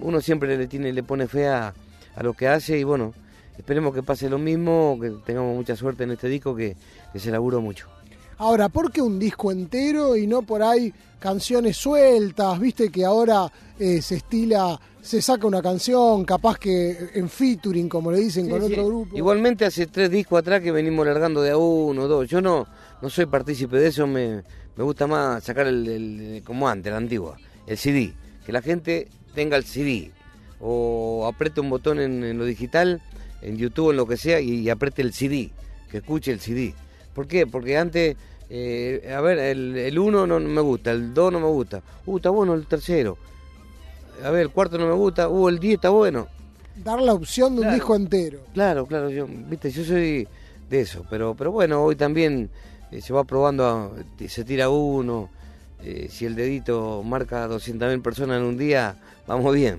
Uno 0.00 0.20
siempre 0.20 0.56
le 0.56 0.66
tiene, 0.66 0.92
le 0.92 1.02
pone 1.02 1.26
fe 1.28 1.46
a, 1.48 1.72
a 2.16 2.22
lo 2.22 2.32
que 2.34 2.48
hace 2.48 2.78
y 2.78 2.84
bueno, 2.84 3.14
esperemos 3.58 3.94
que 3.94 4.02
pase 4.02 4.28
lo 4.28 4.38
mismo, 4.38 4.98
que 5.00 5.10
tengamos 5.24 5.54
mucha 5.54 5.76
suerte 5.76 6.04
en 6.04 6.12
este 6.12 6.28
disco 6.28 6.54
que, 6.54 6.76
que 7.12 7.18
se 7.18 7.30
laburó 7.30 7.60
mucho. 7.60 7.86
Ahora, 8.38 8.68
¿por 8.70 8.90
qué 8.90 9.02
un 9.02 9.18
disco 9.18 9.52
entero 9.52 10.16
y 10.16 10.26
no 10.26 10.42
por 10.42 10.62
ahí 10.62 10.92
canciones 11.18 11.76
sueltas? 11.76 12.58
Viste 12.58 12.90
que 12.90 13.04
ahora 13.04 13.52
eh, 13.78 14.00
se 14.00 14.16
estila, 14.16 14.80
se 15.02 15.20
saca 15.20 15.46
una 15.46 15.60
canción, 15.60 16.24
capaz 16.24 16.56
que 16.58 17.10
en 17.14 17.28
featuring, 17.28 17.86
como 17.88 18.10
le 18.10 18.18
dicen, 18.20 18.48
con 18.48 18.60
Sí, 18.66 18.72
otro 18.72 18.86
grupo. 18.86 19.16
Igualmente 19.16 19.66
hace 19.66 19.86
tres 19.86 20.10
discos 20.10 20.38
atrás 20.40 20.62
que 20.62 20.72
venimos 20.72 21.06
largando 21.06 21.42
de 21.42 21.50
a 21.50 21.58
uno, 21.58 22.08
dos. 22.08 22.26
Yo 22.28 22.40
no, 22.40 22.66
no 23.02 23.10
soy 23.10 23.26
partícipe 23.26 23.76
de 23.78 23.88
eso, 23.88 24.06
me, 24.06 24.42
me 24.76 24.84
gusta 24.84 25.06
más 25.06 25.42
sacar 25.44 25.66
el, 25.66 25.88
el- 25.88 26.42
como 26.44 26.68
antes, 26.68 26.90
la 26.92 26.98
antigua, 26.98 27.36
el 27.66 27.76
CD. 27.76 28.12
Que 28.44 28.52
la 28.52 28.62
gente 28.62 29.08
tenga 29.34 29.56
el 29.56 29.64
CD 29.64 30.10
o 30.60 31.26
apriete 31.32 31.60
un 31.60 31.70
botón 31.70 32.00
en, 32.00 32.22
en 32.24 32.38
lo 32.38 32.44
digital, 32.44 33.00
en 33.42 33.56
YouTube, 33.56 33.90
en 33.90 33.96
lo 33.96 34.06
que 34.06 34.16
sea, 34.16 34.40
y, 34.40 34.60
y 34.60 34.70
apriete 34.70 35.02
el 35.02 35.12
CD, 35.12 35.50
que 35.90 35.98
escuche 35.98 36.32
el 36.32 36.40
CD. 36.40 36.74
¿Por 37.14 37.26
qué? 37.26 37.46
Porque 37.46 37.76
antes, 37.78 38.16
eh, 38.50 39.12
a 39.16 39.20
ver, 39.20 39.38
el, 39.38 39.76
el 39.76 39.98
uno 39.98 40.26
no, 40.26 40.38
no 40.40 40.48
me 40.48 40.60
gusta, 40.60 40.90
el 40.92 41.14
dos 41.14 41.32
no 41.32 41.40
me 41.40 41.46
gusta. 41.46 41.82
Uh, 42.06 42.16
está 42.16 42.30
bueno 42.30 42.54
el 42.54 42.66
tercero. 42.66 43.16
A 44.24 44.30
ver, 44.30 44.42
el 44.42 44.50
cuarto 44.50 44.76
no 44.76 44.86
me 44.86 44.92
gusta, 44.94 45.28
uh, 45.28 45.48
el 45.48 45.58
10 45.58 45.74
está 45.76 45.88
bueno. 45.90 46.28
Dar 46.76 47.00
la 47.00 47.14
opción 47.14 47.56
de 47.56 47.62
un 47.62 47.72
disco 47.74 47.94
entero. 47.96 48.40
Claro, 48.52 48.86
claro, 48.86 49.10
yo, 49.10 49.26
viste, 49.26 49.70
yo 49.70 49.84
soy 49.84 50.26
de 50.68 50.80
eso, 50.80 51.04
pero, 51.10 51.34
pero 51.34 51.50
bueno, 51.52 51.82
hoy 51.82 51.96
también 51.96 52.50
eh, 52.90 53.00
se 53.00 53.12
va 53.12 53.24
probando, 53.24 53.66
a- 53.66 53.90
se 54.28 54.44
tira 54.44 54.68
uno, 54.70 55.28
eh, 55.82 56.08
si 56.10 56.26
el 56.26 56.34
dedito 56.34 57.02
marca 57.02 57.46
200.000 57.48 58.02
personas 58.02 58.38
en 58.40 58.44
un 58.46 58.56
día, 58.58 58.96
vamos 59.26 59.54
bien. 59.54 59.78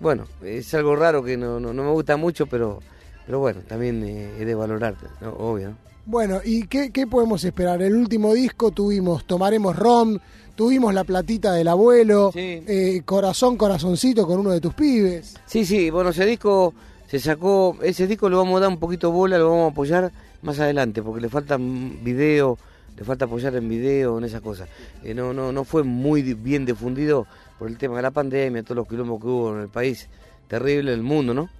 Bueno, 0.00 0.24
es 0.42 0.72
algo 0.74 0.94
raro 0.96 1.22
que 1.22 1.36
no, 1.36 1.58
no, 1.60 1.72
no 1.72 1.82
me 1.84 1.90
gusta 1.90 2.16
mucho, 2.16 2.46
pero, 2.46 2.80
pero 3.24 3.38
bueno, 3.38 3.60
también 3.66 4.02
eh, 4.04 4.30
es 4.40 4.46
de 4.46 4.54
valorar, 4.54 4.94
¿no? 5.20 5.30
obvio. 5.30 5.70
¿no? 5.70 5.76
Bueno, 6.04 6.40
¿y 6.44 6.66
qué, 6.66 6.90
qué 6.92 7.06
podemos 7.06 7.42
esperar? 7.44 7.82
El 7.82 7.94
último 7.96 8.32
disco 8.34 8.70
tuvimos 8.70 9.26
Tomaremos 9.26 9.74
Rom, 9.74 10.18
tuvimos 10.54 10.94
La 10.94 11.02
Platita 11.04 11.52
del 11.52 11.66
Abuelo, 11.68 12.30
Sí. 12.32 12.62
eh, 12.66 13.02
Corazón, 13.04 13.56
Corazoncito 13.56 14.26
con 14.26 14.38
uno 14.40 14.50
de 14.52 14.60
tus 14.60 14.72
pibes. 14.74 15.34
Sí, 15.46 15.64
sí, 15.66 15.90
bueno, 15.90 16.10
ese 16.10 16.24
disco 16.26 16.72
se 17.08 17.18
sacó, 17.18 17.76
ese 17.82 18.06
disco 18.06 18.28
lo 18.28 18.36
vamos 18.38 18.58
a 18.58 18.60
dar 18.60 18.68
un 18.68 18.78
poquito 18.78 19.10
bola, 19.10 19.36
lo 19.38 19.50
vamos 19.50 19.68
a 19.70 19.72
apoyar 19.72 20.12
más 20.46 20.60
adelante, 20.60 21.02
porque 21.02 21.20
le 21.20 21.28
falta 21.28 21.58
video, 21.58 22.56
le 22.96 23.04
falta 23.04 23.26
apoyar 23.26 23.54
en 23.56 23.68
video, 23.68 24.16
en 24.16 24.24
esas 24.24 24.40
cosas. 24.40 24.68
Eh, 25.02 25.12
no, 25.12 25.34
no, 25.34 25.52
no 25.52 25.64
fue 25.64 25.82
muy 25.82 26.22
bien 26.22 26.64
difundido 26.64 27.26
por 27.58 27.68
el 27.68 27.76
tema 27.76 27.96
de 27.96 28.02
la 28.02 28.12
pandemia, 28.12 28.62
todos 28.62 28.76
los 28.76 28.88
quilombos 28.88 29.20
que 29.20 29.26
hubo 29.26 29.54
en 29.54 29.62
el 29.62 29.68
país, 29.68 30.08
terrible, 30.48 30.92
en 30.92 30.98
el 31.00 31.04
mundo, 31.04 31.34
¿no? 31.34 31.50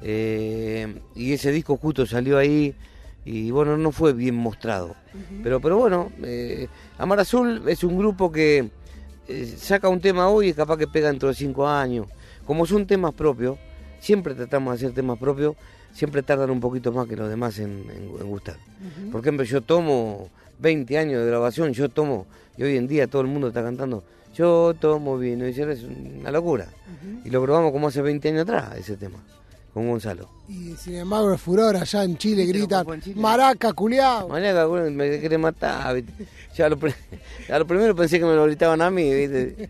Eh, 0.00 1.00
y 1.16 1.32
ese 1.32 1.50
disco 1.50 1.76
justo 1.76 2.06
salió 2.06 2.38
ahí 2.38 2.72
y 3.24 3.50
bueno, 3.50 3.76
no 3.76 3.90
fue 3.90 4.12
bien 4.12 4.36
mostrado. 4.36 4.94
Pero, 5.42 5.60
pero 5.60 5.76
bueno, 5.76 6.12
eh, 6.22 6.68
Amar 6.96 7.18
Azul 7.18 7.64
es 7.66 7.82
un 7.82 7.98
grupo 7.98 8.30
que 8.30 8.70
saca 9.56 9.88
un 9.88 10.00
tema 10.00 10.28
hoy 10.28 10.50
y 10.50 10.52
capaz 10.54 10.78
que 10.78 10.86
pega 10.86 11.08
dentro 11.08 11.28
de 11.28 11.34
cinco 11.34 11.66
años. 11.66 12.06
Como 12.46 12.64
son 12.64 12.86
temas 12.86 13.12
propios, 13.14 13.58
siempre 13.98 14.34
tratamos 14.34 14.72
de 14.72 14.86
hacer 14.86 14.94
temas 14.94 15.18
propios, 15.18 15.56
siempre 15.92 16.22
tardan 16.22 16.50
un 16.50 16.60
poquito 16.60 16.92
más 16.92 17.06
que 17.08 17.16
los 17.16 17.28
demás 17.28 17.58
en, 17.58 17.84
en- 17.90 18.20
en 18.20 18.28
gustar. 18.28 18.56
Por 19.10 19.20
ejemplo, 19.20 19.44
yo 19.44 19.60
tomo 19.60 20.28
20 20.60 20.98
años 20.98 21.20
de 21.22 21.26
grabación, 21.26 21.72
yo 21.72 21.88
tomo, 21.88 22.26
y 22.56 22.62
hoy 22.62 22.76
en 22.76 22.86
día 22.88 23.06
todo 23.06 23.22
el 23.22 23.28
mundo 23.28 23.48
está 23.48 23.62
cantando, 23.62 24.04
yo 24.34 24.74
tomo 24.78 25.18
vino, 25.18 25.46
y 25.46 25.50
es 25.50 25.82
una 26.20 26.30
locura. 26.30 26.66
Y 27.24 27.30
lo 27.30 27.42
grabamos 27.42 27.72
como 27.72 27.88
hace 27.88 28.02
20 28.02 28.28
años 28.28 28.42
atrás, 28.42 28.76
ese 28.76 28.96
tema, 28.96 29.18
con 29.74 29.88
Gonzalo. 29.88 30.28
Y 30.48 30.74
sin 30.76 30.94
embargo, 30.96 31.32
el 31.32 31.38
furor 31.38 31.76
allá 31.76 32.04
en 32.04 32.16
Chile 32.16 32.42
¿Viste 32.44 32.58
lo 32.58 32.66
gritan, 32.66 32.94
en 32.94 33.00
Chile? 33.02 33.20
maraca, 33.20 33.72
culiao. 33.72 34.28
Mañana 34.28 34.64
bueno, 34.66 34.90
me 34.90 35.18
quiere 35.20 35.36
matar. 35.38 35.94
¿viste? 35.94 36.12
Ya 36.56 36.66
a 36.66 36.68
lo, 36.70 36.78
a 37.52 37.58
lo 37.58 37.66
primero 37.66 37.94
pensé 37.94 38.18
que 38.18 38.24
me 38.24 38.34
lo 38.34 38.44
gritaban 38.44 38.80
a 38.82 38.90
mí, 38.90 39.12
¿viste? 39.14 39.68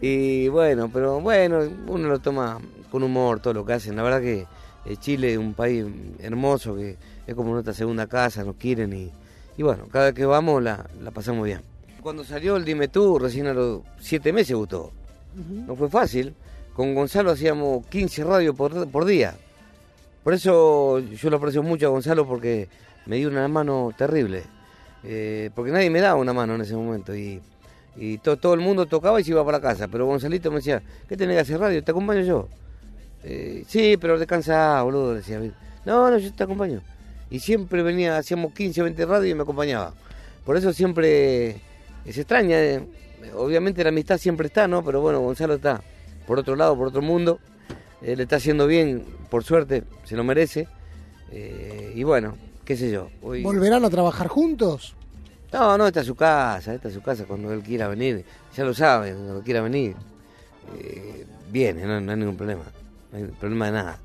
Y 0.00 0.48
bueno, 0.48 0.90
pero 0.92 1.20
bueno, 1.20 1.60
uno 1.86 2.08
lo 2.08 2.18
toma 2.18 2.58
con 2.90 3.02
humor 3.02 3.40
todo 3.40 3.54
lo 3.54 3.64
que 3.64 3.74
hacen. 3.74 3.94
La 3.96 4.02
verdad 4.02 4.20
que 4.20 4.46
Chile 4.98 5.32
es 5.32 5.38
un 5.38 5.54
país 5.54 5.84
hermoso, 6.20 6.76
que 6.76 6.96
es 7.26 7.34
como 7.34 7.52
nuestra 7.52 7.74
segunda 7.74 8.06
casa, 8.06 8.44
nos 8.44 8.56
quieren 8.56 8.92
y, 8.92 9.10
y 9.56 9.62
bueno, 9.62 9.86
cada 9.90 10.06
vez 10.06 10.14
que 10.14 10.26
vamos 10.26 10.62
la, 10.62 10.86
la 11.02 11.10
pasamos 11.10 11.44
bien. 11.44 11.60
Cuando 12.02 12.22
salió 12.24 12.56
el 12.56 12.64
Dime 12.64 12.86
Tú, 12.88 13.18
recién 13.18 13.46
a 13.48 13.52
los 13.54 13.80
siete 13.98 14.32
meses 14.32 14.54
gustó. 14.54 14.92
No 15.66 15.74
fue 15.74 15.88
fácil. 15.90 16.34
Con 16.74 16.94
Gonzalo 16.94 17.30
hacíamos 17.32 17.84
15 17.88 18.22
radios 18.24 18.54
por, 18.54 18.86
por 18.88 19.04
día. 19.04 19.34
Por 20.22 20.34
eso 20.34 20.98
yo 21.00 21.30
lo 21.30 21.36
aprecio 21.38 21.62
mucho 21.62 21.86
a 21.86 21.90
Gonzalo 21.90 22.26
porque 22.26 22.68
me 23.06 23.16
dio 23.16 23.28
una 23.28 23.46
mano 23.48 23.92
terrible. 23.96 24.44
Eh, 25.04 25.50
porque 25.54 25.70
nadie 25.72 25.90
me 25.90 26.00
daba 26.00 26.20
una 26.20 26.32
mano 26.32 26.54
en 26.54 26.60
ese 26.60 26.74
momento. 26.74 27.14
Y, 27.16 27.40
y 27.96 28.18
to- 28.18 28.36
todo 28.36 28.54
el 28.54 28.60
mundo 28.60 28.86
tocaba 28.86 29.20
y 29.20 29.24
se 29.24 29.30
iba 29.32 29.44
para 29.44 29.60
casa. 29.60 29.88
Pero 29.88 30.06
Gonzalito 30.06 30.50
me 30.50 30.56
decía, 30.58 30.82
¿qué 31.08 31.16
tenés 31.16 31.36
que 31.36 31.40
hacer 31.40 31.58
radio? 31.60 31.82
¿Te 31.82 31.90
acompaño 31.90 32.22
yo? 32.22 32.48
Eh, 33.24 33.64
sí, 33.66 33.96
pero 34.00 34.18
descansa, 34.18 34.82
boludo, 34.82 35.14
decía. 35.14 35.40
No, 35.84 36.10
no, 36.10 36.18
yo 36.18 36.32
te 36.32 36.42
acompaño. 36.44 36.80
Y 37.30 37.40
siempre 37.40 37.82
venía, 37.82 38.16
hacíamos 38.16 38.52
15 38.52 38.80
o 38.80 38.84
20 38.84 39.06
radios 39.06 39.32
y 39.32 39.34
me 39.34 39.42
acompañaba. 39.42 39.94
Por 40.44 40.56
eso 40.56 40.72
siempre 40.72 41.48
eh, 41.50 42.12
se 42.12 42.20
extraña. 42.20 42.56
eh. 42.62 42.86
Obviamente 43.34 43.82
la 43.82 43.88
amistad 43.88 44.18
siempre 44.18 44.46
está, 44.46 44.68
¿no? 44.68 44.84
Pero 44.84 45.00
bueno, 45.00 45.20
Gonzalo 45.20 45.54
está 45.54 45.82
por 46.26 46.38
otro 46.38 46.54
lado, 46.54 46.76
por 46.76 46.88
otro 46.88 47.02
mundo. 47.02 47.40
Eh, 48.02 48.14
le 48.14 48.22
está 48.24 48.36
haciendo 48.36 48.66
bien, 48.66 49.04
por 49.30 49.42
suerte, 49.42 49.82
se 50.04 50.14
lo 50.16 50.22
merece. 50.22 50.68
Eh, 51.32 51.92
y 51.96 52.04
bueno, 52.04 52.36
qué 52.64 52.76
sé 52.76 52.90
yo. 52.90 53.08
Hoy... 53.22 53.42
¿Volverán 53.42 53.84
a 53.84 53.90
trabajar 53.90 54.28
juntos? 54.28 54.94
No, 55.52 55.76
no, 55.78 55.86
esta 55.86 56.00
es 56.00 56.06
su 56.06 56.14
casa, 56.14 56.74
esta 56.74 56.88
es 56.88 56.94
su 56.94 57.02
casa 57.02 57.24
cuando 57.24 57.52
él 57.52 57.62
quiera 57.62 57.88
venir. 57.88 58.24
Ya 58.56 58.64
lo 58.64 58.74
sabe, 58.74 59.12
cuando 59.12 59.42
quiera 59.42 59.62
venir. 59.62 59.96
eh, 60.78 61.24
viene, 61.50 61.84
no, 61.86 62.00
no 62.00 62.12
hay 62.12 62.18
ningún 62.18 62.36
problema. 62.36 62.64
No 63.12 63.18
hay 63.18 63.24
problema 63.24 63.66
de 63.66 63.72
nada. 63.72 63.98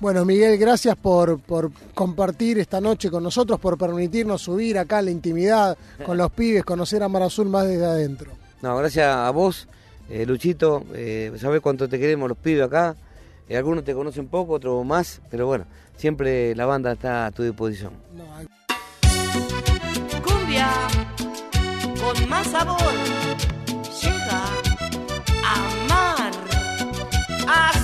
Bueno, 0.00 0.24
Miguel, 0.24 0.56
gracias 0.56 0.96
por, 0.96 1.38
por 1.40 1.70
compartir 1.92 2.58
esta 2.58 2.80
noche 2.80 3.10
con 3.10 3.22
nosotros, 3.22 3.60
por 3.60 3.76
permitirnos 3.76 4.40
subir 4.40 4.78
acá 4.78 5.00
en 5.00 5.04
la 5.04 5.10
intimidad 5.10 5.76
con 6.06 6.16
los 6.16 6.30
pibes, 6.32 6.64
conocer 6.64 7.02
a 7.02 7.08
Mar 7.08 7.22
Azul 7.24 7.48
más 7.48 7.66
desde 7.66 7.84
adentro. 7.84 8.32
No, 8.62 8.76
gracias 8.78 9.14
a 9.14 9.30
vos, 9.30 9.68
eh, 10.08 10.24
Luchito. 10.24 10.84
Eh, 10.94 11.32
sabés 11.38 11.60
cuánto 11.60 11.86
te 11.86 11.98
queremos 11.98 12.30
los 12.30 12.38
pibes 12.38 12.64
acá. 12.64 12.96
Eh, 13.46 13.58
algunos 13.58 13.84
te 13.84 13.92
conocen 13.94 14.28
poco, 14.28 14.54
otros 14.54 14.86
más, 14.86 15.20
pero 15.30 15.46
bueno, 15.46 15.66
siempre 15.98 16.54
la 16.54 16.64
banda 16.64 16.92
está 16.92 17.26
a 17.26 17.30
tu 17.30 17.42
disposición. 17.42 17.92
Cumbia 20.24 20.70
con 22.00 22.28
más 22.28 22.46
sabor. 22.46 22.78
Llega 24.00 24.44
Amar 25.44 26.32
Azul. 27.46 27.79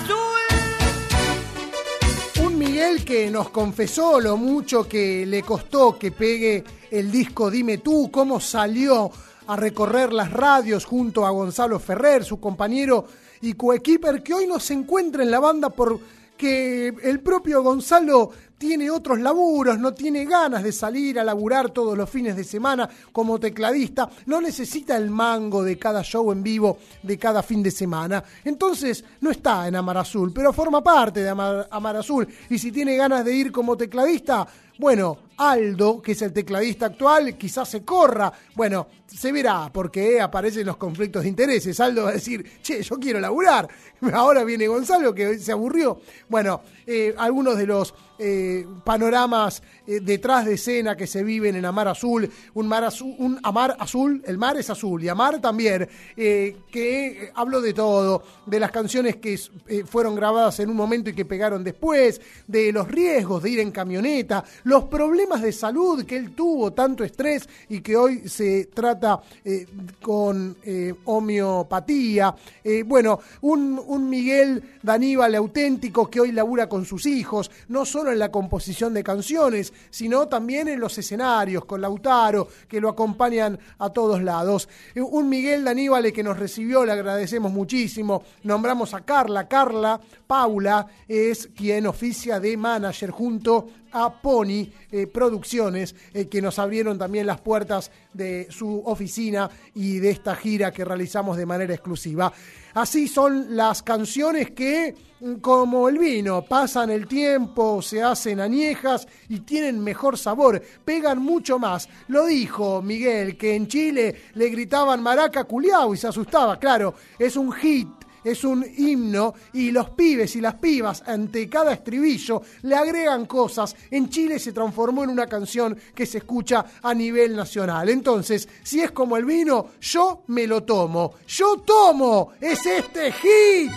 Miguel 2.77 3.07
que 3.07 3.31
nos 3.31 3.49
confesó 3.49 4.21
lo 4.21 4.37
mucho 4.37 4.87
que 4.87 5.25
le 5.25 5.43
costó 5.43 5.99
que 5.99 6.13
pegue 6.13 6.63
el 6.91 7.11
disco 7.11 7.51
Dime 7.51 7.79
tú, 7.79 8.11
cómo 8.13 8.39
salió 8.39 9.11
a 9.47 9.57
recorrer 9.57 10.13
las 10.13 10.31
radios 10.31 10.85
junto 10.85 11.25
a 11.25 11.31
Gonzalo 11.31 11.79
Ferrer, 11.79 12.23
su 12.23 12.39
compañero 12.39 13.07
y 13.41 13.55
coequiper, 13.55 14.23
que 14.23 14.35
hoy 14.35 14.47
no 14.47 14.61
se 14.61 14.75
encuentra 14.75 15.23
en 15.23 15.31
la 15.31 15.41
banda 15.41 15.71
porque 15.71 16.95
el 17.03 17.21
propio 17.21 17.63
Gonzalo 17.63 18.33
tiene 18.59 18.91
otros 18.91 19.21
laburos, 19.21 19.79
no 19.79 19.93
tiene 19.93 20.25
ganas 20.25 20.63
de 20.63 20.73
salir 20.73 21.19
a 21.19 21.25
laburar 21.25 21.71
todos 21.71 21.97
los 21.97 22.09
fines 22.09 22.37
de 22.37 22.45
semana 22.45 22.89
como 23.13 23.39
tecladista, 23.39 24.09
no 24.27 24.41
necesita 24.41 24.97
el 24.97 25.11
mango 25.11 25.63
de 25.63 25.79
cada 25.79 26.03
show 26.03 26.33
en 26.33 26.43
vivo 26.43 26.79
de 27.03 27.19
cada 27.19 27.43
fin 27.43 27.63
de 27.63 27.71
semana. 27.71 28.23
Entonces 28.45 29.05
no 29.21 29.31
está 29.31 29.69
en 29.69 29.77
Amar 29.77 29.99
Azul, 29.99 30.33
pero 30.33 30.53
forma 30.53 30.83
parte 30.83 31.23
de 31.23 31.29
Amar, 31.29 31.69
Amar 31.71 31.97
Azul. 31.97 32.27
Y 32.49 32.59
si 32.59 32.73
tiene 32.73 32.97
ganas 32.97 33.25
de 33.25 33.35
ir 33.35 33.53
como 33.53 33.77
tecladista, 33.77 34.47
bueno, 34.79 35.19
Aldo, 35.39 36.01
que 36.01 36.13
es 36.13 36.23
el 36.23 36.33
tecladista 36.33 36.87
actual, 36.87 37.37
quizás 37.37 37.69
se 37.69 37.85
corra. 37.85 38.33
Bueno, 38.55 38.89
se 39.07 39.33
verá, 39.33 39.71
porque 39.73 40.21
aparecen 40.21 40.67
los 40.67 40.77
conflictos 40.77 41.23
de 41.23 41.29
intereses. 41.29 41.79
Aldo 41.81 42.05
va 42.05 42.11
a 42.11 42.15
decir, 42.15 42.61
che, 42.63 42.83
yo 42.83 42.99
quiero 42.99 43.21
laburar. 43.21 43.69
Ahora 44.13 44.45
viene 44.45 44.67
Gonzalo, 44.67 45.15
que 45.15 45.39
se 45.39 45.53
aburrió. 45.53 46.01
Bueno, 46.29 46.63
eh, 46.87 47.15
algunos 47.19 47.57
de 47.57 47.67
los 47.67 47.95
eh, 48.19 48.67
panoramas 48.85 49.63
eh, 49.87 50.01
detrás 50.01 50.47
de 50.47 50.55
escena 50.55 50.97
que 50.97 51.07
se 51.07 51.23
viven 51.23 51.57
en 51.57 51.65
Amar 51.65 51.89
Azul, 51.89 52.31
un 52.55 52.67
mar 52.67 52.85
azul, 52.85 53.15
un 53.19 53.39
Amar 53.43 53.77
Azul, 53.79 54.23
el 54.25 54.39
mar 54.39 54.57
es 54.57 54.71
azul 54.71 55.03
y 55.03 55.09
Amar 55.09 55.41
también, 55.41 55.89
eh, 56.17 56.57
que 56.71 57.07
eh, 57.07 57.33
hablo 57.35 57.61
de 57.61 57.73
todo, 57.73 58.23
de 58.47 58.61
las 58.61 58.71
canciones 58.71 59.17
que 59.17 59.39
eh, 59.67 59.85
fueron 59.85 60.15
grabadas 60.15 60.61
en 60.61 60.71
un 60.71 60.77
momento 60.77 61.11
y 61.11 61.15
que 61.15 61.25
pegaron 61.25 61.63
después, 61.63 62.21
de 62.47 62.73
los 62.73 62.89
riesgos 62.89 63.43
de 63.43 63.51
ir 63.51 63.61
en 63.61 63.71
camioneta, 63.71 64.45
los 64.67 64.85
problemas 64.85 65.43
de 65.43 65.53
salud 65.53 66.05
que 66.05 66.17
él 66.17 66.35
tuvo, 66.35 66.73
tanto 66.73 67.05
estrés 67.05 67.49
y 67.69 67.81
que 67.81 67.97
hoy 67.97 68.29
se 68.29 68.65
trata 68.67 69.21
eh, 69.45 69.65
con 70.03 70.57
eh, 70.65 70.93
homeopatía. 71.05 72.35
Eh, 72.65 72.83
bueno, 72.83 73.21
un, 73.43 73.81
un 73.87 74.11
Miguel 74.11 74.61
Daníbal 74.83 75.37
auténtico 75.37 76.11
que 76.11 76.21
hoy 76.21 76.33
labura 76.33 76.69
con 76.69 76.85
sus 76.85 77.07
hijos, 77.07 77.49
no 77.69 77.85
solo 77.85 78.11
en 78.11 78.19
la 78.19 78.33
composición 78.33 78.93
de 78.93 79.05
canciones, 79.05 79.73
sino 79.89 80.27
también 80.27 80.67
en 80.67 80.81
los 80.81 80.99
escenarios, 80.99 81.65
con 81.65 81.81
Lautaro, 81.81 82.49
que 82.67 82.81
lo 82.81 82.89
acompañan 82.89 83.57
a 83.79 83.91
todos 83.91 84.21
lados. 84.21 84.69
Un 84.97 85.29
Miguel 85.29 85.63
Daníbal 85.63 86.13
que 86.13 86.25
nos 86.25 86.41
recibió, 86.41 86.85
le 86.85 86.91
agradecemos 86.91 87.53
muchísimo. 87.53 88.25
Nombramos 88.43 88.95
a 88.95 89.03
Carla. 89.03 89.47
Carla 89.47 90.01
Paula 90.27 90.89
es 91.07 91.51
quien 91.55 91.87
oficia 91.87 92.41
de 92.41 92.57
manager 92.57 93.11
junto 93.11 93.69
a 94.05 94.21
Pony 94.21 94.69
eh, 94.93 95.07
Producciones, 95.07 95.95
eh, 96.13 96.27
que 96.27 96.43
nos 96.43 96.59
abrieron 96.59 96.99
también 96.99 97.27
las 97.27 97.41
puertas 97.41 97.91
de 98.13 98.47
su 98.51 98.83
oficina 98.85 99.49
y 99.75 99.99
de 99.99 100.11
esta 100.11 100.37
gira 100.37 100.71
que 100.71 100.85
realizamos 100.85 101.37
de 101.37 101.47
manera 101.47 101.73
exclusiva. 101.73 102.33
Así 102.75 103.09
son 103.09 103.57
las 103.57 103.83
canciones 103.83 104.51
que, 104.51 104.95
mm, 105.21 105.37
como 105.37 105.89
el 105.89 105.99
vino, 105.99 106.43
pasan 106.43 106.91
el 106.91 107.07
tiempo, 107.07 107.81
se 107.81 108.03
hacen 108.03 108.41
añejas 108.41 109.09
y 109.31 109.41
tienen 109.41 109.83
mejor 109.83 110.19
sabor, 110.19 110.61
pegan 110.85 111.21
mucho 111.21 111.59
más. 111.59 111.89
Lo 112.09 112.27
dijo 112.27 112.83
Miguel, 112.83 113.39
que 113.39 113.55
en 113.55 113.67
Chile 113.67 114.15
le 114.35 114.51
gritaban 114.51 115.03
maraca 115.03 115.45
culiao 115.45 115.95
y 115.95 115.97
se 115.97 116.09
asustaba. 116.09 116.59
Claro, 116.59 116.95
es 117.19 117.37
un 117.37 117.51
hit 117.51 117.89
es 118.27 118.43
un 118.43 118.67
himno 118.77 119.35
y 119.53 119.71
los 119.71 119.91
pibes 119.91 120.35
y 120.35 120.41
las 120.41 120.55
pibas 120.55 121.05
ante 121.07 121.49
cada 121.49 121.73
estribillo 121.73 122.43
le 122.63 122.75
agregan 122.75 123.27
cosas. 123.27 123.77
En 123.91 124.09
Chile 124.09 124.41
se 124.41 124.53
transformó 124.53 125.05
en 125.05 125.11
una 125.11 125.27
canción 125.27 125.79
que 125.95 126.07
se 126.07 126.19
escucha 126.19 126.65
a 126.83 126.93
nivel 126.93 127.37
nacional. 127.37 127.89
Entonces, 127.89 128.49
si 128.65 128.81
es 128.81 128.91
como 128.91 129.17
el 129.17 129.25
vino, 129.25 129.69
yo 129.81 130.25
me 130.27 130.47
lo 130.47 130.65
tomo. 130.65 131.15
Yo 131.29 131.59
tomo. 131.59 132.33
Es 132.41 132.67
este 132.67 133.13
hit 133.13 133.71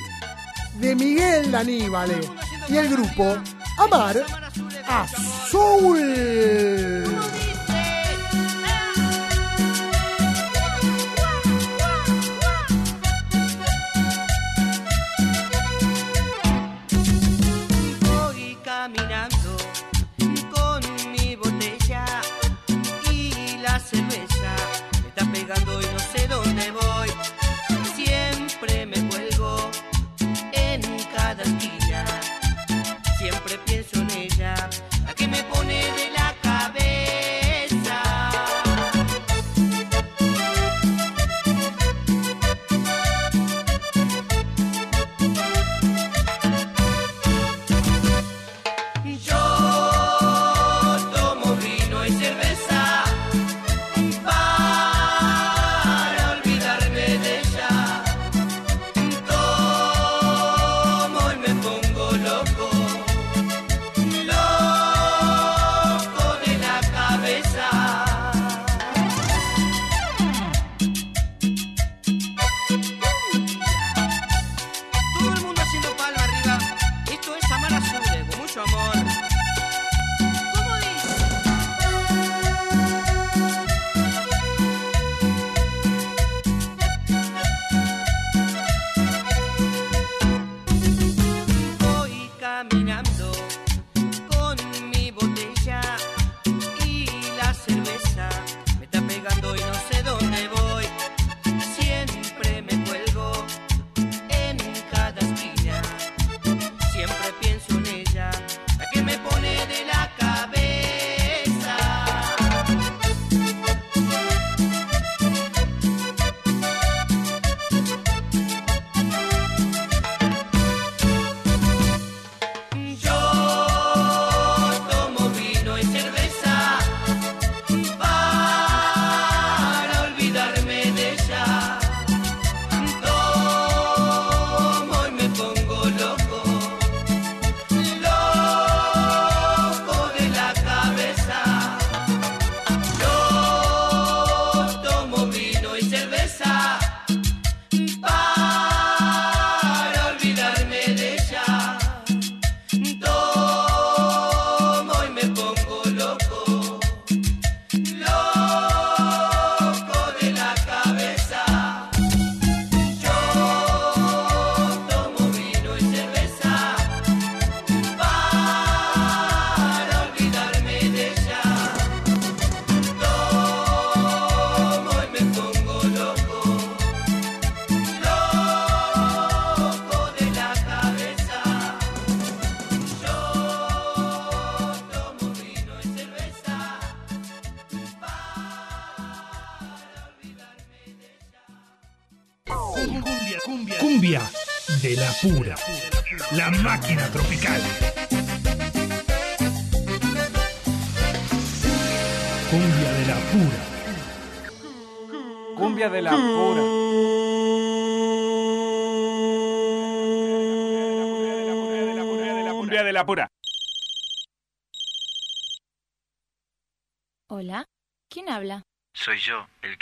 de 0.80 0.96
Miguel 0.96 1.52
Daníbale 1.52 2.20
y 2.70 2.78
el 2.78 2.90
grupo 2.90 3.36
Amar 3.78 4.26
Azul. 4.88 6.00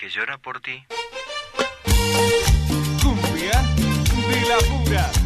Llora 0.10 0.38
por 0.38 0.62
ti. 0.62 0.86
Cumbia 3.02 3.62
de 4.30 4.42
la 4.48 4.58
pura. 4.58 5.17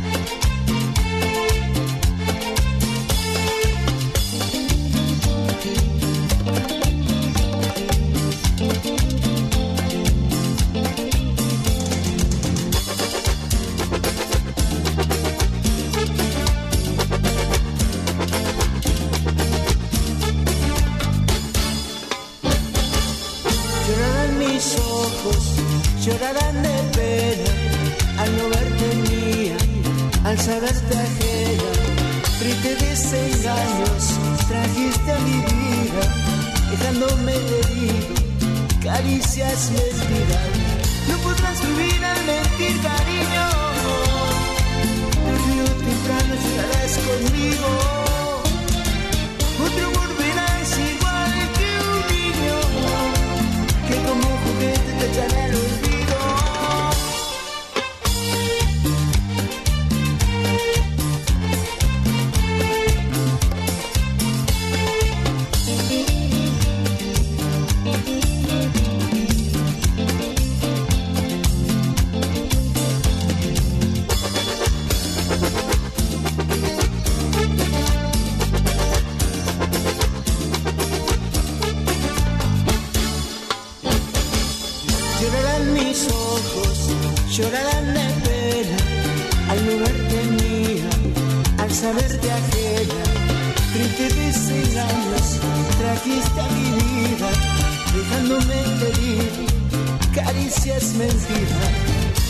Caricias 100.32 100.94
mentiras. 100.94 101.72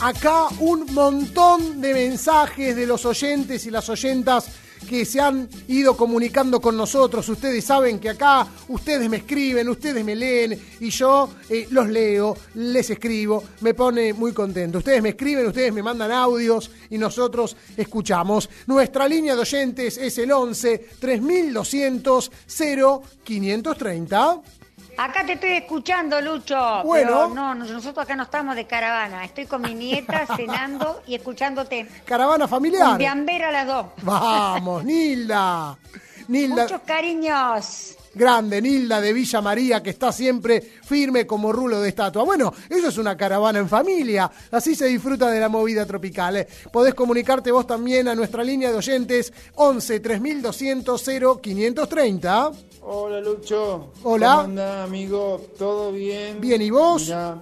Acá 0.01 0.49
un 0.61 0.85
montón 0.93 1.81
de 1.81 1.95
mensajes 1.95 2.77
de 2.77 2.87
los 2.87 3.07
oyentes 3.07 3.65
y 3.65 3.71
las 3.71 3.89
oyentas 3.89 4.51
que 4.87 5.05
se 5.07 5.19
han 5.19 5.49
ido 5.69 5.97
comunicando 5.97 6.61
con 6.61 6.77
nosotros. 6.77 7.27
Ustedes 7.29 7.65
saben 7.65 7.99
que 7.99 8.11
acá 8.11 8.47
ustedes 8.69 9.09
me 9.09 9.19
escriben, 9.19 9.69
ustedes 9.69 10.05
me 10.05 10.15
leen 10.15 10.61
y 10.81 10.91
yo 10.91 11.31
eh, 11.49 11.67
los 11.71 11.89
leo, 11.89 12.37
les 12.55 12.91
escribo, 12.91 13.43
me 13.63 13.73
pone 13.73 14.13
muy 14.13 14.33
contento. 14.33 14.79
Ustedes 14.79 15.03
me 15.03 15.11
escriben, 15.11 15.47
ustedes 15.47 15.73
me 15.73 15.83
mandan 15.83 16.13
audios 16.13 16.71
y 16.91 16.99
nosotros 16.99 17.57
escuchamos. 17.77 18.51
Nuestra 18.67 19.09
línea 19.09 19.35
de 19.35 19.41
oyentes 19.41 19.97
es 19.97 20.19
el 20.19 20.33
11 20.33 20.91
3200 21.01 22.31
0530. 23.25 24.43
Acá 24.99 25.27
te 25.27 25.35
estoy 25.35 25.51
escuchando, 25.53 26.21
Lucho. 26.21 26.57
Bueno. 26.85 27.09
Pero 27.09 27.29
no, 27.35 27.55
nos- 27.55 27.71
nosotros 27.71 28.03
acá 28.05 28.17
no 28.17 28.23
estamos 28.25 28.57
de 28.57 28.67
caravana. 28.67 29.25
Estoy 29.25 29.47
con 29.47 29.61
mi 29.63 29.75
nieta 29.75 30.27
cenando 30.37 31.03
y 31.07 31.15
escuchándote. 31.15 31.87
Caravana 32.05 32.49
familiar. 32.49 32.89
Cumbiambera 32.91 33.49
a 33.49 33.53
las 33.53 33.67
dos. 33.67 33.87
Vamos, 34.03 34.85
Nilda. 34.85 35.77
Nilda. 36.29 36.63
Muchos 36.65 36.81
cariños. 36.87 37.93
Grande, 38.15 38.63
Nilda 38.63 38.99
de 39.03 39.13
Villa 39.13 39.43
María, 39.43 39.83
que 39.83 39.91
está 39.91 40.11
siempre 40.11 40.63
firme 40.63 41.27
como 41.27 41.53
rulo 41.53 41.83
de 41.83 41.91
estatua. 41.91 42.25
Bueno, 42.25 42.51
eso 42.71 42.89
es 42.89 42.97
una 42.97 43.15
caravana 43.15 43.59
en 43.59 43.69
familia. 43.69 44.31
Así 44.51 44.75
se 44.75 44.87
disfruta 44.87 45.31
de 45.31 45.39
la 45.39 45.51
movida 45.51 45.85
tropical. 45.85 46.39
eh. 46.39 46.49
Podés 46.73 46.95
comunicarte 46.95 47.53
vos 47.53 47.67
también 47.67 48.09
a 48.09 48.15
nuestra 48.15 48.43
línea 48.43 48.71
de 48.71 48.77
oyentes 48.79 49.35
11 49.57 50.01
3200 50.01 51.03
0530. 51.43 52.53
Hola 52.89 53.21
Lucho. 53.21 53.89
Hola. 54.05 54.29
¿Cómo 54.31 54.41
andás, 54.43 54.87
amigo? 54.87 55.41
¿Todo 55.59 55.91
bien? 55.93 56.41
Bien, 56.41 56.63
¿y 56.63 56.71
vos? 56.71 57.03
Mirá, 57.03 57.37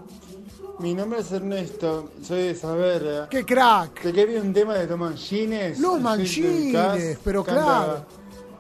mi 0.79 0.95
nombre 0.95 1.21
es 1.21 1.31
Ernesto, 1.33 2.11
soy 2.27 2.45
de 2.45 2.55
Saavedra. 2.55 3.29
¡Qué 3.29 3.45
crack! 3.45 4.01
Te 4.03 4.13
quería 4.13 4.41
un 4.41 4.55
tema 4.55 4.75
de 4.75 4.87
los 4.87 4.99
manchines. 4.99 5.79
Los 5.79 6.01
Manchines, 6.01 7.19
pero 7.23 7.45
canta 7.45 7.63
claro. 7.63 8.07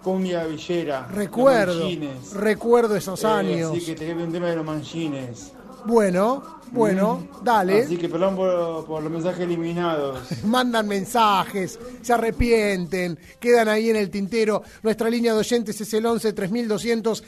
Cumbia 0.02 0.44
Villera. 0.44 1.06
Recuerdo, 1.10 1.88
Los 1.88 2.32
recuerdo 2.34 2.96
esos 2.96 3.22
Eh, 3.24 3.26
años. 3.26 3.70
así 3.70 3.86
que 3.86 3.94
te 3.94 4.06
quería 4.06 4.22
un 4.24 4.32
tema 4.32 4.48
de 4.48 4.56
los 4.56 4.66
manchines. 4.66 5.52
Bueno, 5.86 6.42
bueno, 6.74 7.28
dale. 7.42 7.82
Así 7.82 7.96
que 7.96 8.08
perdón 8.08 8.34
por, 8.34 8.84
por 8.84 9.02
los 9.02 9.12
mensajes 9.12 9.40
eliminados. 9.42 10.18
mandan 10.44 10.88
mensajes, 10.88 11.78
se 12.02 12.12
arrepienten, 12.12 13.18
quedan 13.38 13.68
ahí 13.68 13.90
en 13.90 13.96
el 13.96 14.10
tintero. 14.10 14.62
Nuestra 14.82 15.08
línea 15.08 15.32
de 15.34 15.38
oyentes 15.38 15.80
es 15.80 15.94
el 15.94 16.04
11 16.04 16.32
3200 16.32 17.22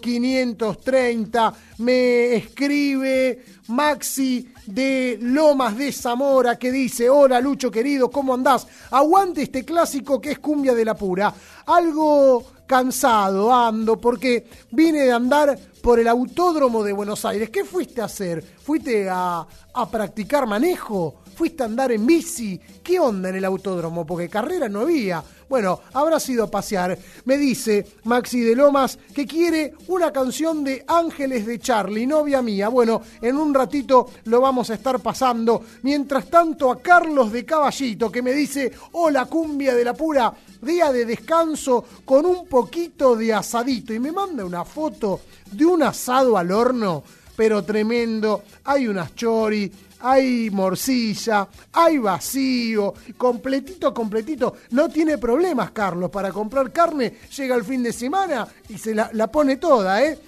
0530. 0.00 1.54
Me 1.78 2.34
escribe 2.34 3.44
Maxi 3.68 4.52
de 4.66 5.18
Lomas 5.20 5.78
de 5.78 5.92
Zamora 5.92 6.58
que 6.58 6.72
dice, 6.72 7.08
hola 7.08 7.40
Lucho 7.40 7.70
querido, 7.70 8.10
¿cómo 8.10 8.34
andás? 8.34 8.66
Aguante 8.90 9.42
este 9.42 9.64
clásico 9.64 10.20
que 10.20 10.32
es 10.32 10.38
cumbia 10.40 10.74
de 10.74 10.84
la 10.84 10.96
pura. 10.96 11.32
Algo 11.66 12.44
cansado 12.66 13.54
ando 13.54 14.00
porque 14.00 14.46
vine 14.70 15.00
de 15.00 15.12
andar 15.12 15.58
por 15.82 15.98
el 15.98 16.08
autódromo 16.08 16.84
de 16.84 16.92
Buenos 16.92 17.24
Aires. 17.24 17.50
¿Qué 17.50 17.64
fuiste 17.64 18.00
a 18.00 18.04
hacer? 18.04 18.42
¿Fuiste 18.42 19.08
a, 19.10 19.46
a 19.74 19.90
practicar 19.90 20.46
manejo? 20.46 21.21
¿Fuiste 21.34 21.62
a 21.62 21.66
andar 21.66 21.92
en 21.92 22.06
bici? 22.06 22.60
¿Qué 22.82 23.00
onda 23.00 23.30
en 23.30 23.36
el 23.36 23.44
autódromo? 23.44 24.04
Porque 24.04 24.28
carrera 24.28 24.68
no 24.68 24.80
había. 24.80 25.22
Bueno, 25.48 25.80
habrá 25.92 26.18
sido 26.20 26.44
a 26.44 26.50
pasear. 26.50 26.98
Me 27.24 27.36
dice 27.36 27.86
Maxi 28.04 28.40
de 28.40 28.56
Lomas 28.56 28.98
que 29.14 29.26
quiere 29.26 29.74
una 29.88 30.12
canción 30.12 30.64
de 30.64 30.84
Ángeles 30.86 31.46
de 31.46 31.58
Charlie, 31.58 32.06
novia 32.06 32.42
mía. 32.42 32.68
Bueno, 32.68 33.02
en 33.20 33.36
un 33.36 33.52
ratito 33.52 34.10
lo 34.24 34.40
vamos 34.40 34.70
a 34.70 34.74
estar 34.74 35.00
pasando. 35.00 35.62
Mientras 35.82 36.30
tanto, 36.30 36.70
a 36.70 36.80
Carlos 36.80 37.32
de 37.32 37.44
Caballito 37.44 38.10
que 38.10 38.22
me 38.22 38.32
dice: 38.32 38.72
Hola, 38.92 39.26
cumbia 39.26 39.74
de 39.74 39.84
la 39.84 39.94
pura, 39.94 40.32
día 40.60 40.92
de 40.92 41.04
descanso 41.04 41.84
con 42.04 42.26
un 42.26 42.46
poquito 42.46 43.16
de 43.16 43.32
asadito. 43.32 43.92
Y 43.92 43.98
me 43.98 44.12
manda 44.12 44.44
una 44.44 44.64
foto 44.64 45.20
de 45.50 45.64
un 45.64 45.82
asado 45.82 46.36
al 46.36 46.50
horno, 46.50 47.02
pero 47.36 47.62
tremendo. 47.62 48.42
Hay 48.64 48.86
unas 48.86 49.14
chori 49.14 49.70
hay 50.02 50.50
morcilla, 50.50 51.48
hay 51.72 51.98
vacío, 51.98 52.92
completito, 53.16 53.94
completito. 53.94 54.54
No 54.70 54.88
tiene 54.88 55.16
problemas, 55.16 55.70
Carlos, 55.70 56.10
para 56.10 56.32
comprar 56.32 56.72
carne. 56.72 57.18
Llega 57.36 57.54
el 57.54 57.64
fin 57.64 57.82
de 57.82 57.92
semana 57.92 58.46
y 58.68 58.78
se 58.78 58.94
la, 58.94 59.10
la 59.12 59.28
pone 59.28 59.56
toda, 59.56 60.02
¿eh? 60.02 60.18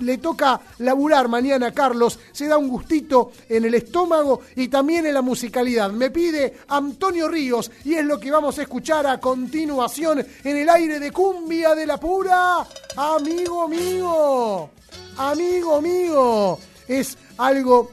Le 0.00 0.18
toca 0.18 0.60
laburar 0.78 1.28
mañana, 1.28 1.72
Carlos. 1.72 2.18
Se 2.32 2.46
da 2.46 2.58
un 2.58 2.68
gustito 2.68 3.32
en 3.48 3.64
el 3.64 3.74
estómago 3.74 4.40
y 4.56 4.68
también 4.68 5.06
en 5.06 5.14
la 5.14 5.22
musicalidad. 5.22 5.90
Me 5.92 6.10
pide 6.10 6.58
Antonio 6.68 7.28
Ríos 7.28 7.70
y 7.84 7.94
es 7.94 8.04
lo 8.04 8.18
que 8.20 8.30
vamos 8.30 8.58
a 8.58 8.62
escuchar 8.62 9.06
a 9.06 9.18
continuación 9.18 10.26
en 10.44 10.56
el 10.56 10.68
aire 10.68 10.98
de 10.98 11.10
cumbia 11.10 11.74
de 11.74 11.86
la 11.86 11.98
pura. 11.98 12.66
Amigo 12.96 13.68
mío, 13.68 14.68
amigo 15.16 15.80
mío. 15.80 16.58
Es 16.86 17.16
algo 17.38 17.92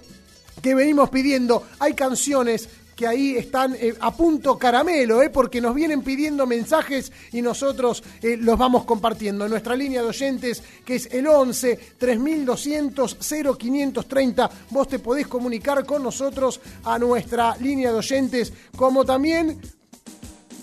que 0.62 0.76
venimos 0.76 1.10
pidiendo. 1.10 1.64
Hay 1.80 1.94
canciones 1.94 2.70
que 3.00 3.08
ahí 3.08 3.38
están 3.38 3.76
eh, 3.76 3.96
a 4.02 4.12
punto 4.14 4.58
caramelo, 4.58 5.22
eh, 5.22 5.30
porque 5.30 5.62
nos 5.62 5.74
vienen 5.74 6.02
pidiendo 6.02 6.46
mensajes 6.46 7.14
y 7.32 7.42
nosotros 7.42 8.04
eh, 8.22 8.36
los 8.36 8.58
vamos 8.58 8.84
compartiendo. 8.84 9.46
En 9.46 9.52
nuestra 9.52 9.74
línea 9.74 10.02
de 10.02 10.10
oyentes, 10.10 10.62
que 10.84 10.96
es 10.96 11.08
el 11.14 11.26
11 11.28 11.80
3200 11.98 13.18
0530, 13.58 14.50
vos 14.72 14.90
te 14.90 15.00
podés 15.00 15.28
comunicar 15.28 15.86
con 15.86 16.04
nosotros 16.04 16.60
a 16.84 17.00
nuestra 17.00 17.56
línea 17.56 17.94
de 17.94 18.00
oyentes, 18.00 18.52
como 18.76 19.06
también 19.06 19.62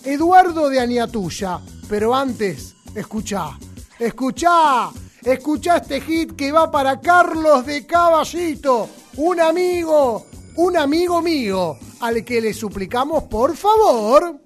Eduardo 0.04 0.68
de 0.68 0.78
Aniatuya. 0.78 1.58
Pero 1.88 2.14
antes, 2.14 2.74
escuchá, 2.94 3.58
escuchá, 3.98 4.90
escuchá 5.22 5.78
este 5.78 6.02
hit 6.02 6.36
que 6.36 6.52
va 6.52 6.70
para 6.70 7.00
Carlos 7.00 7.64
de 7.64 7.86
Caballito 7.86 8.90
un 9.16 9.40
amigo, 9.40 10.26
un 10.56 10.76
amigo 10.76 11.22
mío, 11.22 11.78
al 12.00 12.24
que 12.24 12.40
le 12.40 12.52
suplicamos 12.52 13.24
por 13.24 13.56
favor. 13.56 14.45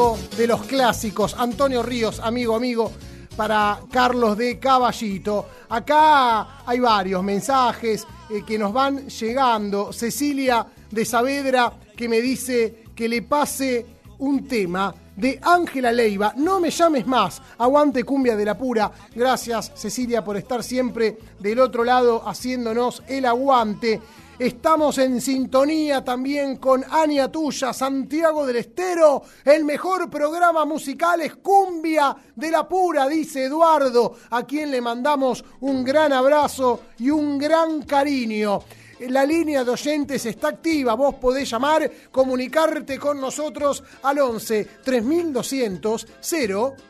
De 0.00 0.46
los 0.46 0.62
clásicos, 0.62 1.34
Antonio 1.36 1.82
Ríos, 1.82 2.20
amigo, 2.20 2.56
amigo, 2.56 2.90
para 3.36 3.80
Carlos 3.92 4.34
de 4.38 4.58
Caballito. 4.58 5.46
Acá 5.68 6.62
hay 6.64 6.80
varios 6.80 7.22
mensajes 7.22 8.06
eh, 8.30 8.42
que 8.46 8.58
nos 8.58 8.72
van 8.72 9.08
llegando. 9.08 9.92
Cecilia 9.92 10.66
de 10.90 11.04
Saavedra 11.04 11.74
que 11.94 12.08
me 12.08 12.22
dice 12.22 12.84
que 12.94 13.10
le 13.10 13.20
pase 13.20 13.84
un 14.20 14.48
tema 14.48 14.94
de 15.16 15.38
Ángela 15.42 15.92
Leiva. 15.92 16.32
No 16.34 16.60
me 16.60 16.70
llames 16.70 17.06
más. 17.06 17.42
Aguante 17.58 18.02
cumbia 18.02 18.36
de 18.36 18.46
la 18.46 18.56
pura. 18.56 18.90
Gracias 19.14 19.70
Cecilia 19.74 20.24
por 20.24 20.38
estar 20.38 20.62
siempre 20.62 21.18
del 21.38 21.60
otro 21.60 21.84
lado 21.84 22.26
haciéndonos 22.26 23.02
el 23.06 23.26
aguante. 23.26 24.00
Estamos 24.40 24.96
en 24.96 25.20
sintonía 25.20 26.02
también 26.02 26.56
con 26.56 26.82
Ania 26.88 27.30
Tuya, 27.30 27.74
Santiago 27.74 28.46
del 28.46 28.56
Estero. 28.56 29.22
El 29.44 29.66
mejor 29.66 30.08
programa 30.08 30.64
musical 30.64 31.20
es 31.20 31.36
Cumbia 31.36 32.16
de 32.36 32.50
la 32.50 32.66
Pura, 32.66 33.06
dice 33.06 33.44
Eduardo, 33.44 34.14
a 34.30 34.46
quien 34.46 34.70
le 34.70 34.80
mandamos 34.80 35.44
un 35.60 35.84
gran 35.84 36.14
abrazo 36.14 36.84
y 36.98 37.10
un 37.10 37.36
gran 37.36 37.82
cariño. 37.82 38.62
la 39.00 39.26
línea 39.26 39.62
de 39.62 39.72
oyentes 39.72 40.24
está 40.24 40.48
activa. 40.48 40.94
Vos 40.94 41.16
podés 41.16 41.50
llamar, 41.50 41.90
comunicarte 42.10 42.98
con 42.98 43.20
nosotros 43.20 43.84
al 44.02 44.20
11 44.20 44.64
3200 44.82 46.06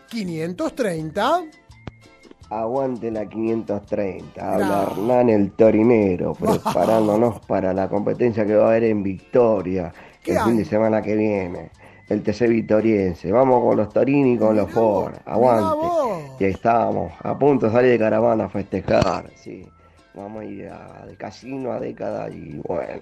0530. 0.08 1.59
Aguante 2.50 3.10
la 3.10 3.26
530. 3.26 4.54
Habla 4.54 4.82
Hernán 4.90 5.28
el 5.28 5.52
Torinero, 5.52 6.34
preparándonos 6.40 7.40
para 7.46 7.72
la 7.72 7.88
competencia 7.88 8.44
que 8.44 8.56
va 8.56 8.66
a 8.66 8.68
haber 8.70 8.84
en 8.84 9.02
Victoria 9.02 9.92
¿Qué 10.22 10.32
el 10.32 10.40
fin 10.40 10.56
de 10.56 10.64
semana 10.64 11.00
que 11.00 11.14
viene. 11.14 11.70
El 12.08 12.22
TC 12.22 12.48
Vitoriense. 12.48 13.30
Vamos 13.30 13.62
con 13.62 13.76
los 13.76 13.92
Torini 13.92 14.34
y 14.34 14.38
con 14.38 14.56
los 14.56 14.70
Ford. 14.70 15.14
Aguante. 15.24 15.86
Y 16.40 16.44
ahí 16.44 16.50
estamos, 16.50 17.12
a 17.22 17.38
punto 17.38 17.66
de 17.66 17.72
salir 17.72 17.92
de 17.92 17.98
caravana 17.98 18.44
a 18.44 18.48
festejar. 18.48 19.30
Sí. 19.36 19.64
Vamos 20.12 20.42
a 20.42 20.44
ir 20.44 20.68
al 20.68 21.16
casino 21.16 21.72
a 21.72 21.78
década 21.78 22.28
y 22.28 22.60
bueno. 22.66 23.00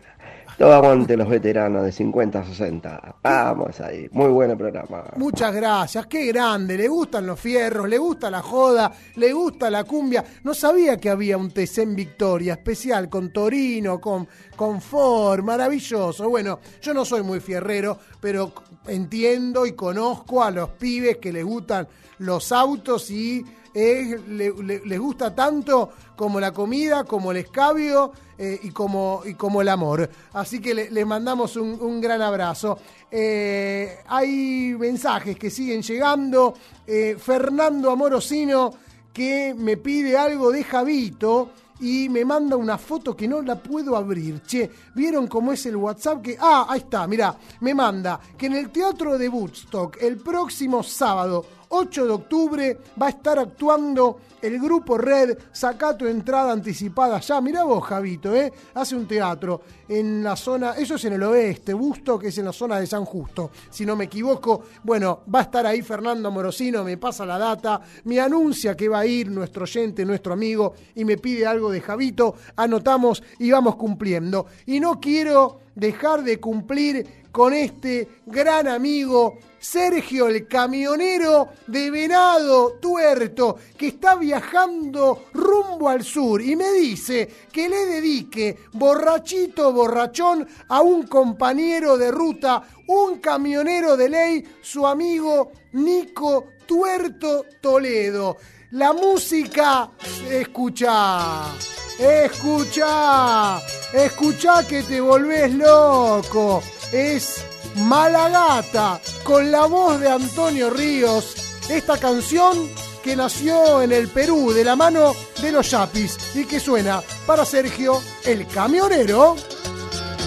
Todo 0.59 0.75
aguante 0.75 1.17
los 1.17 1.29
veteranos 1.29 1.85
de 1.85 1.93
50 1.93 2.41
a 2.41 2.45
60. 2.45 3.15
Vamos 3.23 3.81
ahí. 3.81 4.09
Muy 4.13 4.29
buen 4.29 4.57
programa. 4.59 5.05
Muchas 5.17 5.55
gracias, 5.55 6.07
qué 6.07 6.27
grande, 6.27 6.77
le 6.77 6.87
gustan 6.89 7.27
los 7.27 7.41
fierros, 7.41 7.89
le 7.89 7.97
gusta 7.97 8.31
la 8.31 8.43
joda, 8.43 8.93
le 9.17 9.33
gusta 9.33 9.71
la 9.71 9.85
cumbia. 9.85 10.23
No 10.45 10.53
sabía 10.53 10.99
que 10.99 11.09
había 11.09 11.39
un 11.39 11.51
TC 11.51 11.79
en 11.79 11.97
Victoria 11.97 12.55
especial 12.55 13.09
con 13.09 13.33
Torino, 13.33 14.01
con, 14.01 14.29
con 14.57 14.81
Ford, 14.83 15.43
maravilloso. 15.43 16.29
Bueno, 16.29 16.59
yo 16.83 16.93
no 16.93 17.05
soy 17.07 17.23
muy 17.23 17.41
fierrero, 17.41 17.99
pero 18.21 18.53
entiendo 18.87 19.65
y 19.65 19.73
conozco 19.73 20.43
a 20.43 20.51
los 20.51 20.71
pibes 20.71 21.17
que 21.19 21.33
les 21.33 21.45
gustan 21.45 21.89
los 22.19 22.53
autos 22.53 23.11
y 23.11 23.45
eh, 23.75 24.19
le- 24.29 24.53
le- 24.63 24.81
les 24.85 24.99
gusta 24.99 25.35
tanto 25.35 25.91
como 26.19 26.41
la 26.41 26.53
comida, 26.53 27.05
como 27.05 27.31
el 27.31 27.37
escabio 27.39 28.11
eh, 28.37 28.59
y, 28.65 28.71
como, 28.73 29.23
y 29.25 29.35
como 29.35 29.63
el 29.63 29.69
amor. 29.69 30.11
Así 30.33 30.61
que 30.61 30.75
le- 30.75 30.91
les 30.91 31.07
mandamos 31.07 31.57
un, 31.57 32.01
gran 32.01 32.21
abrazo. 32.21 32.77
Eh, 33.11 33.99
hay 34.09 34.75
mensajes 34.79 35.39
que 35.39 35.49
siguen 35.49 35.81
llegando. 35.81 36.55
Eh, 36.85 37.17
Fernando 37.19 37.91
Amorosino 37.93 38.75
que 39.13 39.55
me 39.57 39.77
pide 39.77 40.17
algo 40.17 40.51
de 40.51 40.65
Javito 40.65 41.51
y 41.81 42.09
me 42.09 42.25
manda 42.25 42.57
una 42.57 42.77
foto 42.79 43.15
que 43.17 43.29
no 43.29 43.41
la 43.41 43.55
puedo 43.57 43.97
abrir. 43.97 44.43
Che, 44.45 44.69
¿vieron 44.97 45.29
cómo 45.29 45.53
es 45.53 45.65
el 45.67 45.77
WhatsApp? 45.77 46.21
Que, 46.23 46.37
ah, 46.41 46.67
ahí 46.69 46.81
está, 46.81 47.07
mirá, 47.07 47.37
me 47.61 47.75
manda 47.75 48.19
que 48.37 48.47
en 48.47 48.55
el 48.55 48.71
Teatro 48.71 49.17
de 49.17 49.29
Woodstock 49.29 49.97
el 50.03 50.17
próximo 50.17 50.83
sábado 50.83 51.45
8 51.69 52.07
de 52.07 52.13
octubre 52.13 52.79
va 53.01 53.07
a 53.07 53.11
estar 53.11 53.39
actuando 53.39 54.21
el 54.41 54.59
grupo 54.59 54.97
Red, 54.97 55.37
saca 55.53 55.97
tu 55.97 56.07
entrada 56.07 56.53
anticipada 56.53 57.21
ya. 57.21 57.41
Mirá 57.41 57.65
vos, 57.65 57.85
Javito, 57.85 58.35
¿eh? 58.35 58.53
Hace 58.75 58.97
un 58.97 59.07
teatro 59.07 59.63
en 59.89 60.23
la 60.23 60.37
zona, 60.37 60.73
eso 60.73 60.95
es 60.95 61.05
en 61.05 61.15
el 61.15 61.23
oeste, 61.23 61.75
Busto, 61.75 62.19
que 62.19 62.29
es 62.29 62.39
en 62.39 62.45
la 62.45 62.53
zona 62.53 62.79
de 62.79 62.87
San 62.87 63.05
Justo, 63.05 63.51
si 63.71 63.85
no 63.85 63.97
me 63.97 64.05
equivoco. 64.05 64.63
Bueno, 64.83 65.21
va 65.33 65.41
a 65.41 65.43
estar 65.43 65.67
ahí 65.67 65.83
Fernando 65.83 66.31
Morosino, 66.31 66.85
me 66.85 66.97
pasa 66.97 67.27
la 67.27 67.39
data, 67.39 67.81
me 68.05 68.21
anuncia 68.21 68.77
que 68.77 68.89
va 68.89 69.01
a 69.01 69.07
ir 69.07 69.31
nuestro 69.31 69.65
oyente, 69.65 70.05
nuestro 70.05 70.33
amigo, 70.33 70.75
y 70.95 71.05
me 71.05 71.17
pide 71.17 71.47
algo 71.47 71.71
de 71.71 71.81
Javito, 71.81 72.35
anotamos 72.57 73.23
y 73.39 73.51
vamos 73.51 73.77
cumpliendo. 73.77 74.47
Y 74.67 74.81
no 74.81 75.01
quiero 75.01 75.61
dejar 75.75 76.23
de 76.23 76.41
cumplir 76.41 77.29
con 77.31 77.55
este 77.55 78.09
gran 78.27 78.67
amigo 78.67 79.39
Sergio 79.59 80.29
el 80.29 80.47
camionero 80.47 81.51
de 81.67 81.91
Venado 81.91 82.79
Tuerto 82.81 83.57
que 83.77 83.89
está 83.89 84.17
viajando 84.17 85.25
rumbo 85.33 85.89
al 85.89 86.05
sur 86.05 86.41
y 86.41 86.57
me 86.57 86.73
dice 86.73 87.29
que 87.53 87.69
le 87.69 87.87
dedique 87.87 88.59
borrachito 88.73 89.73
borrachón 89.73 90.47
a 90.69 90.81
un 90.81 91.07
compañero 91.07 91.97
de 91.97 92.11
ruta, 92.11 92.63
un 92.87 93.19
camionero 93.19 93.97
de 93.97 94.09
ley, 94.09 94.45
su 94.63 94.87
amigo 94.87 95.53
Nico 95.73 96.47
Tuerto 96.67 97.45
Toledo. 97.61 98.37
La 98.73 98.93
música, 98.93 99.91
escucha, 100.31 101.55
escucha, 101.99 103.59
escucha 103.93 104.67
que 104.67 104.83
te 104.83 105.01
volvés 105.01 105.55
loco. 105.55 106.63
Es 106.93 107.48
Malagata 107.81 109.01
con 109.23 109.51
la 109.51 109.67
voz 109.67 110.01
de 110.01 110.09
Antonio 110.09 110.71
Ríos. 110.71 111.35
Esta 111.69 111.99
canción 111.99 112.69
que 113.03 113.15
nació 113.15 113.83
en 113.83 113.93
el 113.93 114.09
Perú 114.09 114.53
de 114.53 114.65
la 114.65 114.77
mano 114.77 115.15
de 115.41 115.53
los 115.53 115.71
Yapis 115.71 116.17
y 116.35 116.45
que 116.45 116.61
suena 116.61 117.03
para 117.27 117.45
Sergio 117.45 118.03
el 118.25 118.47
camionero. 118.49 119.37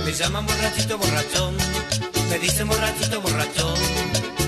Me 0.06 0.14
llaman 0.14 0.46
borrachito 0.46 0.98
borrachón, 0.98 1.56
me 2.30 2.40
dicen 2.40 2.68
borrachito 2.68 3.22
borrachón. 3.22 3.80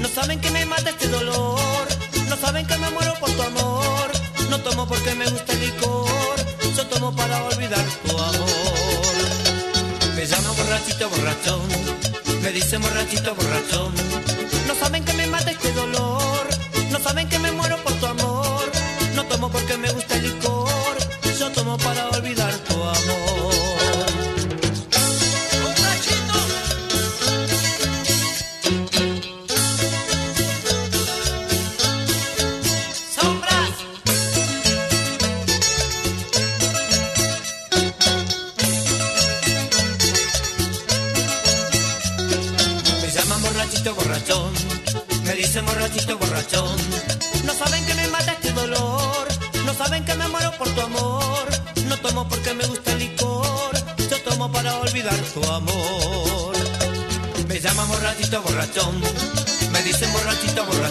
No 0.02 0.08
saben 0.08 0.40
que 0.40 0.50
me 0.52 0.66
mata 0.66 0.90
este 0.90 1.08
dolor, 1.10 1.88
no 2.30 2.36
saben 2.38 2.66
que 2.66 2.78
me 2.78 2.90
muero 2.92 3.14
por 3.20 3.30
tu 3.32 3.42
amor. 3.42 4.12
No 4.50 4.60
tomo 4.60 4.88
porque 4.88 5.14
me 5.16 5.30
gusta 5.30 5.52
el 5.54 5.60
licor, 5.60 6.36
yo 6.76 6.88
tomo 6.88 7.16
para 7.16 7.44
olvidar 7.46 7.86
tu 8.06 8.18
amor. 8.18 8.44
Me 10.16 10.26
llaman 10.26 10.56
borrachito 10.56 11.10
borrachón, 11.10 11.62
me 12.44 12.52
dicen 12.52 12.82
borrachito 12.82 13.34
borrachón. 13.36 14.03
Borrachito 58.74 58.92
me 59.72 59.84
dicen 59.84 60.12
borrachito. 60.14 60.83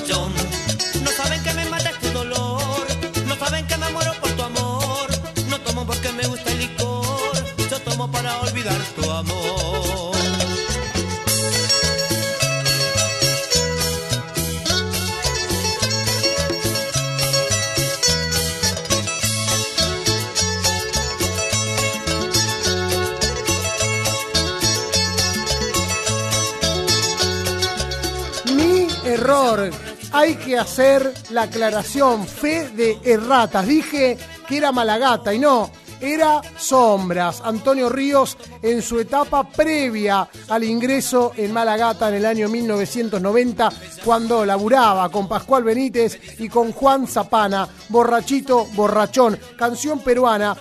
Hacer 30.59 31.13
la 31.31 31.43
aclaración. 31.43 32.27
Fe 32.27 32.69
de 32.71 32.99
erratas. 33.05 33.67
Dije 33.67 34.19
que 34.47 34.57
era 34.57 34.73
Malagata 34.73 35.33
y 35.35 35.39
no. 35.39 35.71
Era 36.01 36.41
Sombras. 36.59 37.41
Antonio 37.45 37.89
Ríos 37.89 38.37
en 38.63 38.81
su 38.81 39.01
etapa 39.01 39.49
previa 39.49 40.29
al 40.49 40.65
ingreso 40.65 41.33
en 41.37 41.53
Malagata 41.53 42.09
en 42.09 42.15
el 42.15 42.27
año 42.27 42.49
1990, 42.49 43.73
cuando 44.05 44.47
laburaba 44.47 45.11
con 45.11 45.29
Pascual 45.29 45.65
Benítez 45.65 46.19
y 46.39 46.49
con 46.49 46.73
Juan 46.73 47.07
Zapana, 47.07 47.69
Borrachito 47.89 48.67
Borrachón, 48.75 49.39
canción 49.57 50.01
peruana 50.01 50.57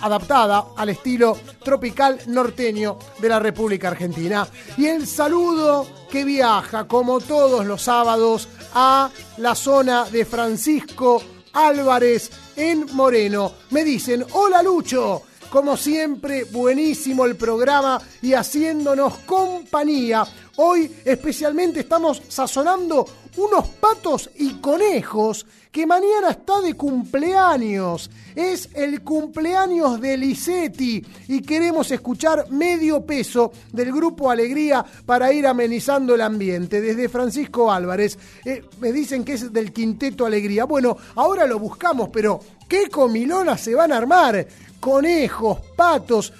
adaptada 0.00 0.66
al 0.76 0.90
estilo 0.90 1.36
tropical 1.64 2.18
norteño 2.26 2.98
de 3.20 3.28
la 3.28 3.38
República 3.38 3.88
Argentina. 3.88 4.46
Y 4.76 4.86
el 4.86 5.06
saludo 5.06 5.86
que 6.10 6.24
viaja, 6.24 6.86
como 6.86 7.20
todos 7.20 7.64
los 7.64 7.82
sábados, 7.82 8.48
a 8.74 9.10
la 9.38 9.54
zona 9.54 10.04
de 10.04 10.24
Francisco 10.24 11.22
Álvarez 11.52 12.30
en 12.56 12.86
Moreno. 12.94 13.52
Me 13.70 13.84
dicen, 13.84 14.24
hola 14.32 14.62
Lucho. 14.62 15.22
Como 15.52 15.76
siempre, 15.76 16.44
buenísimo 16.44 17.26
el 17.26 17.36
programa 17.36 18.00
y 18.22 18.32
haciéndonos 18.32 19.18
compañía. 19.26 20.26
Hoy 20.56 20.90
especialmente 21.04 21.80
estamos 21.80 22.22
sazonando 22.26 23.06
unos 23.36 23.68
patos 23.68 24.30
y 24.36 24.54
conejos 24.54 25.44
que 25.70 25.86
mañana 25.86 26.30
está 26.30 26.62
de 26.62 26.72
cumpleaños. 26.72 28.10
Es 28.34 28.70
el 28.72 29.02
cumpleaños 29.02 30.00
de 30.00 30.16
Lisetti 30.16 31.04
y 31.28 31.42
queremos 31.42 31.90
escuchar 31.90 32.50
medio 32.50 33.04
peso 33.04 33.52
del 33.74 33.92
grupo 33.92 34.30
Alegría 34.30 34.82
para 35.04 35.34
ir 35.34 35.46
amenizando 35.46 36.14
el 36.14 36.22
ambiente. 36.22 36.80
Desde 36.80 37.10
Francisco 37.10 37.70
Álvarez, 37.70 38.18
eh, 38.46 38.64
me 38.80 38.90
dicen 38.90 39.22
que 39.22 39.34
es 39.34 39.52
del 39.52 39.70
Quinteto 39.70 40.24
Alegría. 40.24 40.64
Bueno, 40.64 40.96
ahora 41.14 41.46
lo 41.46 41.58
buscamos, 41.58 42.08
pero 42.10 42.40
¿qué 42.66 42.88
comilonas 42.88 43.60
se 43.60 43.74
van 43.74 43.92
a 43.92 43.98
armar? 43.98 44.46
Conejos, 44.82 45.60
patos. 45.76 46.32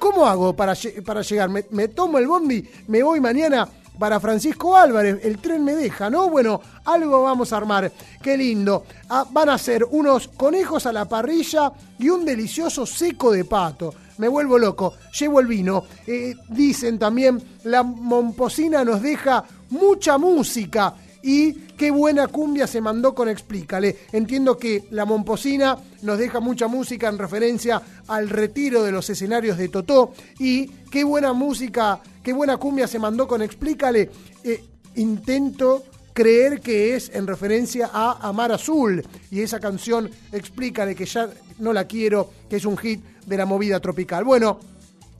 ¿Cómo 0.00 0.26
hago 0.26 0.56
para, 0.56 0.74
para 1.06 1.22
llegar? 1.22 1.48
¿Me, 1.48 1.86
tomo 1.86 2.18
el 2.18 2.26
bondi? 2.26 2.68
¿Me 2.88 3.00
voy 3.00 3.20
mañana? 3.20 3.68
para 3.96 4.18
Francisco 4.18 4.74
Álvarez. 4.74 5.20
El 5.22 5.38
tren 5.38 5.62
me 5.62 5.74
deja, 5.74 6.10
¿no? 6.10 6.28
Bueno, 6.28 6.60
algo 6.84 7.22
vamos 7.22 7.52
a 7.52 7.58
armar. 7.58 7.92
Qué 8.20 8.36
lindo. 8.36 8.86
Ah, 9.08 9.24
van 9.30 9.50
a 9.50 9.58
ser 9.58 9.84
unos 9.84 10.26
conejos 10.26 10.84
a 10.86 10.92
la 10.92 11.04
parrilla 11.04 11.70
y 11.96 12.08
un 12.08 12.24
delicioso 12.24 12.84
seco 12.86 13.30
de 13.30 13.44
pato. 13.44 13.94
Me 14.18 14.26
vuelvo 14.26 14.58
loco. 14.58 14.94
Llevo 15.16 15.38
el 15.38 15.46
vino. 15.46 15.84
Eh, 16.08 16.34
dicen 16.48 16.98
también, 16.98 17.40
la 17.62 17.84
momposina 17.84 18.84
nos 18.84 19.00
deja 19.00 19.44
mucha 19.68 20.18
música. 20.18 20.92
Y 21.22 21.52
qué 21.80 21.90
buena 21.90 22.26
cumbia 22.28 22.66
se 22.66 22.82
mandó 22.82 23.14
con 23.14 23.30
Explícale. 23.30 24.00
Entiendo 24.12 24.58
que 24.58 24.84
la 24.90 25.06
momposina 25.06 25.78
nos 26.02 26.18
deja 26.18 26.38
mucha 26.38 26.68
música 26.68 27.08
en 27.08 27.16
referencia 27.16 27.80
al 28.06 28.28
retiro 28.28 28.82
de 28.82 28.92
los 28.92 29.08
escenarios 29.08 29.56
de 29.56 29.70
Totó. 29.70 30.12
Y 30.38 30.66
qué 30.90 31.04
buena 31.04 31.32
música, 31.32 31.98
qué 32.22 32.34
buena 32.34 32.58
cumbia 32.58 32.86
se 32.86 32.98
mandó 32.98 33.26
con 33.26 33.40
Explícale. 33.40 34.10
Eh, 34.44 34.62
intento 34.96 35.84
creer 36.12 36.60
que 36.60 36.96
es 36.96 37.10
en 37.14 37.26
referencia 37.26 37.88
a 37.90 38.28
Amar 38.28 38.52
Azul 38.52 39.02
y 39.30 39.40
esa 39.40 39.58
canción 39.58 40.10
Explícale 40.32 40.94
que 40.94 41.06
ya 41.06 41.30
no 41.60 41.72
la 41.72 41.86
quiero, 41.86 42.30
que 42.50 42.56
es 42.56 42.66
un 42.66 42.76
hit 42.76 43.00
de 43.24 43.38
la 43.38 43.46
movida 43.46 43.80
tropical. 43.80 44.22
Bueno, 44.24 44.60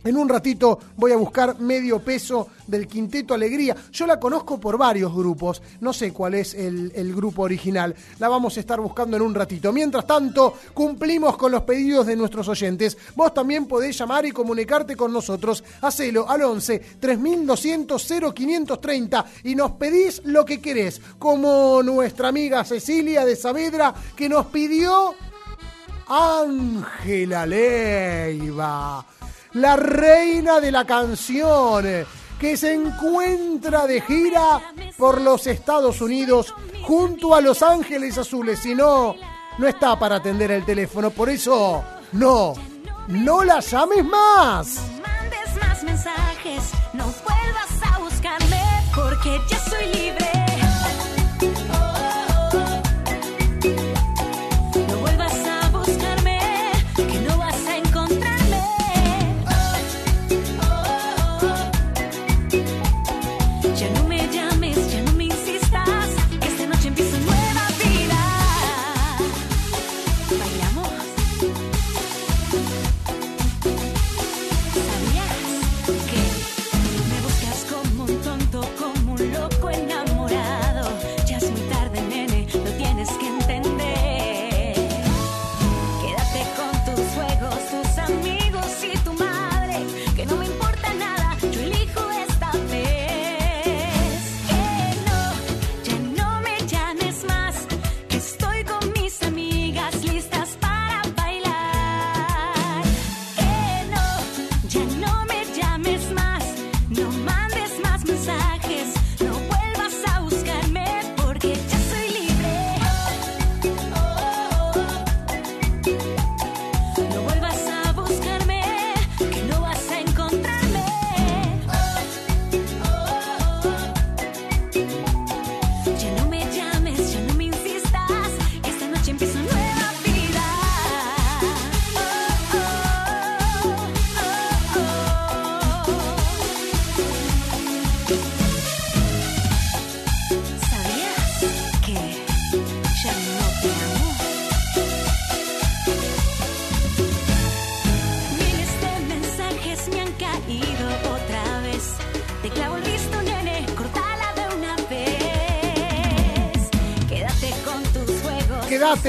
en 0.04 0.16
un 0.16 0.28
ratito 0.28 0.78
voy 0.96 1.12
a 1.12 1.16
buscar 1.16 1.58
medio 1.60 2.00
peso 2.00 2.48
del 2.66 2.86
Quinteto 2.86 3.34
Alegría. 3.34 3.76
Yo 3.92 4.06
la 4.06 4.18
conozco 4.18 4.58
por 4.58 4.78
varios 4.78 5.14
grupos, 5.14 5.60
no 5.80 5.92
sé 5.92 6.12
cuál 6.12 6.34
es 6.34 6.54
el, 6.54 7.14
grupo 7.14 7.42
original. 7.42 7.94
La 8.18 8.28
vamos 8.28 8.56
a 8.56 8.60
estar 8.60 8.80
buscando 8.80 9.16
en 9.16 9.22
un 9.22 9.34
ratito. 9.34 9.72
Mientras 9.72 10.06
tanto, 10.06 10.54
cumplimos 10.72 11.36
con 11.36 11.52
los 11.52 11.62
pedidos 11.62 12.06
de 12.06 12.16
nuestros 12.16 12.48
oyentes. 12.48 12.96
Vos 13.16 13.34
también 13.34 13.66
podés 13.66 13.98
llamar 13.98 14.24
y 14.24 14.30
comunicarte 14.30 14.96
con 14.96 15.12
nosotros. 15.12 15.64
Hacelo 15.82 16.28
al 16.28 16.42
11 16.42 16.78
3200 17.00 18.06
0530 18.34 19.26
y 19.44 19.54
nos 19.54 19.72
pedís 19.72 20.22
lo 20.24 20.44
que 20.44 20.60
querés. 20.60 21.00
Como 21.18 21.82
nuestra 21.82 22.28
amiga 22.28 22.64
Cecilia 22.64 23.24
de 23.24 23.36
Saavedra 23.36 23.92
que 24.16 24.28
nos 24.28 24.46
pidió 24.46 25.14
Ángela 26.06 27.46
Leiva 27.46 29.04
la 29.52 29.76
reina 29.76 30.60
de 30.60 30.70
la 30.70 30.84
canción, 30.84 31.84
que 32.38 32.56
se 32.56 32.74
encuentra 32.74 33.86
de 33.86 34.00
gira 34.00 34.60
por 34.96 35.20
los 35.20 35.46
Estados 35.46 36.00
Unidos 36.00 36.54
junto 36.82 37.34
a 37.34 37.40
Los 37.40 37.62
Ángeles 37.62 38.16
Azules. 38.18 38.60
Si 38.60 38.74
no, 38.74 39.14
no 39.58 39.66
está 39.66 39.98
para 39.98 40.16
atender 40.16 40.50
el 40.50 40.64
teléfono. 40.64 41.10
Por 41.10 41.28
eso, 41.28 41.84
no, 42.12 42.54
no 43.08 43.44
la 43.44 43.60
llames 43.60 44.04
más. 44.04 44.76
No 44.76 45.02
mandes 45.02 45.62
más 45.62 45.84
mensajes, 45.84 46.70
no 46.94 47.04
vuelvas 47.04 47.94
a 47.94 47.98
buscarme, 47.98 48.62
porque 48.94 49.38
ya 49.48 49.58
soy 49.58 49.86
libre. 49.94 50.19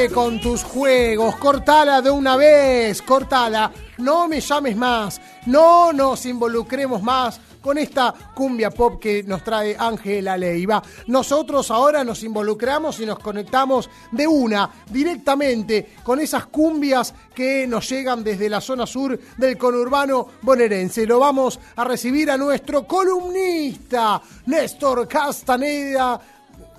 Con 0.10 0.40
tus 0.42 0.64
juegos, 0.64 1.36
cortala 1.36 2.02
de 2.02 2.10
una 2.10 2.36
vez, 2.36 3.02
cortala. 3.02 3.72
No 4.00 4.28
me 4.28 4.42
llames 4.42 4.76
más, 4.76 5.22
no 5.46 5.94
nos 5.94 6.26
involucremos 6.26 7.04
más 7.04 7.40
con 7.62 7.78
esta 7.78 8.14
cumbia 8.34 8.72
pop 8.72 9.00
que 9.00 9.22
nos 9.22 9.44
trae 9.44 9.76
Ángela 9.78 10.38
Leiva. 10.38 10.82
Nosotros 11.08 11.70
ahora 11.70 12.04
nos 12.04 12.24
involucramos 12.24 13.00
y 13.00 13.06
nos 13.06 13.20
conectamos 13.20 13.90
de 14.12 14.26
una, 14.26 14.72
directamente, 14.90 15.94
con 16.04 16.20
esas 16.20 16.48
cumbias 16.48 17.14
que 17.36 17.68
nos 17.68 17.88
llegan 17.88 18.24
desde 18.24 18.50
la 18.50 18.60
zona 18.60 18.88
sur 18.88 19.20
del 19.38 19.58
conurbano 19.58 20.28
bonaerense. 20.42 21.06
Lo 21.06 21.20
vamos 21.20 21.60
a 21.76 21.84
recibir 21.84 22.32
a 22.32 22.38
nuestro 22.38 22.88
columnista, 22.88 24.20
Néstor 24.48 25.08
Castaneda. 25.08 26.20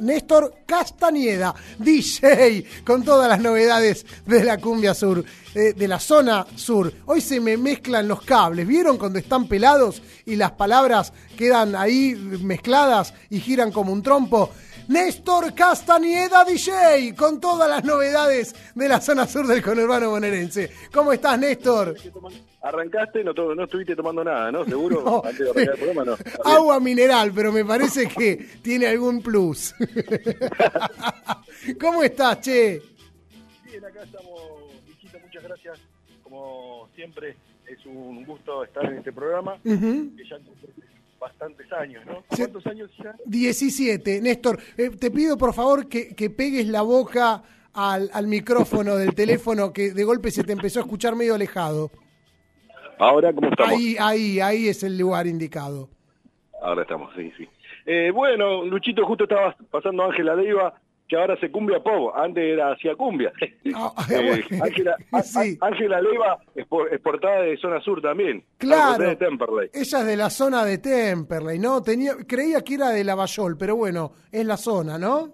Néstor 0.02 0.54
Castañeda, 0.66 1.54
DJ, 1.78 2.64
con 2.84 3.04
todas 3.04 3.28
las 3.28 3.40
novedades 3.40 4.04
de 4.26 4.44
la 4.44 4.58
cumbia 4.58 4.94
sur, 4.94 5.24
eh, 5.54 5.72
de 5.72 5.88
la 5.88 6.00
zona 6.00 6.46
sur. 6.56 6.92
Hoy 7.06 7.20
se 7.20 7.40
me 7.40 7.56
mezclan 7.56 8.08
los 8.08 8.22
cables, 8.22 8.66
¿vieron 8.66 8.98
cuando 8.98 9.18
están 9.18 9.46
pelados 9.46 10.02
y 10.26 10.36
las 10.36 10.52
palabras 10.52 11.12
quedan 11.36 11.74
ahí 11.76 12.14
mezcladas 12.42 13.14
y 13.30 13.40
giran 13.40 13.72
como 13.72 13.92
un 13.92 14.02
trompo? 14.02 14.50
Néstor 14.88 15.54
Castañeda, 15.54 16.44
DJ, 16.44 17.14
con 17.16 17.40
todas 17.40 17.68
las 17.68 17.84
novedades 17.84 18.54
de 18.74 18.88
la 18.88 19.00
zona 19.00 19.26
sur 19.26 19.46
del 19.46 19.62
conurbano 19.62 20.10
bonaerense. 20.10 20.70
¿Cómo 20.92 21.12
estás, 21.12 21.38
Néstor? 21.38 21.96
Arrancaste, 22.62 23.24
no, 23.24 23.34
to- 23.34 23.54
no 23.54 23.64
estuviste 23.64 23.96
tomando 23.96 24.22
nada, 24.22 24.52
¿no? 24.52 24.64
¿Seguro? 24.64 25.02
No. 25.04 25.22
Antes 25.24 25.38
de 25.38 25.50
arrancar 25.50 25.74
el 25.74 25.80
programa, 25.80 26.04
no. 26.04 26.16
Agua 26.50 26.80
mineral, 26.80 27.32
pero 27.34 27.52
me 27.52 27.64
parece 27.64 28.06
que 28.08 28.36
tiene 28.62 28.86
algún 28.86 29.22
plus. 29.22 29.74
¿Cómo 31.80 32.02
estás, 32.02 32.40
che? 32.40 32.82
Bien, 33.64 33.84
acá 33.84 34.02
estamos, 34.04 34.40
Luchito, 34.88 35.18
muchas 35.20 35.42
gracias. 35.42 35.78
Como 36.22 36.88
siempre, 36.94 37.36
es 37.66 37.84
un 37.86 38.24
gusto 38.24 38.64
estar 38.64 38.84
en 38.86 38.98
este 38.98 39.12
programa. 39.12 39.54
Ujú. 39.64 40.10
que 40.16 40.24
ya 40.28 40.36
bastantes 41.22 41.72
años, 41.72 42.04
¿no? 42.04 42.24
¿Cuántos 42.36 42.66
años 42.66 42.90
ya? 43.02 43.14
17. 43.24 44.20
Néstor, 44.20 44.58
eh, 44.76 44.90
te 44.90 45.10
pido 45.10 45.38
por 45.38 45.54
favor 45.54 45.88
que, 45.88 46.14
que 46.16 46.30
pegues 46.30 46.66
la 46.66 46.82
boca 46.82 47.42
al, 47.72 48.10
al 48.12 48.26
micrófono 48.26 48.96
del 48.96 49.14
teléfono 49.14 49.72
que 49.72 49.92
de 49.92 50.04
golpe 50.04 50.32
se 50.32 50.42
te 50.42 50.52
empezó 50.52 50.80
a 50.80 50.82
escuchar 50.82 51.14
medio 51.14 51.36
alejado. 51.36 51.90
Ahora, 52.98 53.32
¿cómo 53.32 53.48
estamos? 53.48 53.72
Ahí, 53.72 53.96
ahí, 54.00 54.40
ahí 54.40 54.68
es 54.68 54.82
el 54.82 54.98
lugar 54.98 55.26
indicado. 55.28 55.88
Ahora 56.60 56.82
estamos, 56.82 57.12
sí, 57.16 57.32
sí. 57.36 57.48
Eh, 57.86 58.10
bueno, 58.12 58.64
Luchito, 58.64 59.04
justo 59.06 59.24
estaba 59.24 59.56
pasando 59.70 60.04
Ángela 60.04 60.34
Leiva, 60.34 60.74
que 61.08 61.16
ahora 61.16 61.38
se 61.38 61.50
cumbia 61.50 61.82
pop, 61.82 62.12
antes 62.16 62.42
era 62.42 62.72
hacía 62.72 62.94
cumbia. 62.96 63.32
Ah, 63.74 63.92
Eh, 64.10 64.42
Ángela 64.62 64.96
Ángela 65.60 66.00
Leiva 66.00 66.38
es, 66.54 66.66
por- 66.66 66.92
es 66.92 67.00
portada 67.00 67.42
de 67.42 67.56
Zona 67.58 67.80
Sur 67.80 68.00
también. 68.02 68.44
Claro. 68.58 69.04
De 69.04 69.16
Temperley. 69.16 69.70
Ella 69.72 70.00
es 70.00 70.06
de 70.06 70.16
la 70.16 70.30
zona 70.30 70.64
de 70.64 70.78
Temperley, 70.78 71.58
¿no? 71.58 71.82
Tenía, 71.82 72.14
creía 72.26 72.62
que 72.62 72.74
era 72.74 72.90
de 72.90 73.04
Lavallol, 73.04 73.56
pero 73.58 73.76
bueno, 73.76 74.12
es 74.30 74.44
la 74.46 74.56
zona, 74.56 74.98
¿no? 74.98 75.32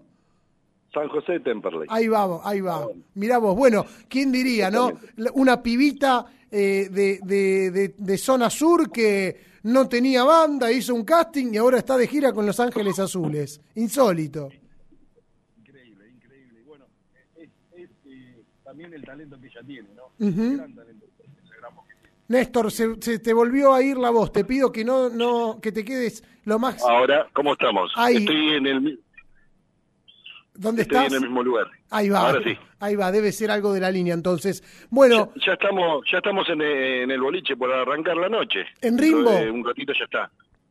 San 0.93 1.09
José 1.09 1.33
de 1.35 1.41
Temperley. 1.41 1.87
Ahí 1.91 2.09
va, 2.09 2.41
ahí 2.45 2.61
va. 2.61 2.87
Mirá 3.15 3.39
vos, 3.39 3.55
bueno, 3.57 3.85
¿quién 4.09 4.33
diría, 4.33 4.71
no? 4.71 4.93
Una 5.35 5.63
pibita 5.63 6.25
eh, 6.51 6.89
de, 6.91 7.21
de, 7.23 7.71
de, 7.71 7.95
de 7.97 8.19
zona 8.19 8.49
sur 8.51 8.91
que 8.91 9.37
no 9.65 9.87
tenía 9.89 10.25
banda, 10.25 10.73
hizo 10.73 10.95
un 10.95 11.05
casting 11.05 11.53
y 11.53 11.57
ahora 11.59 11.79
está 11.79 11.97
de 11.99 12.07
gira 12.07 12.33
con 12.33 12.47
Los 12.47 12.59
Ángeles 12.59 12.99
Azules. 12.99 13.61
Insólito. 13.75 14.49
También 18.79 18.95
el 18.95 19.05
talento 19.05 19.41
que 19.41 19.47
ella 19.49 19.61
tiene, 19.67 19.89
¿no? 19.97 20.05
Ujú. 20.27 20.57
Gran 20.57 20.75
talento. 20.75 21.07
Néstor, 22.29 22.71
se, 22.71 22.95
se 23.01 23.19
te 23.19 23.33
volvió 23.33 23.73
a 23.75 23.83
ir 23.83 23.97
la 23.97 24.11
voz. 24.11 24.31
Te 24.33 24.45
pido 24.45 24.71
que 24.71 24.85
no, 24.85 25.09
no, 25.09 25.59
que 25.63 25.73
te 25.73 25.85
quedes 25.85 26.23
lo 26.45 26.59
más. 26.59 26.81
Ahora, 26.85 27.27
¿cómo 27.33 27.55
estamos? 27.55 27.91
Ahí. 27.97 28.17
Estoy 28.19 28.55
en 28.55 28.67
el, 28.67 28.81
mi- 28.83 28.99
¿Dónde 30.55 30.83
estoy 30.83 30.99
estás? 30.99 31.13
en 31.13 31.23
el 31.23 31.29
mismo 31.29 31.43
lugar. 31.43 31.67
Ahí 31.91 32.11
va. 32.11 32.21
Ahora 32.29 32.43
sí. 32.45 32.57
Ahí 32.81 32.95
va, 32.97 33.11
debe 33.11 33.33
ser 33.33 33.51
algo 33.51 33.73
de 33.73 33.81
la 33.81 33.91
línea 33.91 34.13
entonces. 34.15 34.63
Bueno, 34.91 35.33
Ya 35.45 35.55
estamos, 35.55 36.05
ya 36.13 36.19
estamos 36.19 36.47
en, 36.51 36.61
en 36.61 37.11
el 37.11 37.21
boliche 37.21 37.57
por 37.57 37.73
arrancar 37.73 38.17
la 38.19 38.29
noche. 38.29 38.61
¿En 38.83 38.99
Rimbo? 38.99 39.31
Un 39.31 39.65
ratito 39.65 39.93
ya 39.99 40.05
está. 40.05 40.31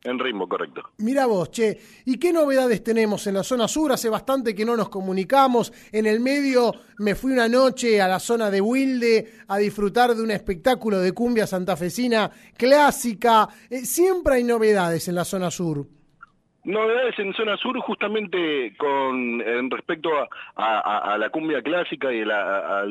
En 0.10 0.18
ritmo, 0.20 0.48
correcto. 0.48 0.84
Mira 1.00 1.26
vos, 1.26 1.52
che, 1.52 1.78
¿y 2.06 2.18
qué 2.18 2.32
novedades 2.32 2.82
tenemos 2.84 3.28
en 3.28 3.34
la 3.34 3.44
zona 3.44 3.68
sur? 3.68 3.92
Hace 3.92 4.10
bastante 4.10 4.56
que 4.56 4.64
no 4.64 4.78
nos 4.78 4.88
comunicamos. 4.90 5.74
En 5.92 6.06
el 6.06 6.20
medio 6.22 6.72
me 7.00 7.14
fui 7.16 7.34
una 7.34 7.50
noche 7.50 8.00
a 8.02 8.08
la 8.08 8.20
zona 8.20 8.50
de 8.50 8.62
Wilde 8.62 9.26
a 9.50 9.58
disfrutar 9.58 10.16
de 10.16 10.22
un 10.24 10.32
espectáculo 10.32 11.00
de 11.00 11.12
cumbia 11.12 11.46
santafesina 11.46 12.32
clásica. 12.56 13.50
Eh, 13.70 13.80
siempre 13.86 14.36
hay 14.36 14.44
novedades 14.44 15.08
en 15.10 15.16
la 15.16 15.26
zona 15.26 15.52
sur. 15.52 15.86
Novedades 16.64 17.18
en 17.20 17.34
zona 17.34 17.56
sur 17.58 17.78
justamente 17.80 18.76
con 18.78 19.42
en 19.42 19.72
respecto 19.72 20.10
a, 20.18 20.28
a- 20.56 20.80
a- 20.80 21.14
a 21.14 21.18
la 21.18 21.30
cumbia 21.30 21.62
clásica 21.62 22.12
y 22.14 22.26
la, 22.26 22.86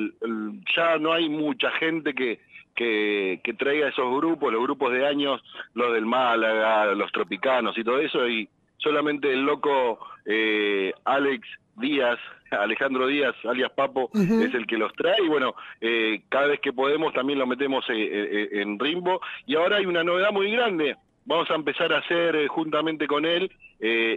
ya 0.77 0.99
no 0.99 1.13
hay 1.13 1.29
mucha 1.29 1.71
gente 1.73 2.15
que, 2.15 2.41
que, 2.77 3.41
que 3.43 3.55
traiga 3.55 3.89
esos 3.89 4.15
grupos, 4.15 4.53
los 4.53 4.63
grupos 4.63 4.93
de 4.93 5.07
años, 5.07 5.43
los 5.75 5.93
del 5.93 6.07
Málaga, 6.07 6.95
los 6.95 7.11
tropicanos 7.11 7.77
y 7.77 7.83
todo 7.83 7.99
eso, 7.99 8.29
y 8.29 8.49
solamente 8.77 9.33
el 9.33 9.43
loco 9.43 9.99
eh, 10.25 10.93
Alex 11.05 11.49
Díaz, 11.77 12.19
Alejandro 12.51 13.07
Díaz, 13.07 13.35
alias 13.45 13.73
Papo, 13.73 14.11
es 14.15 14.55
el 14.55 14.67
que 14.67 14.79
los 14.79 14.93
trae 14.95 15.17
y 15.25 15.29
bueno, 15.29 15.55
eh, 15.81 16.23
cada 16.29 16.47
vez 16.47 16.61
que 16.61 16.73
podemos 16.73 17.13
también 17.13 17.39
lo 17.39 17.47
metemos 17.47 17.85
eh, 17.91 17.95
eh, 17.97 18.49
en 18.63 18.79
Rimbo. 18.79 19.21
Y 19.47 19.57
ahora 19.57 19.77
hay 19.77 19.87
una 19.87 20.05
novedad 20.05 20.31
muy 20.33 20.51
grande, 20.53 20.97
vamos 21.25 21.51
a 21.51 21.55
empezar 21.55 21.93
a 21.93 21.99
hacer 21.99 22.47
juntamente 22.49 23.07
con 23.07 23.25
él 23.25 23.51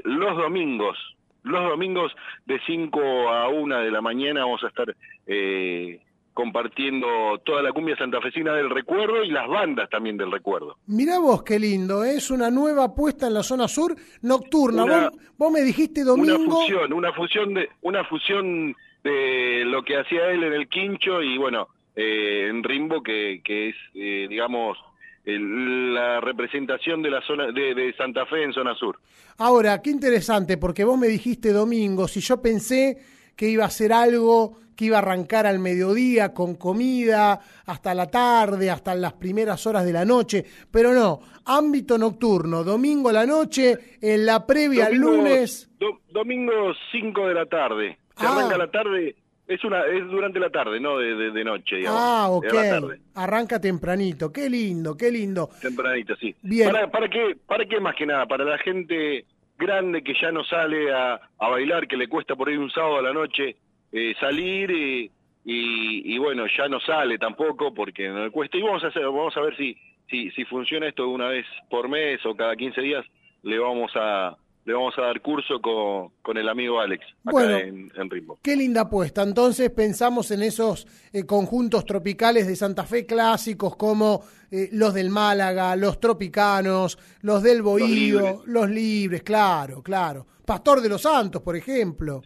los 0.06 0.38
domingos, 0.38 0.98
los 1.44 1.69
domingos 1.69 2.11
de 2.45 2.60
5 2.65 3.30
a 3.30 3.49
1 3.49 3.80
de 3.80 3.91
la 3.91 4.02
mañana 4.02 4.41
vamos 4.41 4.64
a 4.64 4.68
estar 4.68 4.95
eh, 5.27 5.99
compartiendo 6.44 7.06
toda 7.44 7.61
la 7.61 7.74
cumbia 7.74 7.98
santafesina 7.98 8.53
del 8.53 8.70
recuerdo 8.70 9.26
y 9.26 9.30
las 9.30 9.45
bandas 9.49 9.90
también 9.90 10.16
del 10.16 10.32
recuerdo. 10.32 10.78
Mirá 10.88 11.20
vos 11.20 11.44
qué 11.44 11.60
lindo, 11.60 12.06
¿eh? 12.06 12.16
es 12.16 12.32
una 12.32 12.49
nueva 12.49 12.86
apuesta 12.86 13.28
en 13.28 13.34
la 13.34 13.44
zona 13.44 13.68
sur 13.68 13.94
nocturna. 14.22 14.86
Una- 14.86 15.10
vos, 15.10 15.20
vos 15.38 15.52
me 15.52 15.61
dijiste 15.61 16.06
domingo. 16.06 16.38
Una 16.38 16.56
fusión, 16.56 16.94
una 16.94 17.11
fusión 17.11 17.53
de 17.56 17.70
una 17.82 18.03
fusión 18.06 18.74
de 19.03 19.64
lo 19.66 19.84
que 19.84 19.98
hacía 19.98 20.28
él 20.32 20.45
en 20.45 20.53
el 20.53 20.70
Quincho 20.70 21.22
y 21.22 21.38
bueno, 21.38 21.68
eh, 21.94 22.48
en 22.49 22.64
Rimbo 22.64 23.03
que, 23.03 23.41
que 23.44 23.70
es 23.70 23.76
eh, 23.95 24.28
digamos 24.30 24.78
la 25.26 26.22
representación 26.22 27.02
de 27.02 27.11
la 27.11 27.22
zona 27.22 27.52
de, 27.52 27.76
de 27.76 27.94
Santa 27.98 28.26
Fe 28.26 28.44
en 28.45 28.53
zona 28.53 28.74
sur. 28.76 28.98
Ahora, 29.40 29.82
qué 29.82 29.90
interesante, 29.90 30.57
porque 30.57 30.86
vos 30.86 30.98
me 30.98 31.07
dijiste 31.07 31.52
domingo, 31.52 32.07
si 32.07 32.22
yo 32.22 32.41
pensé 32.41 32.98
que 33.36 33.49
iba 33.49 33.66
a 33.66 33.70
ser 33.70 33.91
algo 33.94 34.57
que 34.80 34.85
iba 34.85 34.95
a 34.95 35.01
arrancar 35.01 35.45
al 35.45 35.60
mediodía 35.60 36.34
con 36.34 36.56
comida 36.56 37.38
hasta 37.65 37.93
la 37.93 38.07
tarde, 38.10 38.72
hasta 38.72 38.95
las 38.95 39.11
primeras 39.11 39.68
horas 39.68 39.84
de 39.84 39.91
la 39.91 40.06
noche, 40.06 40.45
pero 40.72 40.93
no, 40.93 41.19
ámbito 41.47 41.97
nocturno, 41.97 42.64
domingo 42.64 43.10
a 43.10 43.11
la 43.14 43.26
noche, 43.26 43.77
en 44.01 44.26
la 44.26 44.45
previa 44.47 44.85
al 44.85 44.95
lunes. 44.95 45.69
do- 45.77 45.99
domingo 46.11 46.53
5 46.93 47.27
de 47.27 47.34
la 47.34 47.45
tarde. 47.45 47.97
Se 48.18 48.26
Ah. 48.26 48.38
arranca 48.38 48.57
la 48.57 48.72
tarde, 48.72 49.15
es 49.49 49.61
una 49.65 49.80
es 49.85 50.07
durante 50.07 50.39
la 50.39 50.49
tarde, 50.49 50.80
no 50.80 50.97
de, 50.97 51.14
de- 51.14 51.31
de 51.31 51.43
noche, 51.43 51.76
digamos. 51.76 51.99
Ah, 52.01 52.27
ok. 52.30 52.47
tarde, 52.47 53.01
Arranca 53.15 53.60
tempranito. 53.60 54.31
Qué 54.31 54.49
lindo, 54.49 54.95
qué 54.95 55.11
lindo. 55.11 55.49
tempranito, 55.61 56.15
sí. 56.15 56.34
Bien. 56.41 56.72
¿Para, 56.72 56.89
para 56.89 57.10
qué? 57.10 57.35
¿Para 57.45 57.65
qué 57.65 57.81
más 57.81 57.95
que 57.97 58.06
nada? 58.06 58.26
Para 58.27 58.45
la 58.45 58.57
gente 58.60 59.26
grande 59.57 60.01
que 60.03 60.14
ya 60.22 60.31
no 60.31 60.45
sale 60.45 60.89
a, 60.93 61.19
a 61.38 61.49
bailar, 61.49 61.85
que 61.85 61.97
le 61.97 62.07
cuesta 62.07 62.34
por 62.38 62.47
ahí 62.47 62.56
un 62.56 62.72
sábado 62.72 62.99
a 62.99 63.01
la 63.01 63.11
noche 63.11 63.57
eh, 63.91 64.14
salir 64.20 64.72
y, 64.72 65.11
y, 65.45 66.16
y 66.16 66.18
bueno, 66.18 66.45
ya 66.57 66.68
no 66.68 66.80
sale 66.80 67.18
tampoco 67.18 67.74
porque 67.74 68.07
no 68.10 68.24
le 68.26 68.32
cuesta. 68.32 68.57
Y 68.57 68.61
vamos 68.61 68.84
a 68.84 68.88
hacer, 68.88 69.03
vamos 69.03 69.36
a 69.38 69.41
ver 69.41 69.56
si, 69.57 69.76
si, 70.10 70.30
si 70.32 70.45
funciona 70.45 70.88
esto 70.88 71.07
una 71.07 71.28
vez 71.30 71.45
por 71.70 71.90
mes 71.90 72.26
o 72.26 72.36
cada 72.36 72.56
15 72.56 72.82
días, 72.82 73.06
le 73.44 73.57
vamos 73.60 73.91
a 73.95 74.38
le 74.66 74.74
vamos 74.76 74.94
a 74.99 75.02
dar 75.03 75.22
curso 75.22 75.60
con, 75.61 76.10
con 76.22 76.38
el 76.38 76.48
amigo 76.48 76.80
Alex 76.80 77.03
acá 77.03 77.32
Bueno. 77.32 77.57
en, 77.57 77.91
en 77.95 78.10
Rimbo. 78.10 78.38
Qué 78.44 78.56
linda 78.56 78.82
apuesta. 78.82 79.24
Entonces 79.24 79.72
pensamos 79.72 80.30
en 80.30 80.44
esos 80.44 80.86
eh, 81.11 81.26
conjuntos 81.26 81.86
tropicales 81.86 82.45
de 82.45 82.56
Santa 82.56 82.84
Fe 82.84 83.07
clásicos 83.07 83.76
como 83.78 84.22
eh, 84.52 84.70
los 84.74 84.94
del 84.94 85.10
Málaga, 85.10 85.76
los 85.76 85.99
tropicanos, 85.99 86.99
los 87.22 87.41
del 87.41 87.64
Bohío, 87.64 88.44
los 88.45 88.70
libres. 88.70 89.24
claro, 89.24 89.82
claro. 89.82 90.28
Pastor 90.45 90.82
de 90.82 90.90
los 90.90 91.02
Santos, 91.02 91.41
por 91.41 91.56
ejemplo. 91.56 92.22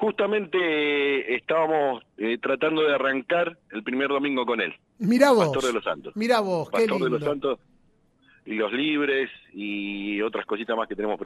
Justamente 0.00 0.56
eh, 0.58 1.36
estábamos 1.36 2.02
eh, 2.16 2.38
tratando 2.38 2.80
de 2.82 2.94
arrancar 2.94 3.58
el 3.70 3.82
primer 3.82 4.08
domingo 4.08 4.46
con 4.46 4.62
él. 4.62 4.72
Mirá 4.98 5.30
vos. 5.32 5.44
Pastor 5.44 5.64
de 5.64 5.72
los 5.74 5.84
Santos. 5.84 6.16
Mirá 6.16 6.40
vos, 6.40 6.70
qué 6.70 6.78
Pastor 6.78 6.88
de 6.94 7.04
lindo. 7.04 7.18
los 7.18 7.22
Santos 7.22 7.58
y 8.46 8.54
los 8.54 8.72
libres 8.72 9.28
y 9.52 10.22
otras 10.22 10.46
cositas 10.46 10.74
más 10.74 10.88
que 10.88 10.96
tenemos. 10.96 11.20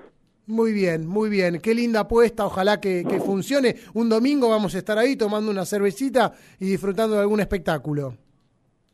Muy 0.48 0.72
bien, 0.72 1.06
muy 1.06 1.30
bien. 1.30 1.60
Qué 1.62 1.72
linda 1.72 2.00
apuesta. 2.00 2.46
Ojalá 2.46 2.80
que, 2.80 3.04
que 3.08 3.20
funcione. 3.20 3.76
Un 3.94 4.08
domingo 4.08 4.50
vamos 4.50 4.74
a 4.74 4.78
estar 4.78 4.98
ahí 4.98 5.14
tomando 5.16 5.52
una 5.52 5.64
cervecita 5.64 6.32
y 6.58 6.66
disfrutando 6.66 7.14
de 7.14 7.22
algún 7.22 7.38
espectáculo. 7.38 8.14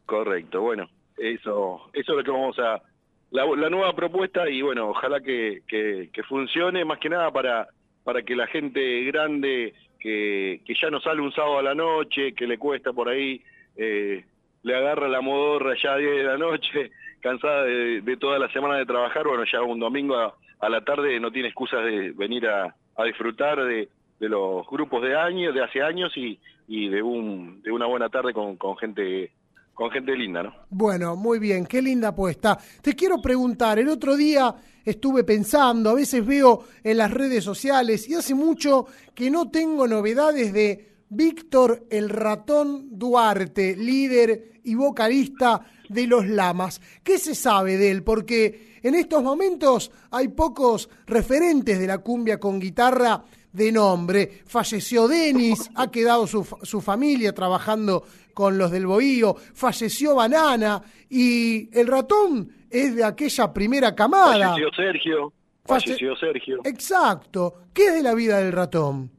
Correcto, 0.05 0.61
bueno, 0.61 0.91
eso, 1.17 1.81
eso 1.95 2.13
es 2.13 2.19
lo 2.19 2.23
que 2.25 2.31
vamos 2.31 2.59
a, 2.59 2.83
la, 3.31 3.47
la 3.57 3.71
nueva 3.71 3.95
propuesta 3.95 4.47
y 4.51 4.61
bueno, 4.61 4.91
ojalá 4.91 5.21
que, 5.21 5.63
que, 5.67 6.11
que 6.13 6.23
funcione 6.25 6.85
más 6.85 6.99
que 6.99 7.09
nada 7.09 7.31
para, 7.31 7.69
para 8.05 8.23
que 8.23 8.37
la 8.37 8.47
gente 8.47 9.05
grande 9.05 9.75
que, 9.99 10.61
que 10.65 10.75
ya 10.81 10.91
no 10.91 11.01
sale 11.01 11.21
un 11.21 11.33
sábado 11.33 11.59
a 11.59 11.63
la 11.63 11.75
noche, 11.75 12.35
que 12.35 12.47
le 12.47 12.59
cuesta 12.59 12.93
por 12.93 13.09
ahí, 13.09 13.43
eh, 13.77 14.25
le 14.63 14.77
agarra 14.77 15.09
la 15.09 15.21
modorra 15.21 15.75
ya 15.83 15.95
a 15.95 15.97
10 15.99 16.17
de 16.17 16.23
la 16.25 16.39
noche, 16.39 16.91
cansada 17.21 17.65
de, 17.65 18.01
de 18.01 18.17
toda 18.17 18.39
la 18.39 18.51
semana 18.53 18.77
de 18.77 18.87
trabajar, 18.87 19.27
bueno, 19.27 19.45
ya 19.51 19.63
un 19.63 19.79
domingo 19.79 20.17
a, 20.17 20.35
a 20.61 20.69
la 20.69 20.83
tarde 20.83 21.19
no 21.21 21.31
tiene 21.31 21.49
excusas 21.49 21.85
de 21.85 22.13
venir 22.13 22.47
a, 22.47 22.75
a 22.97 23.05
disfrutar 23.05 23.63
de, 23.65 23.89
de 24.19 24.29
los 24.29 24.67
grupos 24.67 25.03
de 25.03 25.17
años, 25.17 25.55
de 25.55 25.63
hace 25.63 25.83
años 25.83 26.17
y, 26.17 26.39
y 26.69 26.89
de 26.89 27.03
un 27.03 27.63
de 27.63 27.73
una 27.73 27.87
buena 27.87 28.09
tarde 28.09 28.33
con, 28.33 28.57
con 28.57 28.77
gente 28.77 29.33
con 29.81 29.91
gente 29.91 30.15
linda, 30.15 30.43
¿no? 30.43 30.53
Bueno, 30.69 31.17
muy 31.17 31.39
bien, 31.39 31.65
qué 31.65 31.81
linda 31.81 32.09
apuesta. 32.09 32.59
Te 32.83 32.95
quiero 32.95 33.23
preguntar, 33.23 33.79
el 33.79 33.89
otro 33.89 34.15
día 34.15 34.55
estuve 34.85 35.25
pensando, 35.25 35.89
a 35.89 35.95
veces 35.95 36.27
veo 36.27 36.65
en 36.85 36.99
las 36.99 37.11
redes 37.11 37.43
sociales 37.43 38.07
y 38.07 38.15
hace 38.15 38.35
mucho 38.35 38.85
que 39.15 39.31
no 39.31 39.51
tengo 39.51 39.89
novedades 39.89 40.53
de 40.53 40.99
Víctor 41.09 41.87
el 41.89 42.11
ratón 42.11 42.99
Duarte, 42.99 43.75
líder 43.75 44.61
y 44.65 44.75
vocalista 44.75 45.63
de 45.89 46.07
Los 46.07 46.27
Lamas. 46.27 46.83
¿Qué 47.03 47.17
se 47.17 47.35
sabe 47.35 47.79
de 47.79 47.91
él? 47.91 48.03
Porque 48.03 48.79
en 48.83 48.95
estos 48.95 49.23
momentos 49.23 49.91
hay 50.11 50.29
pocos 50.29 50.91
referentes 51.07 51.79
de 51.79 51.87
la 51.87 51.97
cumbia 51.99 52.39
con 52.39 52.61
guitarra 52.61 53.25
de 53.51 53.73
nombre. 53.73 54.43
Falleció 54.47 55.09
Denis, 55.09 55.71
ha 55.75 55.91
quedado 55.91 56.27
su, 56.27 56.47
su 56.63 56.81
familia 56.83 57.35
trabajando 57.35 58.05
con 58.35 58.59
los 58.59 58.71
del 58.71 58.87
Bohío, 58.87 59.35
falleció 59.55 60.15
Banana 60.15 60.81
y 61.09 61.69
el 61.79 61.87
ratón 61.87 62.49
es 62.71 62.95
de 62.97 63.05
aquella 63.05 63.53
primera 63.53 63.95
camada. 63.95 64.51
Falleció 64.55 64.71
Sergio. 64.75 65.33
Falle- 65.65 65.85
Falleció 65.85 66.17
Sergio. 66.17 66.61
Exacto. 66.65 67.55
¿Qué 67.75 67.87
es 67.89 67.95
de 67.95 68.03
la 68.03 68.15
vida 68.15 68.39
del 68.39 68.53
ratón? 68.53 69.11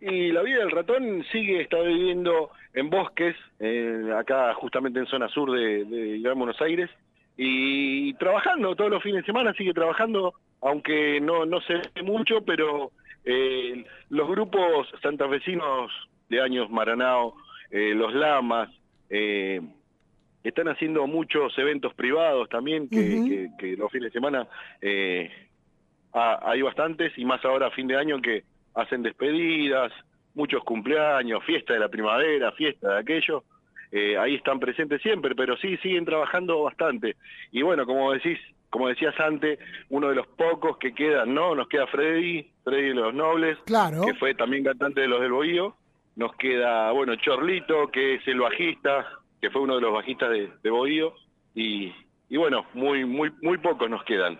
Y 0.00 0.30
la 0.32 0.42
vida 0.42 0.58
del 0.58 0.70
ratón 0.70 1.24
sigue, 1.32 1.60
está 1.62 1.80
viviendo 1.80 2.50
en 2.74 2.88
bosques, 2.88 3.34
eh, 3.58 4.12
acá 4.16 4.54
justamente 4.54 5.00
en 5.00 5.06
zona 5.06 5.28
sur 5.28 5.50
de, 5.50 5.84
de 5.84 6.20
Gran 6.20 6.38
Buenos 6.38 6.60
Aires, 6.60 6.88
y 7.36 8.14
trabajando 8.14 8.74
todos 8.76 8.90
los 8.90 9.02
fines 9.02 9.22
de 9.22 9.26
semana, 9.26 9.52
sigue 9.54 9.72
trabajando, 9.74 10.34
aunque 10.60 11.20
no, 11.20 11.44
no 11.46 11.60
se 11.62 11.74
ve 11.74 12.02
mucho, 12.04 12.42
pero 12.44 12.92
eh, 13.24 13.84
los 14.10 14.28
grupos 14.28 14.88
santafesinos 15.02 15.90
de 16.28 16.40
años 16.42 16.70
Maranao, 16.70 17.34
eh, 17.70 17.92
los 17.94 18.14
Lamas, 18.14 18.68
eh, 19.10 19.60
están 20.44 20.68
haciendo 20.68 21.06
muchos 21.06 21.56
eventos 21.58 21.92
privados 21.94 22.48
también, 22.48 22.88
que, 22.88 23.00
Ujú. 23.18 23.28
que- 23.28 23.48
que 23.58 23.76
los 23.76 23.90
fines 23.90 24.12
de 24.12 24.18
semana 24.18 24.46
eh, 24.80 25.30
ha- 26.12 26.40
hay 26.50 26.62
bastantes, 26.62 27.12
y 27.18 27.24
más 27.24 27.44
ahora 27.44 27.66
a 27.66 27.70
fin 27.70 27.86
de 27.86 27.96
año 27.96 28.20
que 28.22 28.44
hacen 28.74 29.02
despedidas, 29.02 29.92
muchos 30.34 30.62
cumpleaños, 30.64 31.44
fiesta 31.44 31.72
de 31.74 31.80
la 31.80 31.88
primavera, 31.88 32.52
fiesta 32.52 32.94
de 32.94 32.98
aquello. 33.00 33.42
Eh, 33.90 34.16
ahí 34.18 34.34
están 34.36 34.60
presentes 34.60 35.00
siempre, 35.02 35.34
pero 35.34 35.56
sí 35.56 35.76
siguen 35.78 36.04
trabajando 36.04 36.62
bastante. 36.62 37.16
Y 37.50 37.62
bueno, 37.62 37.84
como 37.86 38.12
decís, 38.12 38.38
como 38.70 38.88
decías 38.88 39.18
antes, 39.18 39.58
uno 39.88 40.10
de 40.10 40.14
los 40.14 40.26
pocos 40.28 40.76
que 40.78 40.92
quedan, 40.94 41.34
¿no? 41.34 41.54
Nos 41.54 41.68
queda 41.68 41.86
Freddy, 41.86 42.46
Freddy 42.64 42.88
de 42.88 42.94
los 42.94 43.14
Nobles, 43.14 43.58
Claro. 43.64 44.02
que 44.06 44.14
fue 44.14 44.34
también 44.34 44.62
cantante 44.62 45.00
de 45.00 45.08
los 45.08 45.20
del 45.20 45.32
Bohío. 45.32 45.74
Nos 46.18 46.34
queda, 46.34 46.90
bueno, 46.90 47.14
Chorlito, 47.14 47.92
que 47.92 48.16
es 48.16 48.26
el 48.26 48.40
bajista, 48.40 49.06
que 49.40 49.50
fue 49.50 49.62
uno 49.62 49.76
de 49.76 49.82
los 49.82 49.94
bajistas 49.94 50.30
de, 50.30 50.50
de 50.64 50.70
Bohío. 50.70 51.14
Y, 51.54 51.92
y 52.28 52.36
bueno, 52.36 52.66
muy, 52.74 53.04
muy, 53.04 53.32
muy 53.40 53.56
pocos 53.58 53.88
nos 53.88 54.02
quedan. 54.02 54.36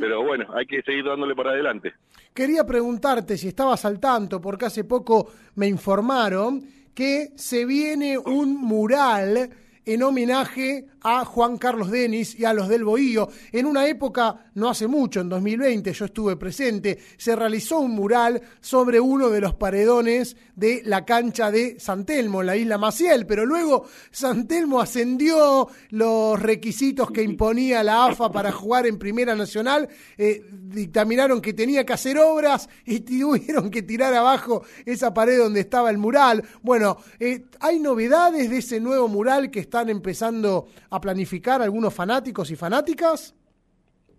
Pero 0.00 0.22
bueno, 0.24 0.46
hay 0.54 0.64
que 0.64 0.80
seguir 0.80 1.04
dándole 1.04 1.36
para 1.36 1.50
adelante. 1.50 1.92
Quería 2.32 2.64
preguntarte 2.64 3.36
si 3.36 3.48
estabas 3.48 3.84
al 3.84 4.00
tanto, 4.00 4.40
porque 4.40 4.64
hace 4.64 4.84
poco 4.84 5.30
me 5.56 5.68
informaron 5.68 6.62
que 6.94 7.28
se 7.36 7.66
viene 7.66 8.16
un 8.16 8.56
mural 8.56 9.50
en 9.84 10.02
homenaje 10.02 10.86
a 11.00 11.24
Juan 11.24 11.58
Carlos 11.58 11.90
Denis 11.90 12.38
y 12.38 12.44
a 12.44 12.52
los 12.52 12.68
del 12.68 12.84
Bohío. 12.84 13.28
En 13.50 13.66
una 13.66 13.86
época, 13.86 14.46
no 14.54 14.68
hace 14.68 14.86
mucho, 14.86 15.20
en 15.20 15.28
2020, 15.28 15.92
yo 15.92 16.04
estuve 16.04 16.36
presente, 16.36 16.98
se 17.16 17.34
realizó 17.34 17.80
un 17.80 17.92
mural 17.92 18.40
sobre 18.60 19.00
uno 19.00 19.30
de 19.30 19.40
los 19.40 19.54
paredones 19.54 20.36
de 20.54 20.82
la 20.84 21.04
cancha 21.04 21.50
de 21.50 21.80
San 21.80 22.04
Telmo, 22.04 22.42
la 22.42 22.56
isla 22.56 22.78
Maciel, 22.78 23.26
pero 23.26 23.44
luego 23.44 23.86
San 24.10 24.46
Telmo 24.46 24.80
ascendió 24.80 25.68
los 25.90 26.40
requisitos 26.40 27.10
que 27.10 27.22
imponía 27.22 27.82
la 27.82 28.06
AFA 28.06 28.30
para 28.30 28.52
jugar 28.52 28.86
en 28.86 28.98
Primera 28.98 29.34
Nacional, 29.34 29.88
eh, 30.16 30.44
dictaminaron 30.50 31.40
que 31.40 31.52
tenía 31.52 31.84
que 31.84 31.92
hacer 31.92 32.18
obras 32.18 32.68
y 32.86 33.00
tuvieron 33.00 33.70
que 33.70 33.82
tirar 33.82 34.14
abajo 34.14 34.62
esa 34.84 35.12
pared 35.12 35.38
donde 35.38 35.60
estaba 35.60 35.90
el 35.90 35.98
mural. 35.98 36.44
Bueno, 36.62 36.98
eh, 37.18 37.46
¿hay 37.60 37.80
novedades 37.80 38.50
de 38.50 38.58
ese 38.58 38.80
nuevo 38.80 39.08
mural 39.08 39.50
que 39.50 39.60
están 39.72 39.88
empezando 39.88 40.66
a 40.90 41.00
planificar 41.00 41.62
algunos 41.62 41.94
fanáticos 41.94 42.50
y 42.50 42.56
fanáticas? 42.56 43.34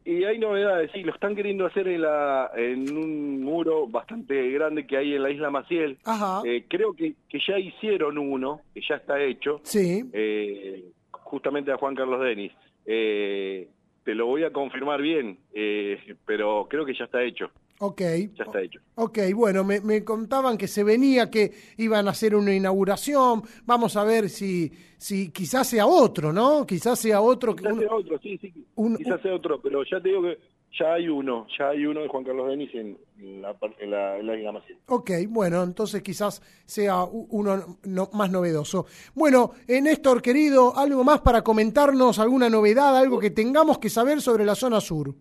Y 0.04 0.24
hay 0.24 0.40
novedades, 0.40 0.90
sí, 0.92 1.04
lo 1.04 1.14
están 1.14 1.36
queriendo 1.36 1.68
hacer 1.68 1.88
en, 1.88 2.02
la, 2.02 2.50
en 2.58 2.92
un 2.98 3.42
muro 3.44 3.88
bastante 3.88 4.50
grande 4.50 4.88
que 4.88 4.98
hay 4.98 5.14
en 5.14 5.22
la 5.22 5.30
isla 5.30 5.52
Maciel. 5.52 6.00
Ajá. 6.06 6.42
Eh, 6.44 6.66
creo 6.68 6.94
que, 6.94 7.14
que 7.30 7.38
ya 7.48 7.60
hicieron 7.60 8.18
uno, 8.18 8.62
que 8.74 8.82
ya 8.90 8.96
está 8.96 9.22
hecho, 9.22 9.62
Sí. 9.64 10.04
eh, 10.12 10.86
justamente 11.12 11.72
a 11.72 11.78
Juan 11.78 11.94
Carlos 11.96 12.20
Denis. 12.20 12.52
Eh, 12.88 13.70
te 14.04 14.16
lo 14.16 14.26
voy 14.26 14.44
a 14.46 14.52
confirmar 14.52 15.02
bien, 15.04 15.38
pero 16.26 16.66
creo 16.68 16.84
que 16.84 16.96
ya 16.96 17.06
está 17.06 17.22
hecho, 17.24 17.52
Ok. 17.80 18.02
ya 18.02 18.44
está 18.46 18.62
hecho. 18.62 18.80
Ok, 18.96 19.20
bueno, 19.36 19.64
me, 19.64 19.82
me 19.82 20.04
contaban 20.04 20.58
que 20.58 20.68
se 20.68 20.84
venía, 20.84 21.30
que 21.30 21.52
iban 21.78 22.08
a 22.08 22.12
hacer 22.12 22.36
una 22.36 22.54
inauguración. 22.56 23.44
Vamos 23.66 23.98
a 23.98 24.04
ver 24.04 24.30
si, 24.30 24.72
si 24.98 25.32
quizás 25.32 25.68
sea 25.68 25.86
otro, 25.88 26.32
¿no? 26.32 26.66
Quizás 26.66 27.00
sea 27.00 27.20
otro. 27.22 27.56
que 27.56 27.62
Quizás 27.64 27.74
uno- 27.74 27.82
sea 27.82 27.96
otro, 27.96 28.20
sí, 28.22 28.38
sí, 28.38 28.54
un- 28.76 28.96
quizás 28.98 29.22
sea 29.22 29.34
otro, 29.36 29.60
pero 29.62 29.84
ya 29.84 30.00
te 30.00 30.10
digo 30.10 30.22
que 30.22 30.38
ya 30.80 30.94
hay 30.94 31.08
uno, 31.08 31.46
ya 31.58 31.70
hay 31.70 31.86
uno 31.86 32.02
de 32.02 32.08
Juan 32.08 32.24
Carlos 32.24 32.48
Denis 32.48 32.70
en, 32.74 32.98
la, 33.42 33.56
en 33.80 33.92
la, 33.92 34.18
en 34.18 34.26
la. 34.28 34.64
Ok, 34.88 35.12
bueno, 35.30 35.62
entonces 35.64 36.02
quizás 36.02 36.42
sea 36.66 37.04
uno 37.04 37.78
no- 37.84 38.10
más 38.14 38.32
novedoso. 38.32 38.86
Bueno, 39.14 39.52
eh, 39.68 39.82
Néstor, 39.82 40.22
querido, 40.22 40.76
¿algo 40.78 41.04
más 41.04 41.22
para 41.22 41.44
comentarnos? 41.44 42.18
¿Alguna 42.20 42.50
novedad? 42.50 42.96
¿Algo 42.98 43.20
que 43.20 43.30
tengamos 43.32 43.78
que 43.80 43.90
saber 43.90 44.22
sobre 44.22 44.46
la 44.46 44.56
zona 44.56 44.80
sur? 44.80 45.14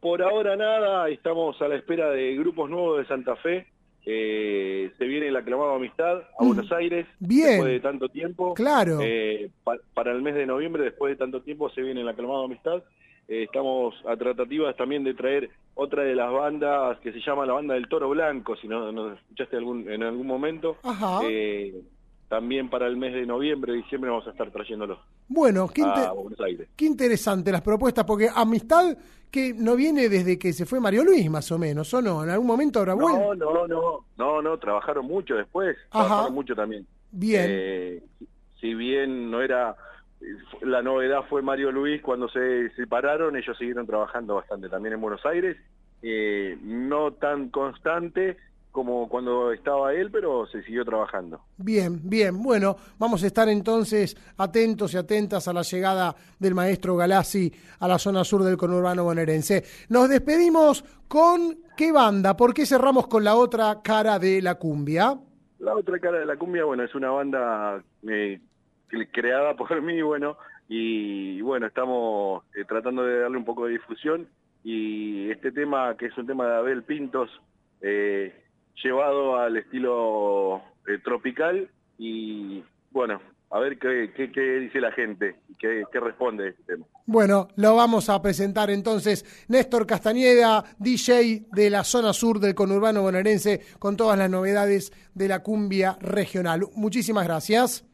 Por 0.00 0.22
ahora 0.22 0.56
nada, 0.56 1.08
estamos 1.08 1.60
a 1.60 1.68
la 1.68 1.76
espera 1.76 2.10
de 2.10 2.34
grupos 2.36 2.70
nuevos 2.70 2.98
de 2.98 3.06
Santa 3.06 3.36
Fe. 3.36 3.66
Eh, 4.06 4.90
se 4.96 5.04
viene 5.04 5.28
el 5.28 5.36
aclamado 5.36 5.74
Amistad 5.74 6.22
a 6.38 6.44
Buenos 6.44 6.72
Aires 6.72 7.06
Bien. 7.18 7.48
después 7.50 7.72
de 7.72 7.80
tanto 7.80 8.08
tiempo. 8.08 8.54
Claro. 8.54 8.98
Eh, 9.02 9.50
pa- 9.62 9.76
para 9.92 10.12
el 10.12 10.22
mes 10.22 10.34
de 10.34 10.46
noviembre, 10.46 10.84
después 10.84 11.12
de 11.12 11.16
tanto 11.16 11.42
tiempo, 11.42 11.68
se 11.70 11.82
viene 11.82 12.00
el 12.00 12.08
aclamado 12.08 12.44
Amistad. 12.44 12.82
Eh, 13.28 13.42
estamos 13.44 13.94
a 14.08 14.16
tratativas 14.16 14.74
también 14.76 15.04
de 15.04 15.12
traer 15.14 15.50
otra 15.74 16.02
de 16.02 16.14
las 16.14 16.32
bandas 16.32 16.98
que 17.00 17.12
se 17.12 17.20
llama 17.20 17.44
la 17.44 17.52
banda 17.52 17.74
del 17.74 17.88
Toro 17.88 18.08
Blanco, 18.08 18.56
si 18.56 18.66
no 18.68 18.90
nos 18.90 19.18
escuchaste 19.18 19.56
algún, 19.58 19.88
en 19.90 20.02
algún 20.02 20.26
momento. 20.26 20.78
Ajá. 20.82 21.20
También 22.28 22.70
para 22.70 22.86
el 22.86 22.96
mes 22.96 23.12
de 23.12 23.26
noviembre, 23.26 23.72
diciembre 23.74 24.08
vamos 24.10 24.26
a 24.26 24.30
estar 24.30 24.50
trayéndolo 24.52 25.00
Bueno, 25.28 25.68
qué, 25.68 25.82
a 25.82 26.12
Buenos 26.12 26.40
Aires. 26.40 26.68
qué 26.76 26.84
interesante 26.86 27.50
las 27.50 27.60
propuestas, 27.60 28.04
porque 28.04 28.28
amistad 28.34 28.96
que 29.30 29.54
no 29.54 29.76
viene 29.76 30.08
desde 30.08 30.38
que 30.38 30.52
se 30.52 30.66
fue 30.66 30.80
Mario 30.80 31.04
Luis, 31.04 31.30
más 31.30 31.50
o 31.52 31.58
menos, 31.58 31.92
¿o 31.94 32.02
no? 32.02 32.22
¿En 32.24 32.30
algún 32.30 32.46
momento 32.46 32.80
habrá 32.80 32.94
vuelto? 32.94 33.34
No, 33.34 33.34
no, 33.34 33.66
no, 33.66 34.04
no, 34.16 34.42
no, 34.42 34.58
trabajaron 34.58 35.06
mucho 35.06 35.34
después, 35.34 35.76
Ajá. 35.90 36.06
trabajaron 36.06 36.34
mucho 36.34 36.54
también. 36.54 36.86
Bien. 37.12 37.46
Eh, 37.48 38.02
si 38.60 38.74
bien 38.74 39.30
no 39.30 39.40
era, 39.40 39.76
la 40.62 40.82
novedad 40.82 41.24
fue 41.28 41.42
Mario 41.42 41.72
Luis 41.72 42.02
cuando 42.02 42.28
se 42.28 42.70
separaron, 42.70 43.36
ellos 43.36 43.56
siguieron 43.56 43.86
trabajando 43.86 44.34
bastante 44.34 44.68
también 44.68 44.94
en 44.94 45.00
Buenos 45.00 45.24
Aires, 45.24 45.56
eh, 46.02 46.58
no 46.62 47.12
tan 47.12 47.50
constante 47.50 48.36
como 48.72 49.08
cuando 49.08 49.52
estaba 49.52 49.92
él, 49.94 50.10
pero 50.10 50.46
se 50.46 50.62
siguió 50.62 50.84
trabajando. 50.84 51.40
Bien, 51.56 52.00
bien. 52.08 52.40
Bueno, 52.42 52.76
vamos 52.98 53.22
a 53.24 53.26
estar 53.26 53.48
entonces 53.48 54.16
atentos 54.36 54.94
y 54.94 54.96
atentas 54.96 55.48
a 55.48 55.52
la 55.52 55.62
llegada 55.62 56.14
del 56.38 56.54
maestro 56.54 56.96
Galassi 56.96 57.52
a 57.80 57.88
la 57.88 57.98
zona 57.98 58.22
sur 58.24 58.42
del 58.44 58.56
conurbano 58.56 59.02
bonaerense. 59.04 59.64
Nos 59.88 60.08
despedimos 60.08 60.84
con 61.08 61.58
qué 61.76 61.90
banda, 61.90 62.36
¿por 62.36 62.54
qué 62.54 62.64
cerramos 62.66 63.08
con 63.08 63.24
la 63.24 63.34
otra 63.36 63.80
cara 63.82 64.18
de 64.18 64.40
la 64.40 64.54
cumbia? 64.56 65.18
La 65.58 65.74
otra 65.74 65.98
cara 65.98 66.18
de 66.20 66.26
la 66.26 66.36
cumbia, 66.36 66.64
bueno, 66.64 66.84
es 66.84 66.94
una 66.94 67.10
banda 67.10 67.82
eh, 68.08 68.40
cre- 68.88 69.08
creada 69.12 69.54
por 69.56 69.82
mí, 69.82 70.00
bueno, 70.00 70.36
y 70.68 71.40
bueno, 71.42 71.66
estamos 71.66 72.44
eh, 72.54 72.64
tratando 72.66 73.02
de 73.02 73.18
darle 73.20 73.36
un 73.36 73.44
poco 73.44 73.66
de 73.66 73.72
difusión 73.72 74.28
y 74.62 75.28
este 75.30 75.50
tema, 75.52 75.96
que 75.96 76.06
es 76.06 76.16
un 76.16 76.26
tema 76.26 76.46
de 76.46 76.56
Abel 76.56 76.82
Pintos, 76.84 77.28
eh, 77.80 78.39
llevado 78.82 79.36
al 79.36 79.56
estilo 79.56 80.62
eh, 80.86 80.98
tropical 81.02 81.68
y 81.98 82.62
bueno, 82.90 83.20
a 83.50 83.58
ver 83.58 83.78
qué, 83.78 84.12
qué, 84.16 84.30
qué 84.30 84.40
dice 84.60 84.80
la 84.80 84.92
gente, 84.92 85.36
qué, 85.58 85.82
qué 85.92 86.00
responde 86.00 86.48
este 86.48 86.62
tema. 86.74 86.86
Bueno, 87.06 87.48
lo 87.56 87.74
vamos 87.74 88.08
a 88.08 88.22
presentar 88.22 88.70
entonces 88.70 89.46
Néstor 89.48 89.86
Castañeda, 89.86 90.64
DJ 90.78 91.46
de 91.50 91.70
la 91.70 91.82
zona 91.82 92.12
sur 92.12 92.38
del 92.38 92.54
conurbano 92.54 93.02
bonaerense, 93.02 93.60
con 93.78 93.96
todas 93.96 94.16
las 94.16 94.30
novedades 94.30 94.92
de 95.14 95.28
la 95.28 95.42
cumbia 95.42 95.96
regional. 96.00 96.62
Muchísimas 96.76 97.26
gracias. 97.26 97.84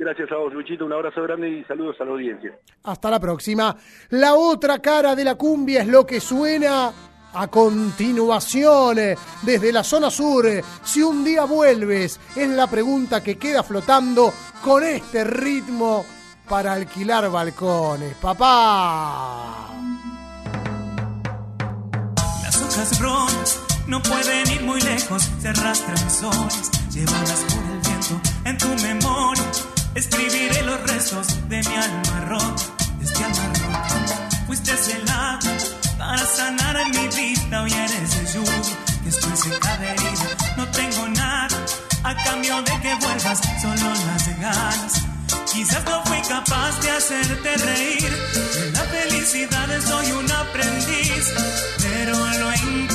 Gracias 0.00 0.32
a 0.32 0.36
vos, 0.36 0.52
Luchito, 0.54 0.86
un 0.86 0.94
abrazo 0.94 1.22
grande 1.22 1.50
y 1.50 1.64
saludos 1.64 1.96
a 2.00 2.04
la 2.06 2.12
audiencia. 2.12 2.58
Hasta 2.84 3.10
la 3.10 3.20
próxima. 3.20 3.76
La 4.08 4.34
otra 4.34 4.78
cara 4.78 5.14
de 5.14 5.24
la 5.24 5.34
cumbia 5.34 5.82
es 5.82 5.88
lo 5.88 6.06
que 6.06 6.20
suena 6.20 6.90
a 7.32 7.48
continuación 7.48 8.98
desde 9.42 9.72
la 9.72 9.84
zona 9.84 10.10
sur. 10.10 10.46
Si 10.84 11.02
un 11.02 11.24
día 11.24 11.44
vuelves, 11.44 12.18
es 12.34 12.48
la 12.48 12.66
pregunta 12.66 13.22
que 13.22 13.38
queda 13.38 13.62
flotando 13.62 14.32
con 14.62 14.82
este 14.84 15.24
ritmo 15.24 16.04
para 16.48 16.72
alquilar 16.72 17.30
balcones. 17.30 18.14
Papá. 18.16 19.68
Las 22.42 22.62
hojas 22.62 22.98
brotas 22.98 23.60
no 23.86 24.02
pueden 24.02 24.50
ir 24.50 24.62
muy 24.62 24.80
lejos, 24.80 25.28
se 25.40 25.48
arrastran 25.48 26.10
solas, 26.10 26.70
llevadas 26.90 27.44
por 27.48 27.64
el 27.64 27.80
viento 27.80 28.20
en 28.44 28.58
tu 28.58 28.68
memoria. 28.82 29.44
Escribiré 29.94 30.62
los 30.62 30.80
restos 30.88 31.48
de 31.48 31.58
mi 31.58 31.74
alma 31.76 32.24
rota, 32.28 32.62
de 32.98 33.04
este 33.04 33.24
alma 33.24 33.52
rota. 33.54 34.28
Fuiste 34.46 34.72
lado 35.06 35.59
para 36.10 36.26
sanar 36.26 36.76
en 36.76 36.90
mi 36.90 37.06
vida. 37.08 37.62
Hoy 37.62 37.72
eres 37.72 38.16
el 38.16 38.26
yugo 38.34 38.58
que 39.02 39.08
estoy 39.08 39.50
cada 39.60 39.84
herida. 39.92 40.28
No 40.56 40.66
tengo 40.68 41.08
nada 41.08 41.56
a 42.02 42.14
cambio 42.24 42.56
de 42.62 42.72
que 42.82 42.94
vuelvas, 42.96 43.40
solo 43.62 43.88
las 44.08 44.40
ganas. 44.40 44.92
Quizás 45.52 45.84
no 45.84 46.02
fui 46.04 46.20
capaz 46.22 46.80
de 46.80 46.90
hacerte 46.90 47.56
reír. 47.68 48.12
De 48.54 48.70
la 48.72 48.84
felicidad 48.96 49.68
soy 49.86 50.10
un 50.12 50.32
aprendiz, 50.32 51.24
pero 51.78 52.16
lo 52.40 52.52
encontré. 52.52 52.89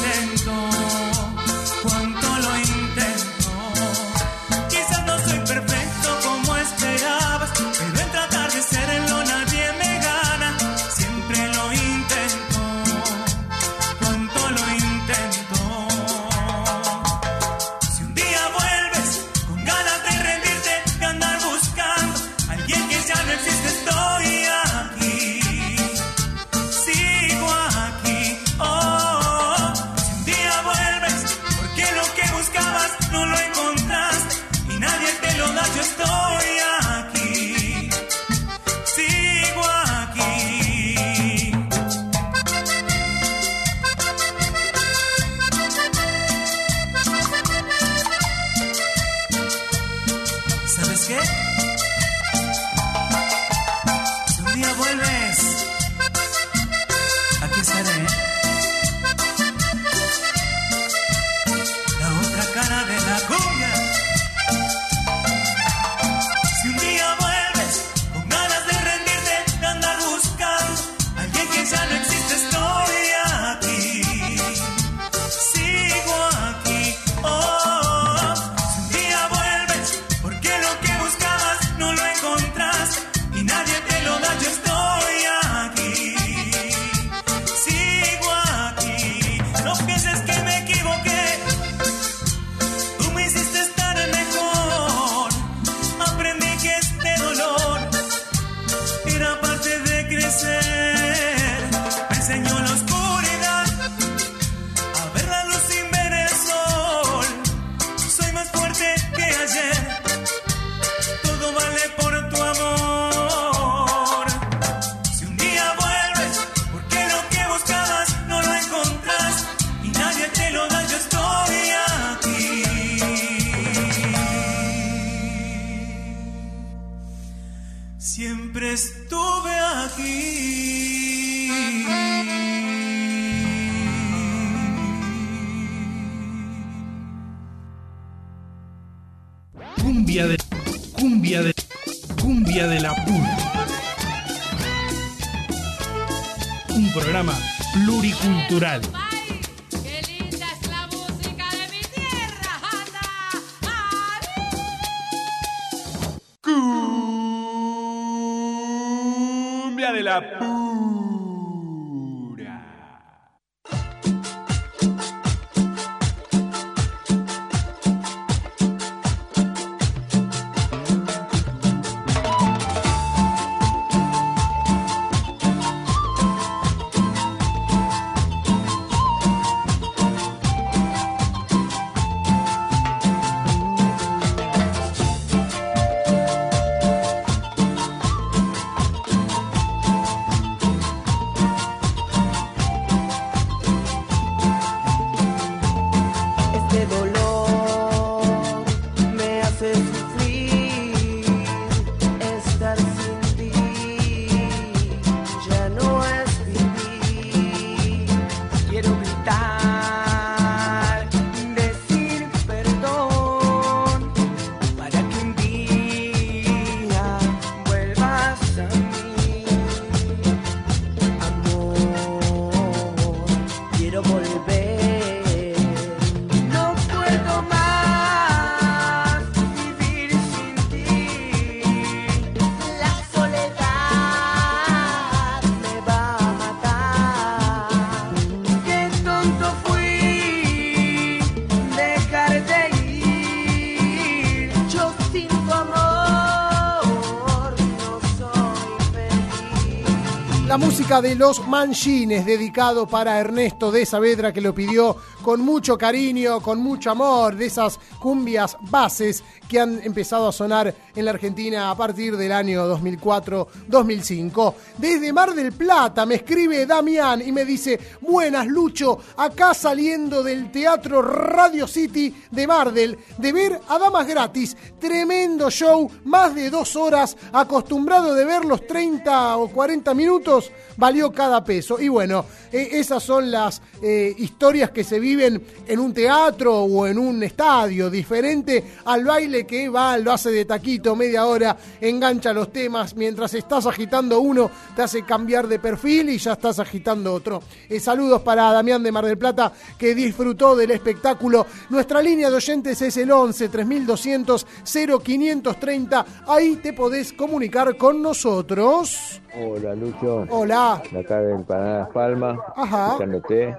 de 251.01 251.15
los 251.15 251.45
Manchines, 251.47 252.25
dedicado 252.25 252.87
para 252.87 253.19
Ernesto 253.19 253.71
de 253.71 253.85
Saavedra, 253.85 254.31
que 254.31 254.39
lo 254.39 254.55
pidió 254.55 254.95
con 255.21 255.41
mucho 255.41 255.77
cariño, 255.77 256.39
con 256.39 256.59
mucho 256.59 256.91
amor, 256.91 257.35
de 257.35 257.47
esas 257.47 257.79
cumbias 257.99 258.55
bases 258.61 259.23
que 259.47 259.59
han 259.59 259.81
empezado 259.83 260.27
a 260.27 260.31
sonar 260.31 260.73
en 260.95 261.05
la 261.05 261.11
Argentina 261.11 261.69
a 261.69 261.75
partir 261.75 262.15
del 262.15 262.31
año 262.31 262.65
2004-2005. 262.77 264.53
Desde 264.77 265.13
Mar 265.13 265.33
del 265.33 265.51
Plata 265.53 266.05
me 266.05 266.15
escribe 266.15 266.65
Damián 266.65 267.21
y 267.21 267.31
me 267.31 267.45
dice, 267.45 267.79
buenas 268.01 268.47
Lucho, 268.47 268.99
acá 269.17 269.53
saliendo 269.53 270.23
del 270.23 270.51
Teatro 270.51 271.01
Radio 271.01 271.67
City 271.67 272.15
de 272.31 272.47
Mar 272.47 272.71
del, 272.71 272.97
de 273.17 273.31
ver 273.33 273.59
a 273.67 273.77
Damas 273.77 274.07
Gratis, 274.07 274.55
tremendo 274.79 275.49
show, 275.49 275.89
más 276.05 276.33
de 276.35 276.49
dos 276.49 276.75
horas, 276.75 277.17
acostumbrado 277.33 278.13
de 278.13 278.25
ver 278.25 278.45
los 278.45 278.65
30 278.65 279.37
o 279.37 279.49
40 279.49 279.93
minutos, 279.93 280.51
valió 280.85 281.11
cada 281.11 281.43
peso. 281.43 281.79
Y 281.79 281.87
bueno, 281.87 282.25
eh, 282.51 282.69
esas 282.73 283.01
son 283.01 283.31
las 283.31 283.59
eh, 283.81 284.13
historias 284.19 284.69
que 284.69 284.83
se 284.83 284.99
viven 284.99 285.41
en 285.67 285.79
un 285.79 285.95
teatro 285.95 286.59
o 286.59 286.85
en 286.85 286.99
un 286.99 287.23
estadio, 287.23 287.89
diferente 287.89 288.63
al 288.85 289.03
baile 289.03 289.47
que 289.47 289.67
va, 289.67 289.97
lo 289.97 290.11
hace 290.11 290.29
de 290.29 290.45
taquito, 290.45 290.95
media 290.95 291.25
hora, 291.25 291.57
engancha 291.81 292.33
los 292.33 292.53
temas, 292.53 292.95
mientras 292.95 293.33
estás 293.33 293.65
agitando 293.65 294.19
uno, 294.19 294.51
te 294.75 294.83
hace 294.83 295.01
cambiar 295.01 295.47
de 295.47 295.57
perfil 295.57 296.11
y 296.11 296.19
ya 296.19 296.33
estás 296.33 296.59
agitando 296.59 297.11
otro. 297.11 297.41
Eh, 297.67 297.79
saludos 297.79 298.21
para 298.21 298.51
Damián 298.51 298.83
de 298.83 298.91
Mar 298.91 299.05
del 299.05 299.17
Plata, 299.17 299.51
que 299.79 299.95
disfrutó 299.95 300.55
del 300.55 300.69
espectáculo. 300.69 301.47
Nuestra 301.71 301.99
línea 301.99 302.29
de 302.29 302.35
oyentes 302.35 302.79
es 302.83 302.95
el 302.97 303.09
11 303.09 303.49
3200 303.49 304.45
0530. 304.63 306.05
Ahí 306.27 306.57
te 306.57 306.73
podés 306.73 307.11
comunicar 307.11 307.75
con 307.75 308.03
nosotros. 308.03 309.19
Hola 309.35 309.73
Lucho. 309.73 310.25
Hola. 310.29 310.74
De 310.91 310.99
acá 310.99 311.21
de 311.21 311.33
Empanadas 311.33 311.89
Palma. 311.89 312.43
Ajá. 312.55 312.87
Escuchándote. 312.87 313.57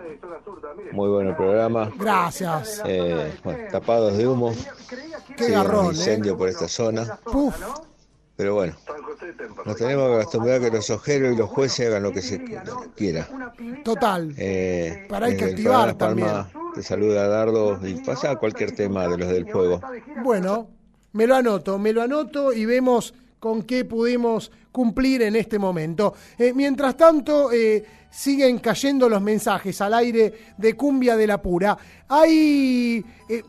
Muy 0.93 1.09
buen 1.09 1.34
programa. 1.36 1.90
Gracias. 1.98 2.82
Eh, 2.84 3.32
bueno, 3.44 3.64
tapados 3.70 4.16
de 4.16 4.26
humo. 4.26 4.52
Qué 5.36 5.44
Sí, 5.44 5.52
garrón, 5.52 5.86
un 5.86 5.94
incendio 5.94 6.36
por 6.36 6.48
esta 6.48 6.68
zona. 6.68 7.18
Puf. 7.24 7.56
Pero 8.36 8.55
bueno, 8.55 8.74
nos 9.64 9.76
tenemos 9.76 10.09
que 10.10 10.14
acostumbrar 10.16 10.56
a 10.56 10.60
que 10.60 10.70
los 10.70 10.90
ojeros 10.90 11.32
y 11.32 11.36
los 11.36 11.48
jueces 11.48 11.88
hagan 11.88 12.02
lo 12.02 12.12
que 12.12 12.20
se 12.20 12.44
quiera. 12.94 13.26
Total. 13.82 14.34
Eh, 14.36 15.06
Para 15.09 15.26
hay 15.26 15.36
que 15.38 15.44
activar 15.47 15.97
Palma 15.97 16.48
te 16.76 16.82
saluda 16.82 17.26
Dardo 17.26 17.80
y 17.86 17.94
pasa 18.02 18.36
cualquier 18.36 18.72
tema 18.72 19.09
de 19.09 19.16
los 19.16 19.28
del 19.28 19.51
fuego. 19.51 19.80
Bueno, 20.22 20.68
me 21.12 21.26
lo 21.26 21.34
anoto, 21.34 21.78
me 21.78 21.94
lo 21.94 22.02
anoto 22.02 22.52
y 22.52 22.66
vemos 22.66 23.14
con 23.40 23.62
qué 23.62 23.86
pudimos 23.86 24.52
cumplir 24.77 25.23
en 25.23 25.36
este 25.36 25.59
momento. 25.59 26.12
Eh, 26.36 26.53
mientras 26.55 26.98
tanto, 26.98 27.51
eh, 27.51 27.82
siguen 28.11 28.59
cayendo 28.59 29.09
los 29.09 29.23
mensajes 29.23 29.81
al 29.81 29.94
aire 29.94 30.35
de 30.59 30.77
Cumbia 30.77 31.16
de 31.16 31.27
la 31.27 31.40
Pura. 31.40 31.78
Hay... 32.07 33.03
eh, 33.27 33.43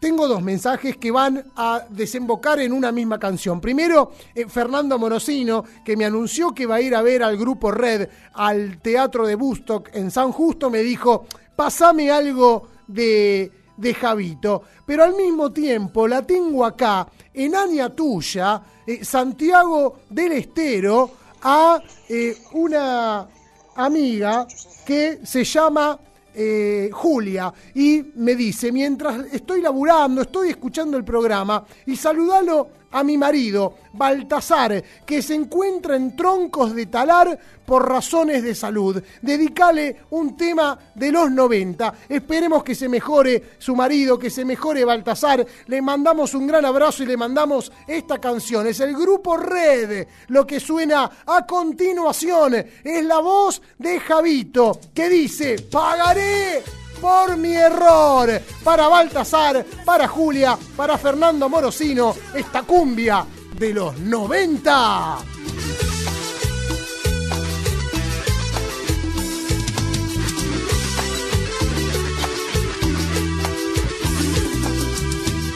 tengo 0.00 0.26
dos 0.26 0.42
mensajes 0.42 0.96
que 0.96 1.10
van 1.10 1.44
a 1.56 1.84
desembocar 1.88 2.58
en 2.60 2.72
una 2.72 2.90
misma 2.92 3.18
canción. 3.18 3.60
Primero, 3.60 4.12
Fernando 4.48 4.96
Morosino, 4.96 5.64
que 5.84 5.96
me 5.96 6.04
anunció 6.04 6.52
que 6.52 6.66
va 6.66 6.76
a 6.76 6.80
ir 6.80 6.94
a 6.94 7.02
ver 7.02 7.22
al 7.24 7.36
grupo 7.36 7.72
Red 7.72 8.08
al 8.34 8.80
Teatro 8.80 9.26
de 9.26 9.34
Bustock 9.34 9.90
en 9.92 10.12
San 10.12 10.30
Justo, 10.30 10.70
me 10.70 10.82
dijo, 10.82 11.26
pasame 11.56 12.12
algo 12.12 12.68
de, 12.86 13.50
de 13.82 13.94
Javito. 13.94 14.62
Pero 14.86 15.04
al 15.04 15.14
mismo 15.14 15.52
tiempo 15.52 16.06
la 16.06 16.22
tengo 16.22 16.64
acá, 16.64 17.08
en 17.34 17.54
Aña 17.54 17.90
Tuya, 17.90 18.62
eh, 18.86 19.04
Santiago 19.04 19.98
del 20.08 20.32
Estero, 20.32 21.10
a 21.42 21.82
eh, 22.08 22.36
una 22.52 23.26
amiga 23.74 24.46
que 24.86 25.20
se 25.24 25.42
llama 25.44 25.98
eh, 26.34 26.88
Julia 26.92 27.52
y 27.74 28.02
me 28.14 28.36
dice, 28.36 28.70
mientras 28.70 29.26
estoy 29.32 29.60
laburando, 29.60 30.22
estoy 30.22 30.50
escuchando 30.50 30.96
el 30.96 31.04
programa 31.04 31.64
y 31.86 31.96
saludalo 31.96 32.81
a 32.92 33.02
mi 33.02 33.18
marido, 33.18 33.74
Baltasar, 33.92 34.82
que 35.04 35.22
se 35.22 35.34
encuentra 35.34 35.96
en 35.96 36.16
troncos 36.16 36.74
de 36.74 36.86
talar 36.86 37.38
por 37.64 37.88
razones 37.88 38.42
de 38.42 38.54
salud. 38.54 39.02
Dedicale 39.20 40.02
un 40.10 40.36
tema 40.36 40.78
de 40.94 41.12
los 41.12 41.30
90. 41.30 41.94
Esperemos 42.08 42.62
que 42.62 42.74
se 42.74 42.88
mejore 42.88 43.42
su 43.58 43.74
marido, 43.74 44.18
que 44.18 44.30
se 44.30 44.44
mejore 44.44 44.84
Baltasar. 44.84 45.44
Le 45.66 45.82
mandamos 45.82 46.34
un 46.34 46.46
gran 46.46 46.64
abrazo 46.64 47.02
y 47.02 47.06
le 47.06 47.16
mandamos 47.16 47.72
esta 47.86 48.18
canción. 48.18 48.66
Es 48.66 48.80
el 48.80 48.94
grupo 48.94 49.36
Red. 49.36 50.06
Lo 50.28 50.46
que 50.46 50.60
suena 50.60 51.10
a 51.26 51.46
continuación 51.46 52.54
es 52.54 53.04
la 53.04 53.20
voz 53.20 53.62
de 53.78 54.00
Javito, 54.00 54.78
que 54.94 55.08
dice, 55.08 55.56
pagaré 55.70 56.81
por 57.02 57.36
mi 57.36 57.54
error. 57.56 58.40
Para 58.62 58.86
Baltasar, 58.86 59.66
para 59.84 60.06
Julia, 60.06 60.56
para 60.76 60.96
Fernando 60.96 61.48
Morosino, 61.48 62.14
esta 62.32 62.62
cumbia 62.62 63.26
de 63.58 63.74
los 63.74 63.98
90. 63.98 65.18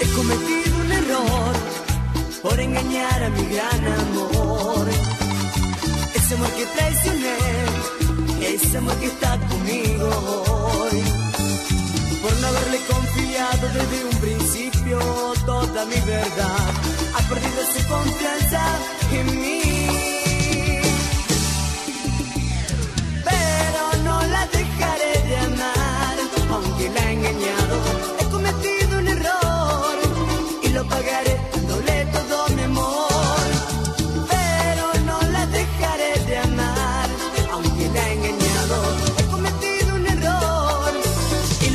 He 0.01 0.07
cometido 0.17 0.77
un 0.85 0.93
error 0.93 1.55
por 2.43 2.59
engañar 2.59 3.23
a 3.23 3.31
mi 3.31 3.45
gran 3.55 3.87
amor. 4.01 4.89
Ese 6.13 6.35
amor 6.35 6.51
que 6.51 6.67
traicioné, 6.67 7.37
ese 8.43 8.79
amor 8.79 8.97
que 8.97 9.07
está 9.07 9.39
conmigo. 9.49 10.56
Por 12.27 12.37
no 12.41 12.49
haberle 12.49 12.81
confiado 12.87 13.69
desde 13.69 14.05
un 14.05 14.17
principio 14.21 14.99
toda 15.47 15.85
mi 15.85 16.01
verdad, 16.01 16.71
ha 17.15 17.21
perdido 17.29 17.63
su 17.73 17.87
confianza 17.87 18.63
en 19.13 19.27
mí. 19.43 19.63
Pero 23.31 24.03
no 24.03 24.23
la 24.27 24.45
dejaré 24.49 25.29
de 25.29 25.37
amar, 25.37 26.17
aunque 26.51 26.89
la 26.89 27.11
he 27.11 27.13
engañado. 27.13 27.77
He 28.19 28.25
cometido 28.25 28.99
un 28.99 29.07
error 29.07 29.97
y 30.65 30.69
lo 30.71 30.89
pagaré 30.89 31.26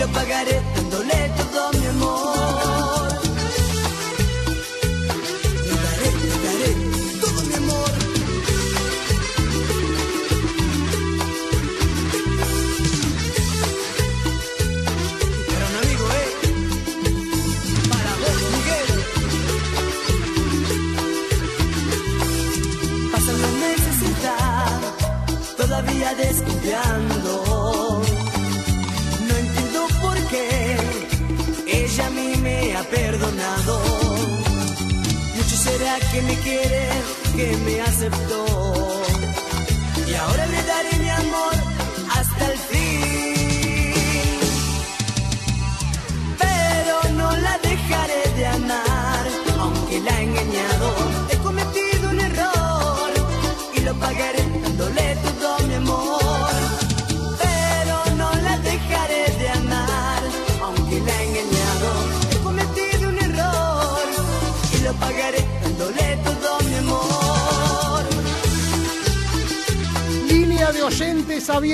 lo 0.02 0.08
pagaré 0.08 0.71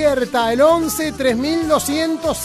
abierta, 0.08 0.52
el 0.52 0.60
11 0.60 1.12
3200 1.12 2.38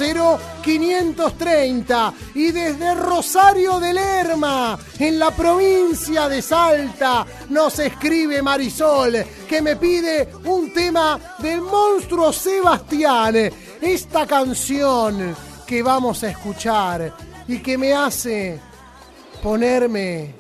0530. 0.62 2.14
Y 2.36 2.52
desde 2.52 2.96
Rosario 2.96 3.80
de 3.80 3.94
Lerma, 3.94 4.78
en 5.00 5.18
la 5.20 5.32
provincia 5.32 6.28
de 6.28 6.42
Salta, 6.42 7.26
nos 7.50 7.80
escribe 7.80 8.42
Marisol, 8.42 9.24
que 9.48 9.62
me 9.62 9.76
pide 9.78 10.30
un 10.46 10.74
tema 10.74 11.20
del 11.40 11.62
monstruo 11.62 12.34
Sebastián. 12.34 13.36
Esta 13.82 14.26
canción 14.28 15.36
que 15.66 15.82
vamos 15.82 16.24
a 16.24 16.30
escuchar 16.30 17.16
y 17.48 17.60
que 17.60 17.78
me 17.78 17.94
hace 17.94 18.60
ponerme 19.42 20.36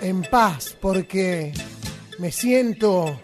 en 0.00 0.22
paz 0.22 0.76
porque 0.80 1.52
me 2.18 2.32
siento 2.32 3.20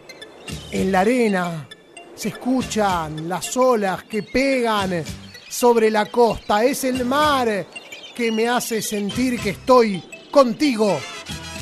en 0.71 0.93
la 0.93 1.01
arena, 1.01 1.69
se 2.17 2.29
escuchan 2.31 3.29
las 3.29 3.57
olas 3.57 4.03
que 4.05 4.23
pegan 4.23 5.05
sobre 5.49 5.91
la 5.91 6.07
costa. 6.07 6.65
Es 6.65 6.83
el 6.85 7.05
mar 7.05 7.67
que 8.15 8.33
me 8.33 8.49
hace 8.49 8.83
sentir 8.83 9.39
que 9.39 9.51
estoy 9.51 10.03
contigo 10.31 10.99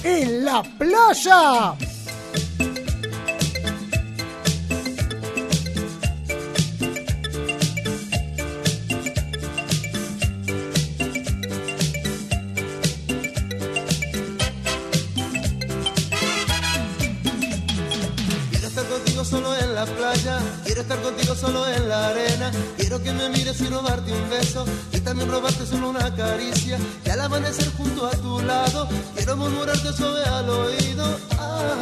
en 0.02 0.44
la 0.44 0.62
playa. 0.62 1.74
Quiero 22.94 23.18
que 23.18 23.24
me 23.24 23.28
mires 23.36 23.60
y 23.60 23.66
robarte 23.66 24.12
un 24.12 24.30
beso. 24.30 24.64
Y 24.92 25.00
también 25.00 25.28
robarte 25.28 25.66
solo 25.66 25.90
una 25.90 26.14
caricia. 26.14 26.78
Y 27.04 27.10
al 27.10 27.22
amanecer 27.22 27.68
junto 27.76 28.06
a 28.06 28.12
tu 28.12 28.40
lado. 28.42 28.88
Quiero 29.16 29.36
murmurarte 29.36 29.92
suave 29.92 30.22
al 30.22 30.48
oído. 30.48 31.04
Ah, 31.32 31.74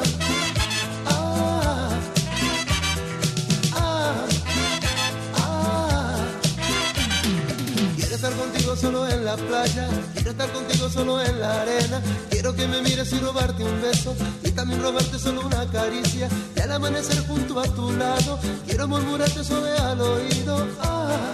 la 9.37 9.47
playa, 9.47 9.89
quiero 10.15 10.31
estar 10.33 10.53
contigo 10.53 10.89
solo 10.91 11.23
en 11.23 11.41
la 11.41 11.63
arena. 11.63 12.03
Quiero 12.29 12.55
que 12.55 12.67
me 12.69 12.83
mires 12.83 13.11
y 13.13 13.19
robarte 13.19 13.65
un 13.65 13.81
beso 13.81 14.15
y 14.43 14.51
también 14.51 14.83
robarte 14.83 15.19
solo 15.19 15.47
una 15.47 15.67
caricia. 15.71 16.29
Y 16.55 16.61
al 16.61 16.73
amanecer 16.73 17.19
junto 17.27 17.59
a 17.61 17.65
tu 17.65 17.93
lado, 17.93 18.39
quiero 18.67 18.89
murmurarte 18.89 19.43
suave 19.43 19.73
al 19.79 20.01
oído. 20.01 20.67
Ah, 20.83 21.33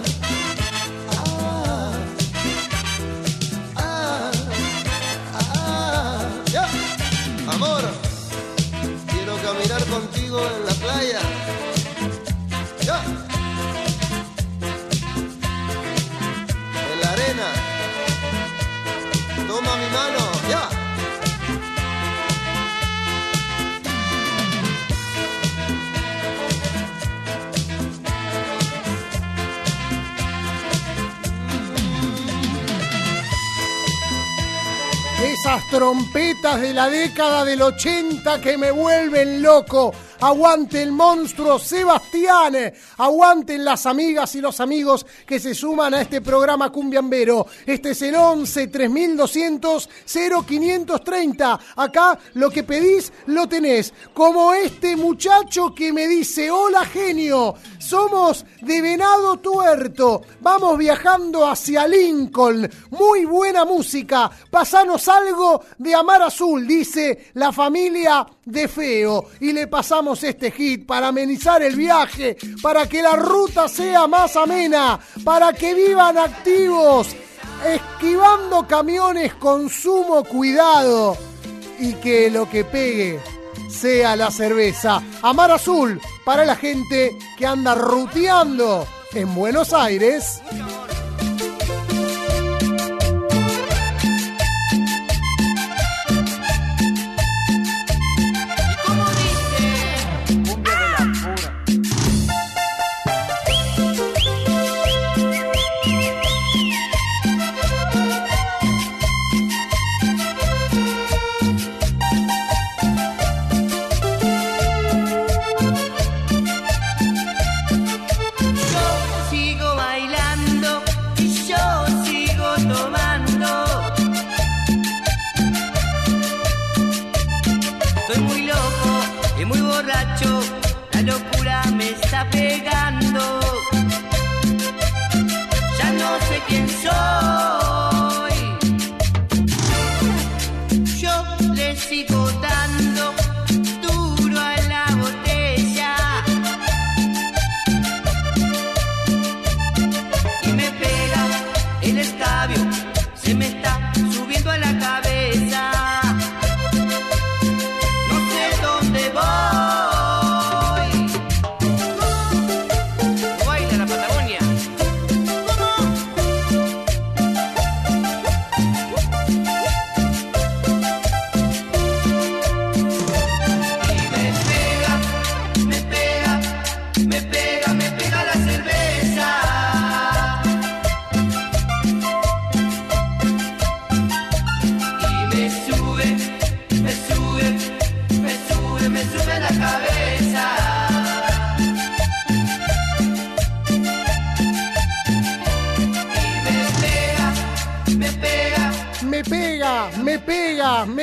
Esas 35.49 35.67
trompetas 35.71 36.61
de 36.61 36.75
la 36.75 36.91
década 36.91 37.43
del 37.43 37.63
80 37.63 38.39
que 38.39 38.55
me 38.55 38.69
vuelven 38.69 39.41
loco. 39.41 39.95
Aguante 40.21 40.81
el 40.81 40.91
monstruo 40.91 41.57
Sebastián. 41.59 42.73
Aguanten 42.97 43.63
las 43.63 43.85
amigas 43.85 44.35
y 44.35 44.41
los 44.41 44.59
amigos 44.59 45.05
que 45.25 45.39
se 45.39 45.55
suman 45.55 45.93
a 45.93 46.01
este 46.01 46.19
programa 46.19 46.69
cumbiambero. 46.71 47.47
Este 47.65 47.91
es 47.91 48.01
el 48.01 48.15
11 48.15 48.67
3200 48.67 49.89
0530. 50.45 51.59
Acá 51.77 52.19
lo 52.33 52.49
que 52.49 52.63
pedís 52.63 53.13
lo 53.27 53.47
tenés. 53.47 53.93
Como 54.13 54.53
este 54.53 54.97
muchacho 54.97 55.73
que 55.73 55.93
me 55.93 56.05
dice, 56.05 56.51
hola 56.51 56.85
genio, 56.85 57.55
somos 57.77 58.45
de 58.61 58.81
Venado 58.81 59.37
Tuerto. 59.37 60.23
Vamos 60.41 60.77
viajando 60.77 61.47
hacia 61.47 61.87
Lincoln. 61.87 62.69
Muy 62.91 63.23
buena 63.23 63.63
música. 63.63 64.29
Pasanos 64.51 65.07
algo 65.07 65.63
de 65.77 65.95
Amar 65.95 66.23
Azul, 66.23 66.67
dice 66.67 67.31
la 67.35 67.53
familia 67.53 68.27
de 68.43 68.67
Feo. 68.67 69.25
Y 69.39 69.53
le 69.53 69.67
pasamos 69.67 70.08
este 70.23 70.51
hit 70.51 70.85
para 70.85 71.09
amenizar 71.09 71.61
el 71.61 71.75
viaje, 71.75 72.37
para 72.61 72.87
que 72.87 73.01
la 73.01 73.15
ruta 73.15 73.67
sea 73.67 74.07
más 74.07 74.35
amena, 74.35 74.99
para 75.23 75.53
que 75.53 75.73
vivan 75.73 76.17
activos, 76.17 77.15
esquivando 77.65 78.67
camiones 78.67 79.33
con 79.35 79.69
sumo 79.69 80.23
cuidado 80.23 81.17
y 81.79 81.93
que 81.93 82.29
lo 82.29 82.49
que 82.49 82.65
pegue 82.65 83.19
sea 83.69 84.15
la 84.15 84.31
cerveza. 84.31 85.01
Amar 85.21 85.51
Azul 85.51 86.01
para 86.25 86.43
la 86.43 86.55
gente 86.55 87.15
que 87.37 87.45
anda 87.45 87.75
ruteando 87.75 88.87
en 89.13 89.33
Buenos 89.35 89.73
Aires. 89.73 90.41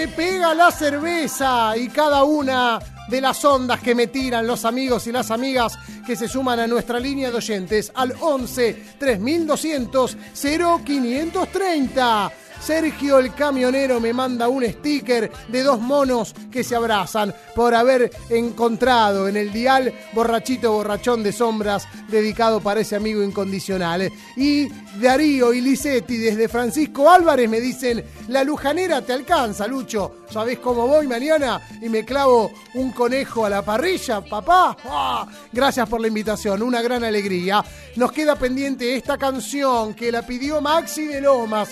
Pega, 0.08 0.54
la 0.54 0.70
cerveza 0.70 1.76
y 1.76 1.88
cada 1.88 2.24
una 2.24 2.78
de 3.08 3.20
las 3.20 3.44
ondas 3.44 3.80
que 3.80 3.94
me 3.94 4.08
tiran 4.08 4.46
los 4.46 4.64
amigos 4.64 5.06
y 5.06 5.12
las 5.12 5.30
amigas 5.30 5.78
que 6.06 6.16
se 6.16 6.28
suman 6.28 6.58
a 6.60 6.66
nuestra 6.66 6.98
línea 6.98 7.30
de 7.30 7.36
oyentes 7.36 7.92
al 7.94 8.14
11 8.20 8.96
3200 8.98 10.16
0530. 10.34 12.32
Sergio 12.66 13.20
el 13.20 13.32
camionero 13.32 14.00
me 14.00 14.12
manda 14.12 14.48
un 14.48 14.64
sticker 14.64 15.30
de 15.46 15.62
dos 15.62 15.80
monos 15.80 16.34
que 16.50 16.64
se 16.64 16.74
abrazan 16.74 17.32
por 17.54 17.76
haber 17.76 18.10
encontrado 18.28 19.28
en 19.28 19.36
el 19.36 19.52
dial 19.52 19.94
borrachito 20.12 20.72
borrachón 20.72 21.22
de 21.22 21.30
sombras 21.30 21.86
dedicado 22.08 22.60
para 22.60 22.80
ese 22.80 22.96
amigo 22.96 23.22
incondicional. 23.22 24.10
Y 24.36 24.68
Darío 25.00 25.54
y 25.54 25.60
Lisetti 25.60 26.16
desde 26.16 26.48
Francisco 26.48 27.08
Álvarez 27.08 27.48
me 27.48 27.60
dicen, 27.60 28.04
la 28.26 28.42
lujanera 28.42 29.00
te 29.00 29.12
alcanza, 29.12 29.68
Lucho. 29.68 30.16
¿Sabés 30.28 30.58
cómo 30.58 30.88
voy 30.88 31.06
mañana? 31.06 31.60
Y 31.80 31.88
me 31.88 32.04
clavo 32.04 32.50
un 32.74 32.90
conejo 32.90 33.46
a 33.46 33.50
la 33.50 33.62
parrilla, 33.62 34.22
papá. 34.22 34.76
¡Ah! 34.86 35.28
Gracias 35.52 35.88
por 35.88 36.00
la 36.00 36.08
invitación, 36.08 36.62
una 36.62 36.82
gran 36.82 37.04
alegría. 37.04 37.64
Nos 37.94 38.10
queda 38.10 38.34
pendiente 38.34 38.96
esta 38.96 39.16
canción 39.16 39.94
que 39.94 40.10
la 40.10 40.26
pidió 40.26 40.60
Maxi 40.60 41.06
de 41.06 41.20
Lomas 41.20 41.68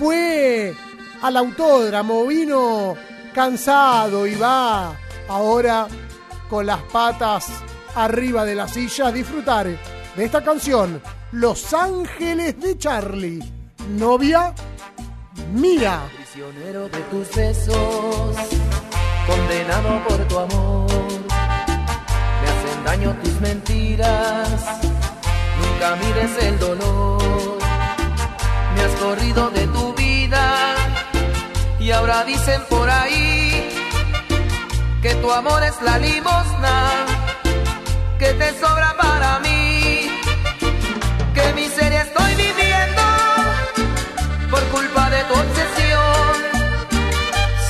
fue 0.00 0.74
al 1.20 1.36
autódromo, 1.36 2.26
vino 2.26 2.96
cansado 3.34 4.26
y 4.26 4.34
va 4.34 4.96
ahora 5.28 5.88
con 6.48 6.64
las 6.64 6.80
patas 6.84 7.48
arriba 7.94 8.46
de 8.46 8.54
la 8.54 8.66
silla 8.66 9.08
a 9.08 9.12
disfrutar 9.12 9.66
de 9.66 10.24
esta 10.24 10.42
canción, 10.42 11.02
Los 11.32 11.74
Ángeles 11.74 12.58
de 12.58 12.78
Charlie. 12.78 13.40
Novia 13.90 14.54
mía. 15.52 16.00
Prisionero 16.16 16.88
de 16.88 17.00
tus 17.10 17.36
besos, 17.36 18.36
condenado 19.26 20.02
por 20.08 20.28
tu 20.28 20.38
amor, 20.38 20.90
me 22.40 22.48
hacen 22.48 22.84
daño 22.84 23.16
tus 23.22 23.38
mentiras, 23.42 24.48
nunca 25.60 25.96
mires 25.96 26.42
el 26.42 26.58
dolor. 26.58 27.69
Me 28.74 28.82
has 28.82 28.94
corrido 29.00 29.50
de 29.50 29.66
tu 29.68 29.94
vida 29.94 30.74
y 31.78 31.90
ahora 31.90 32.24
dicen 32.24 32.62
por 32.68 32.88
ahí 32.88 33.68
que 35.02 35.14
tu 35.16 35.32
amor 35.32 35.62
es 35.62 35.80
la 35.82 35.98
limosna 35.98 36.76
que 38.18 38.34
te 38.34 38.50
sobra 38.60 38.94
para 38.96 39.38
mí. 39.40 40.10
Qué 41.34 41.52
miseria 41.54 42.02
estoy 42.02 42.34
viviendo 42.34 43.02
por 44.50 44.62
culpa 44.64 45.08
de 45.10 45.24
tu 45.24 45.34
obsesión. 45.34 46.34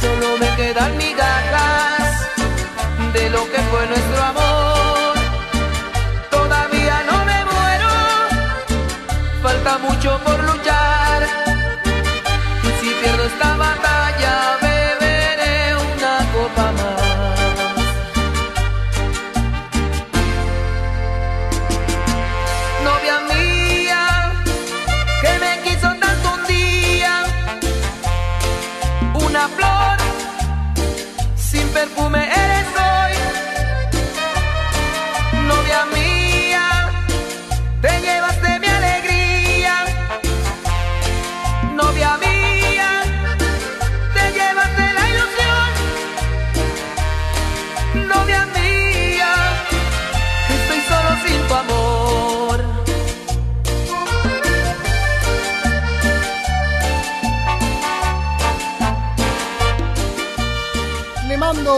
Solo 0.01 0.39
me 0.39 0.57
quedan 0.57 0.97
migajas 0.97 2.27
de 3.13 3.31
lo 3.31 3.45
que 3.53 3.61
fue 3.71 3.87
nuestro 3.87 4.23
amor. 4.25 4.70
Falta 9.51 9.79
mucho 9.79 10.21
por 10.25 10.39
luchar. 10.45 11.27
Y 12.63 12.71
si 12.81 12.95
pierdo 13.01 13.25
esta 13.25 13.57
batalla, 13.57 14.00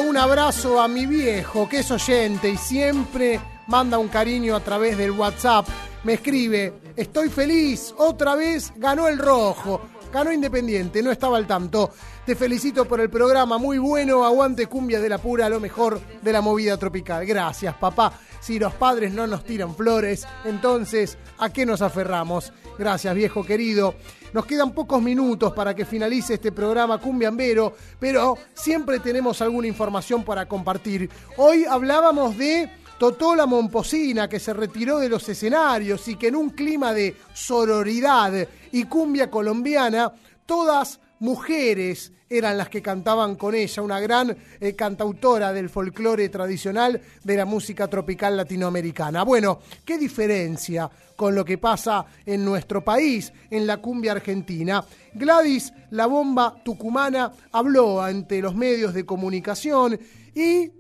un 0.01 0.17
abrazo 0.17 0.81
a 0.81 0.89
mi 0.89 1.07
viejo, 1.07 1.69
que 1.69 1.81
es 1.81 1.91
oyente 1.91 2.49
y 2.49 2.57
siempre 2.57 3.41
manda 3.67 3.99
un 3.99 4.09
cariño 4.09 4.57
a 4.57 4.61
través 4.61 4.97
del 4.97 5.11
WhatsApp. 5.11 5.67
Me 6.05 6.15
escribe, 6.15 6.73
estoy 6.97 7.29
feliz, 7.29 7.95
otra 7.99 8.35
vez 8.35 8.73
ganó 8.77 9.09
el 9.09 9.19
rojo. 9.19 9.81
Ganó 10.13 10.31
Independiente, 10.33 11.03
no 11.03 11.11
estaba 11.11 11.39
al 11.39 11.47
tanto. 11.47 11.91
Te 12.27 12.37
felicito 12.37 12.85
por 12.85 13.01
el 13.01 13.09
programa, 13.09 13.57
muy 13.57 13.79
bueno. 13.79 14.25
Aguante 14.25 14.67
cumbia 14.67 15.01
de 15.01 15.09
la 15.09 15.19
pura, 15.19 15.49
lo 15.49 15.59
mejor 15.59 16.01
de 16.21 16.33
la 16.33 16.43
movida 16.43 16.77
tropical. 16.77 17.25
Gracias, 17.25 17.75
papá. 17.77 18.13
Si 18.41 18.59
los 18.59 18.75
padres 18.75 19.13
no 19.13 19.27
nos 19.27 19.45
tiran 19.45 19.75
flores, 19.75 20.27
entonces, 20.45 21.17
¿a 21.39 21.51
qué 21.51 21.65
nos 21.65 21.81
aferramos? 21.81 22.53
Gracias, 22.79 23.15
viejo 23.15 23.43
querido. 23.45 23.95
Nos 24.33 24.47
quedan 24.47 24.73
pocos 24.73 25.03
minutos 25.03 25.53
para 25.53 25.75
que 25.75 25.85
finalice 25.85 26.35
este 26.35 26.53
programa 26.53 26.99
Cumbiambero, 26.99 27.75
pero 27.99 28.39
siempre 28.55 28.99
tenemos 28.99 29.43
alguna 29.43 29.67
información 29.67 30.25
para 30.25 30.47
compartir. 30.47 31.11
Hoy 31.37 31.67
hablábamos 31.67 32.39
de 32.39 32.71
Totola 32.99 33.45
Momposina, 33.45 34.29
que 34.29 34.41
se 34.41 34.55
retiró 34.55 34.99
de 34.99 35.11
los 35.11 35.29
escenarios 35.29 36.09
y 36.09 36.17
que 36.17 36.29
en 36.29 36.37
un 36.37 36.51
clima 36.51 36.95
de 36.95 37.15
sororidad 37.35 38.49
y 38.71 38.85
cumbia 38.85 39.31
colombiana, 39.31 40.15
todas 40.47 40.99
mujeres 41.19 42.13
eran 42.33 42.57
las 42.57 42.69
que 42.69 42.83
cantaban 42.83 43.37
con 43.37 43.55
ella, 43.55 43.83
una 43.83 44.01
gran 44.01 44.37
eh, 44.61 44.75
cantautora 44.75 45.53
del 45.53 45.69
folclore 45.69 46.29
tradicional 46.29 47.01
de 47.23 47.37
la 47.37 47.45
música 47.45 47.89
tropical 47.89 48.37
latinoamericana. 48.37 49.23
Bueno, 49.23 49.61
¿qué 49.85 49.99
diferencia 49.99 50.91
con 51.15 51.35
lo 51.35 51.45
que 51.45 51.59
pasa 51.59 52.07
en 52.25 52.45
nuestro 52.45 52.83
país, 52.83 53.33
en 53.51 53.67
la 53.67 53.77
cumbia 53.77 54.13
argentina? 54.13 54.85
Gladys, 55.15 55.73
la 55.91 56.07
bomba 56.07 56.57
tucumana, 56.65 57.33
habló 57.53 58.01
ante 58.01 58.41
los 58.41 58.55
medios 58.55 58.95
de 58.95 59.05
comunicación 59.05 59.99
y 60.35 60.71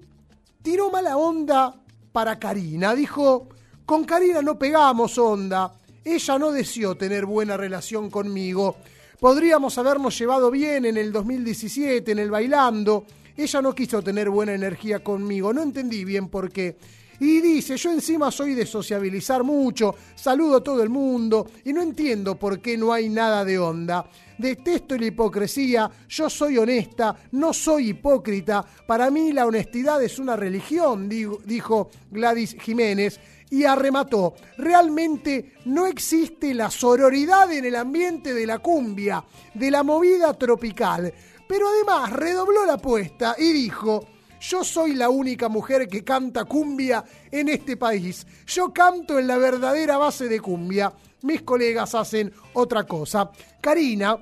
tiró 0.63 0.91
mala 0.91 1.17
onda 1.17 1.75
para 2.13 2.39
Karina. 2.39 2.95
Dijo, 2.95 3.49
con 3.85 4.05
Karina 4.05 4.43
no 4.43 4.59
pegamos 4.59 5.19
onda. 5.19 5.73
Ella 6.05 6.39
no 6.39 6.51
deseó 6.51 6.97
tener 6.97 7.27
buena 7.27 7.57
relación 7.57 8.11
conmigo. 8.11 8.77
Podríamos 9.23 9.79
habernos 9.79 10.19
llevado 10.19 10.51
bien 10.51 10.85
en 10.85 10.97
el 10.97 11.13
2017, 11.13 12.11
en 12.11 12.19
el 12.19 12.29
bailando. 12.29 13.07
Ella 13.37 13.63
no 13.63 13.73
quiso 13.73 14.03
tener 14.03 14.29
buena 14.29 14.53
energía 14.53 14.99
conmigo. 14.99 15.53
No 15.53 15.63
entendí 15.63 16.05
bien 16.05 16.27
por 16.27 16.51
qué. 16.51 16.77
Y 17.21 17.41
dice, 17.41 17.77
yo 17.77 17.93
encima 17.93 18.33
soy 18.33 18.55
de 18.55 18.67
sociabilizar 18.67 19.45
mucho, 19.45 19.95
saludo 20.17 20.57
a 20.57 20.65
todo 20.65 20.83
el 20.83 20.89
mundo 20.89 21.49
y 21.65 21.73
no 21.73 21.83
entiendo 21.83 22.35
por 22.35 22.61
qué 22.61 22.77
no 22.77 22.93
hay 22.93 23.09
nada 23.09 23.45
de 23.45 23.61
onda. 23.61 24.05
Detesto 24.37 24.99
la 24.99 25.07
hipocresía, 25.07 25.89
yo 26.09 26.29
soy 26.29 26.59
honesta, 26.59 27.15
no 27.31 27.53
soy 27.53 27.91
hipócrita. 27.91 28.67
Para 28.89 29.09
mí 29.09 29.33
la 29.33 29.47
honestidad 29.47 30.03
es 30.03 30.19
una 30.19 30.35
religión, 30.35 31.09
dijo 31.09 31.91
Gladys 32.11 32.57
Jiménez 32.61 33.21
y 33.53 33.67
arremató, 33.67 34.33
realmente 34.57 35.57
no 35.67 35.87
existe 35.87 36.55
la 36.55 36.71
sororidad 36.71 37.53
en 37.53 37.67
el 37.67 37.77
ambiente 37.77 38.33
de 38.33 38.47
la 38.47 38.61
cumbia, 38.61 39.23
de 39.53 39.71
la 39.71 39.83
movida 39.83 40.33
tropical. 40.33 41.13
Pero 41.47 41.69
además 41.69 42.15
redobló 42.15 42.65
la 42.65 42.75
apuesta 42.75 43.37
y 43.39 43.53
dijo, 43.53 44.07
yo 44.41 44.65
soy 44.65 44.95
la 44.95 45.11
única 45.11 45.51
mujer 45.51 45.87
que 45.87 46.03
canta 46.03 46.47
cumbia 46.47 47.05
en 47.31 47.51
este 47.51 47.77
país. 47.77 48.27
Yo 48.47 48.73
canto 48.73 49.19
en 49.19 49.27
la 49.27 49.37
verdadera 49.37 49.99
base 49.99 50.29
de 50.29 50.41
cumbia. 50.41 50.91
Mis 51.21 51.43
colegas 51.43 51.95
hacen 51.95 52.33
otra 52.55 52.85
cosa. 52.85 53.31
Karina, 53.61 54.17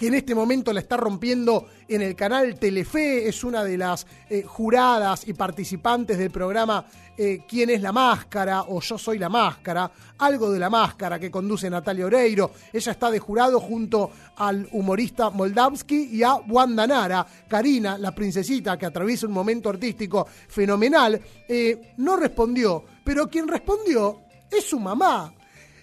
que 0.00 0.06
en 0.06 0.14
este 0.14 0.34
momento 0.34 0.72
la 0.72 0.80
está 0.80 0.96
rompiendo 0.96 1.66
en 1.86 2.00
el 2.00 2.16
canal 2.16 2.58
Telefe, 2.58 3.28
es 3.28 3.44
una 3.44 3.62
de 3.62 3.76
las 3.76 4.06
eh, 4.30 4.42
juradas 4.42 5.28
y 5.28 5.34
participantes 5.34 6.16
del 6.16 6.30
programa 6.30 6.86
eh, 7.18 7.42
¿Quién 7.46 7.68
es 7.68 7.82
la 7.82 7.92
máscara? 7.92 8.62
o 8.62 8.80
Yo 8.80 8.96
soy 8.96 9.18
la 9.18 9.28
máscara, 9.28 9.90
algo 10.16 10.50
de 10.50 10.58
la 10.58 10.70
máscara 10.70 11.18
que 11.18 11.30
conduce 11.30 11.68
Natalia 11.68 12.06
Oreiro. 12.06 12.50
Ella 12.72 12.92
está 12.92 13.10
de 13.10 13.18
jurado 13.18 13.60
junto 13.60 14.10
al 14.36 14.66
humorista 14.72 15.28
Moldavsky 15.28 16.08
y 16.16 16.22
a 16.22 16.36
Wanda 16.36 16.86
Nara. 16.86 17.26
Karina, 17.46 17.98
la 17.98 18.14
princesita 18.14 18.78
que 18.78 18.86
atraviesa 18.86 19.26
un 19.26 19.34
momento 19.34 19.68
artístico 19.68 20.26
fenomenal, 20.48 21.20
eh, 21.46 21.92
no 21.98 22.16
respondió, 22.16 22.84
pero 23.04 23.28
quien 23.28 23.46
respondió 23.46 24.20
es 24.50 24.64
su 24.64 24.80
mamá. 24.80 25.34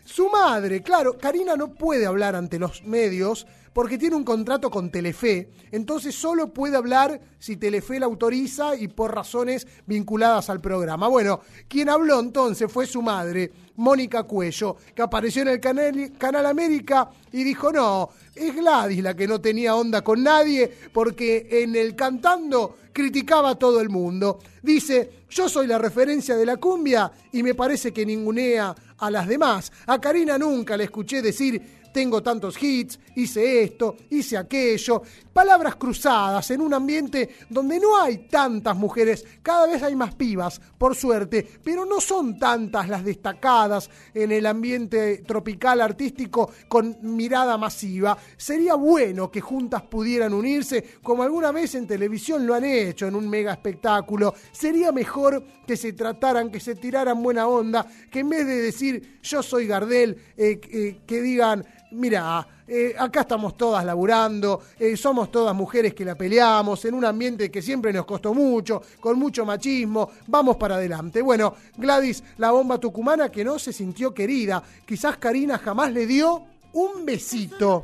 Su 0.05 0.29
madre, 0.31 0.81
claro, 0.81 1.19
Karina 1.19 1.55
no 1.55 1.67
puede 1.67 2.07
hablar 2.07 2.35
ante 2.35 2.57
los 2.57 2.81
medios 2.83 3.45
porque 3.77 3.99
tiene 3.99 4.15
un 4.15 4.23
contrato 4.23 4.71
con 4.71 4.89
Telefe, 4.89 5.51
entonces 5.71 6.15
solo 6.15 6.51
puede 6.51 6.75
hablar 6.75 7.21
si 7.37 7.57
Telefe 7.57 7.99
la 7.99 8.07
autoriza 8.07 8.75
y 8.75 8.87
por 8.87 9.13
razones 9.13 9.67
vinculadas 9.85 10.49
al 10.49 10.59
programa. 10.59 11.07
Bueno, 11.07 11.41
quien 11.67 11.87
habló 11.87 12.19
entonces 12.19 12.71
fue 12.71 12.87
su 12.87 13.03
madre, 13.03 13.51
Mónica 13.75 14.23
Cuello, 14.23 14.77
que 14.95 15.03
apareció 15.03 15.43
en 15.43 15.49
el 15.49 15.59
canal, 15.59 16.11
canal 16.17 16.47
América 16.47 17.11
y 17.31 17.43
dijo, 17.43 17.71
no, 17.71 18.09
es 18.33 18.55
Gladys 18.55 19.03
la 19.03 19.15
que 19.15 19.27
no 19.27 19.39
tenía 19.39 19.75
onda 19.75 20.03
con 20.03 20.23
nadie 20.23 20.71
porque 20.91 21.47
en 21.47 21.75
el 21.75 21.95
cantando 21.95 22.77
criticaba 22.91 23.51
a 23.51 23.59
todo 23.59 23.79
el 23.79 23.89
mundo. 23.89 24.39
Dice, 24.63 25.25
yo 25.29 25.47
soy 25.47 25.67
la 25.67 25.77
referencia 25.77 26.35
de 26.35 26.47
la 26.47 26.57
cumbia 26.57 27.11
y 27.31 27.43
me 27.43 27.53
parece 27.53 27.93
que 27.93 28.07
ningunea 28.07 28.73
a 28.97 29.11
las 29.11 29.27
demás. 29.27 29.71
A 29.85 30.01
Karina 30.01 30.37
nunca 30.39 30.75
le 30.75 30.85
escuché 30.85 31.21
decir, 31.21 31.76
tengo 31.91 32.21
tantos 32.21 32.61
hits, 32.61 32.99
hice 33.15 33.63
esto, 33.63 33.95
hice 34.09 34.37
aquello. 34.37 35.01
Palabras 35.33 35.75
cruzadas 35.75 36.49
en 36.51 36.61
un 36.61 36.73
ambiente 36.73 37.29
donde 37.49 37.79
no 37.79 38.01
hay 38.01 38.27
tantas 38.27 38.75
mujeres, 38.75 39.25
cada 39.41 39.67
vez 39.67 39.83
hay 39.83 39.95
más 39.95 40.15
pibas, 40.15 40.59
por 40.77 40.95
suerte, 40.95 41.47
pero 41.63 41.85
no 41.85 42.01
son 42.01 42.39
tantas 42.39 42.89
las 42.89 43.03
destacadas 43.03 43.89
en 44.13 44.31
el 44.31 44.45
ambiente 44.45 45.23
tropical 45.25 45.81
artístico 45.81 46.51
con 46.67 46.97
mirada 47.01 47.57
masiva. 47.57 48.17
Sería 48.35 48.75
bueno 48.75 49.29
que 49.31 49.41
juntas 49.41 49.83
pudieran 49.83 50.33
unirse, 50.33 50.83
como 51.03 51.23
alguna 51.23 51.51
vez 51.51 51.75
en 51.75 51.87
televisión 51.87 52.45
lo 52.45 52.55
han 52.55 52.65
hecho 52.65 53.07
en 53.07 53.15
un 53.15 53.29
mega 53.29 53.51
espectáculo. 53.51 54.33
Sería 54.51 54.91
mejor 54.91 55.43
que 55.65 55.77
se 55.77 55.93
trataran, 55.93 56.51
que 56.51 56.59
se 56.59 56.75
tiraran 56.75 57.21
buena 57.21 57.47
onda, 57.47 57.85
que 58.11 58.19
en 58.19 58.29
vez 58.29 58.45
de 58.45 58.61
decir 58.61 59.19
yo 59.21 59.43
soy 59.43 59.67
Gardel, 59.67 60.17
eh, 60.37 60.59
eh, 60.71 61.01
que 61.05 61.21
digan, 61.21 61.65
mira, 61.91 62.47
eh, 62.67 62.93
acá 62.97 63.21
estamos 63.21 63.55
todas 63.55 63.83
laburando, 63.85 64.61
eh, 64.77 64.97
somos 64.97 65.31
todas 65.31 65.55
mujeres 65.55 65.93
que 65.93 66.03
la 66.03 66.15
peleamos, 66.15 66.83
en 66.85 66.93
un 66.93 67.05
ambiente 67.05 67.49
que 67.49 67.61
siempre 67.61 67.93
nos 67.93 68.05
costó 68.05 68.33
mucho, 68.33 68.81
con 68.99 69.17
mucho 69.17 69.45
machismo, 69.45 70.09
vamos 70.27 70.57
para 70.57 70.75
adelante. 70.75 71.21
Bueno, 71.21 71.53
Gladys, 71.77 72.23
la 72.37 72.51
bomba 72.51 72.77
tucumana 72.77 73.29
que 73.29 73.43
no 73.43 73.57
se 73.57 73.71
sintió 73.71 74.13
querida, 74.13 74.61
quizás 74.85 75.17
Karina 75.17 75.57
jamás 75.57 75.91
le 75.91 76.05
dio 76.05 76.43
un 76.73 77.05
besito, 77.05 77.83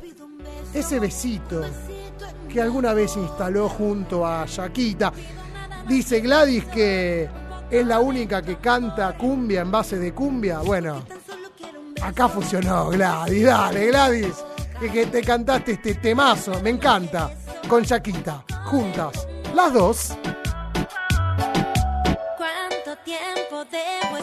ese 0.72 1.00
besito 1.00 1.62
que 2.48 2.60
alguna 2.60 2.94
vez 2.94 3.16
instaló 3.16 3.68
junto 3.68 4.24
a 4.26 4.46
Shakita. 4.46 5.12
Dice 5.88 6.20
Gladys 6.20 6.64
que 6.66 7.28
es 7.70 7.86
la 7.86 7.98
única 7.98 8.42
que 8.42 8.56
canta 8.56 9.16
cumbia 9.16 9.62
en 9.62 9.70
base 9.70 9.98
de 9.98 10.12
cumbia. 10.14 10.60
Bueno, 10.60 11.02
acá 12.04 12.28
funcionó 12.28 12.90
Gladys, 12.90 13.44
dale 13.44 13.86
Gladys, 13.86 14.44
que, 14.78 14.90
que 14.90 15.06
te 15.06 15.22
cantaste 15.22 15.72
este 15.72 15.94
temazo, 15.94 16.60
me 16.60 16.70
encanta, 16.70 17.30
con 17.68 17.82
Shakita, 17.82 18.44
juntas, 18.64 19.26
las 19.54 19.72
dos. 19.72 20.18
¿Cuánto 22.36 22.96
tiempo 23.04 23.64
debo 23.70 24.18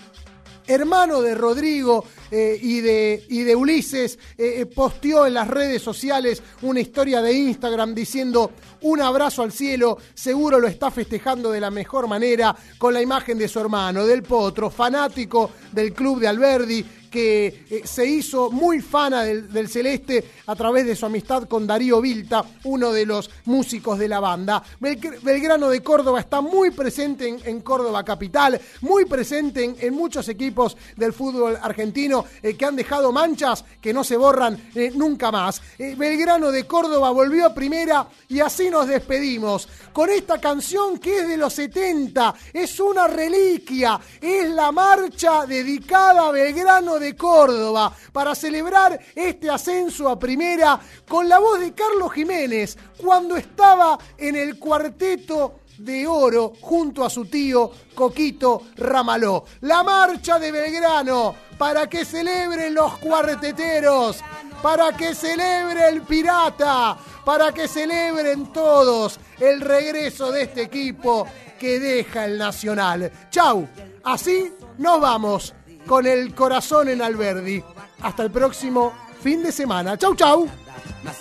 hermano 0.67 1.21
de 1.21 1.35
Rodrigo 1.35 2.05
eh, 2.31 2.57
y, 2.61 2.81
de, 2.81 3.23
y 3.29 3.43
de 3.43 3.55
Ulises, 3.55 4.17
eh, 4.37 4.61
eh, 4.61 4.65
posteó 4.65 5.25
en 5.25 5.35
las 5.35 5.47
redes 5.47 5.81
sociales 5.81 6.41
una 6.61 6.79
historia 6.79 7.21
de 7.21 7.33
Instagram 7.33 7.93
diciendo 7.93 8.51
un 8.81 9.01
abrazo 9.01 9.43
al 9.43 9.51
cielo, 9.51 9.97
seguro 10.13 10.59
lo 10.59 10.67
está 10.67 10.91
festejando 10.91 11.51
de 11.51 11.59
la 11.59 11.71
mejor 11.71 12.07
manera 12.07 12.55
con 12.77 12.93
la 12.93 13.01
imagen 13.01 13.37
de 13.37 13.47
su 13.47 13.59
hermano, 13.59 14.05
del 14.05 14.23
Potro, 14.23 14.69
fanático 14.69 15.51
del 15.71 15.93
club 15.93 16.19
de 16.19 16.27
Alberdi, 16.27 16.85
que 17.15 17.63
eh, 17.69 17.81
se 17.85 18.05
hizo 18.05 18.51
muy 18.51 18.81
fana 18.81 19.23
del, 19.23 19.69
Celeste 19.69 20.21
a 20.47 20.53
través 20.53 20.85
de 20.85 20.97
su 20.97 21.05
amistad 21.05 21.43
con 21.47 21.65
Darío 21.65 22.01
Vilta, 22.01 22.43
uno 22.65 22.91
de 22.91 23.05
los 23.05 23.29
músicos 23.45 23.97
de 23.97 24.09
la 24.09 24.19
banda. 24.19 24.61
Belgr- 24.81 25.21
Belgrano 25.21 25.69
de 25.69 25.81
Córdoba 25.81 26.19
está 26.19 26.41
muy 26.41 26.71
presente 26.71 27.33
en, 27.45 27.61
Córdoba 27.61 28.03
Capital, 28.03 28.59
muy 28.81 29.05
presente 29.05 29.63
en, 29.79 29.93
muchos 29.93 30.27
equipos 30.27 30.75
del 30.97 31.13
fútbol 31.13 31.57
argentino 31.61 32.25
eh, 32.43 32.57
que 32.57 32.65
han 32.65 32.75
dejado 32.75 33.13
manchas 33.13 33.63
que 33.79 33.93
no 33.93 34.03
se 34.03 34.17
borran 34.17 34.71
eh, 34.75 34.91
nunca 34.93 35.31
más. 35.31 35.61
Belgrano 35.77 36.51
de 36.51 36.67
Córdoba 36.67 37.11
volvió 37.11 37.45
a 37.45 37.53
primera 37.53 38.09
y 38.27 38.41
así 38.41 38.69
nos 38.69 38.89
despedimos 38.89 39.69
con 39.93 40.09
esta 40.09 40.41
canción 40.41 40.97
que 40.99 41.19
es 41.19 41.27
de 41.29 41.37
los 41.37 41.53
70, 41.53 42.35
es 42.51 42.77
una 42.81 43.07
reliquia, 43.07 43.97
es 44.19 44.49
la 44.49 44.73
marcha 44.73 45.45
dedicada 45.45 46.27
a 46.27 46.31
Belgrano 46.31 46.99
de 46.99 47.04
Córdoba 47.13 47.93
para 48.11 48.33
celebrar 48.33 48.97
este 49.13 49.49
ascenso 49.49 50.09
a 50.09 50.17
primera 50.17 50.79
con 51.07 51.27
la 51.27 51.37
voz 51.37 51.59
de 51.59 51.73
Carlos 51.73 52.13
Jiménez 52.13 52.77
cuando 52.97 53.35
estaba 53.35 53.99
en 54.17 54.35
el 54.35 54.57
cuarteto 54.57 55.59
de 55.77 56.07
oro 56.07 56.53
junto 56.61 57.03
a 57.03 57.09
su 57.09 57.25
tío 57.25 57.71
Coquito 57.93 58.63
Ramaló. 58.77 59.45
La 59.61 59.83
marcha 59.83 60.39
de 60.39 60.51
Belgrano 60.51 61.35
para 61.57 61.87
que 61.87 62.05
celebren 62.05 62.73
los 62.73 62.97
cuarteteros, 62.97 64.19
para 64.61 64.95
que 64.95 65.13
celebre 65.13 65.87
el 65.89 66.01
pirata, 66.01 66.97
para 67.23 67.51
que 67.51 67.67
celebren 67.67 68.51
todos 68.51 69.19
el 69.39 69.61
regreso 69.61 70.31
de 70.31 70.43
este 70.43 70.63
equipo 70.63 71.27
que 71.59 71.79
deja 71.79 72.25
el 72.25 72.37
Nacional. 72.37 73.11
Chau, 73.29 73.67
así 74.03 74.53
nos 74.77 74.99
vamos 74.99 75.53
con 75.87 76.05
el 76.05 76.33
corazón 76.33 76.89
en 76.89 77.01
Alberdi. 77.01 77.63
Hasta 78.01 78.23
el 78.23 78.31
próximo 78.31 78.93
fin 79.21 79.43
de 79.43 79.51
semana. 79.51 79.97
Chau, 79.97 80.15
chau. 80.15 80.47
más 81.03 81.17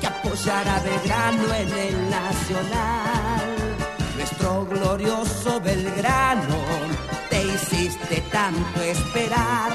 que 0.00 0.06
apoyará 0.06 0.80
Belgrano 0.80 1.54
en 1.54 1.78
el 1.78 2.10
Nacional. 2.10 3.56
Nuestro 4.16 4.66
glorioso 4.66 5.60
Belgrano, 5.60 6.58
te 7.30 7.42
hiciste 7.44 8.22
tanto 8.32 8.80
esperar. 8.82 9.72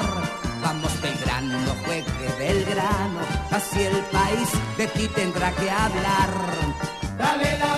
Vamos 0.63 0.91
Belgrano, 1.01 1.57
juegue 1.85 2.27
Belgrano, 2.37 3.21
así 3.51 3.81
el 3.81 3.97
país 4.05 4.49
de 4.77 4.87
ti 4.87 5.07
tendrá 5.09 5.51
que 5.51 5.69
hablar. 5.69 6.29
Dale 7.17 7.57
la 7.57 7.77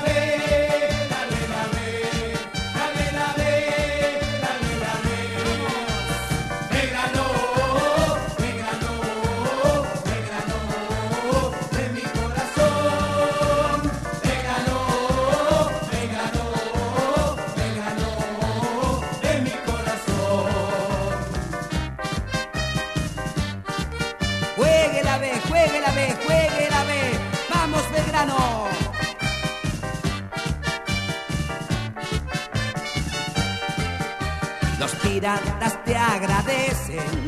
piratas 35.13 35.85
te 35.85 35.95
agradecen 35.95 37.21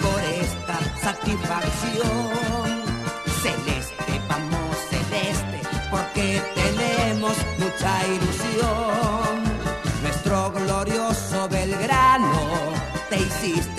por 0.00 0.20
esta 0.44 0.78
satisfacción. 1.00 2.82
Celeste, 3.42 4.12
vamos 4.28 4.76
celeste, 4.90 5.60
porque 5.90 6.42
tenemos 6.60 7.36
mucha 7.62 7.92
ilusión. 8.14 9.34
Nuestro 10.02 10.50
glorioso 10.50 11.48
Belgrano, 11.48 12.40
te 13.08 13.18
hiciste 13.18 13.71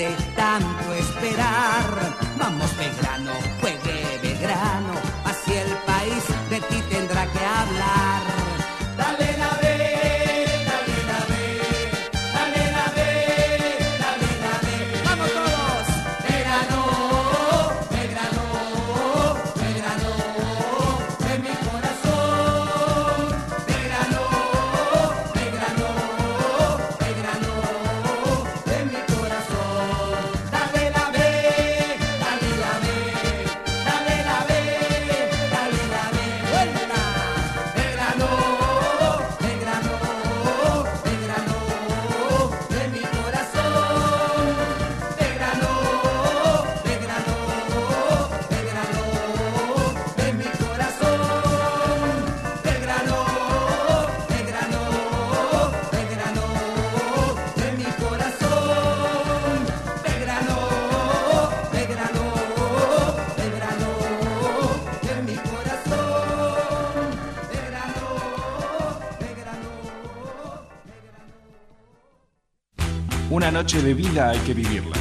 noche 73.74 73.88
de 73.88 73.94
vida 73.96 74.30
hay 74.30 74.40
que 74.42 74.54
vivirla. 74.54 74.96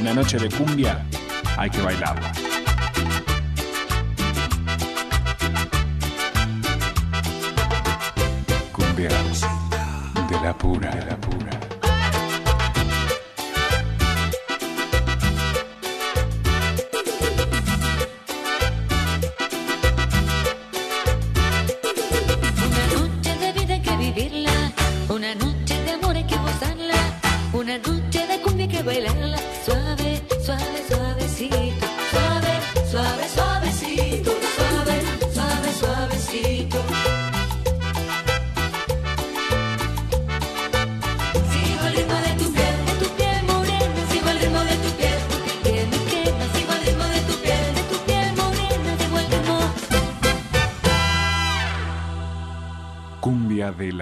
Una 0.00 0.14
noche 0.14 0.38
de 0.38 0.48
cumbia 0.48 1.04
hay 1.58 1.68
que 1.68 1.82
bailarla. 1.82 2.47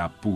Cumbia 0.07 0.09
de 0.09 0.15
la 0.15 0.21
pura. 0.21 0.36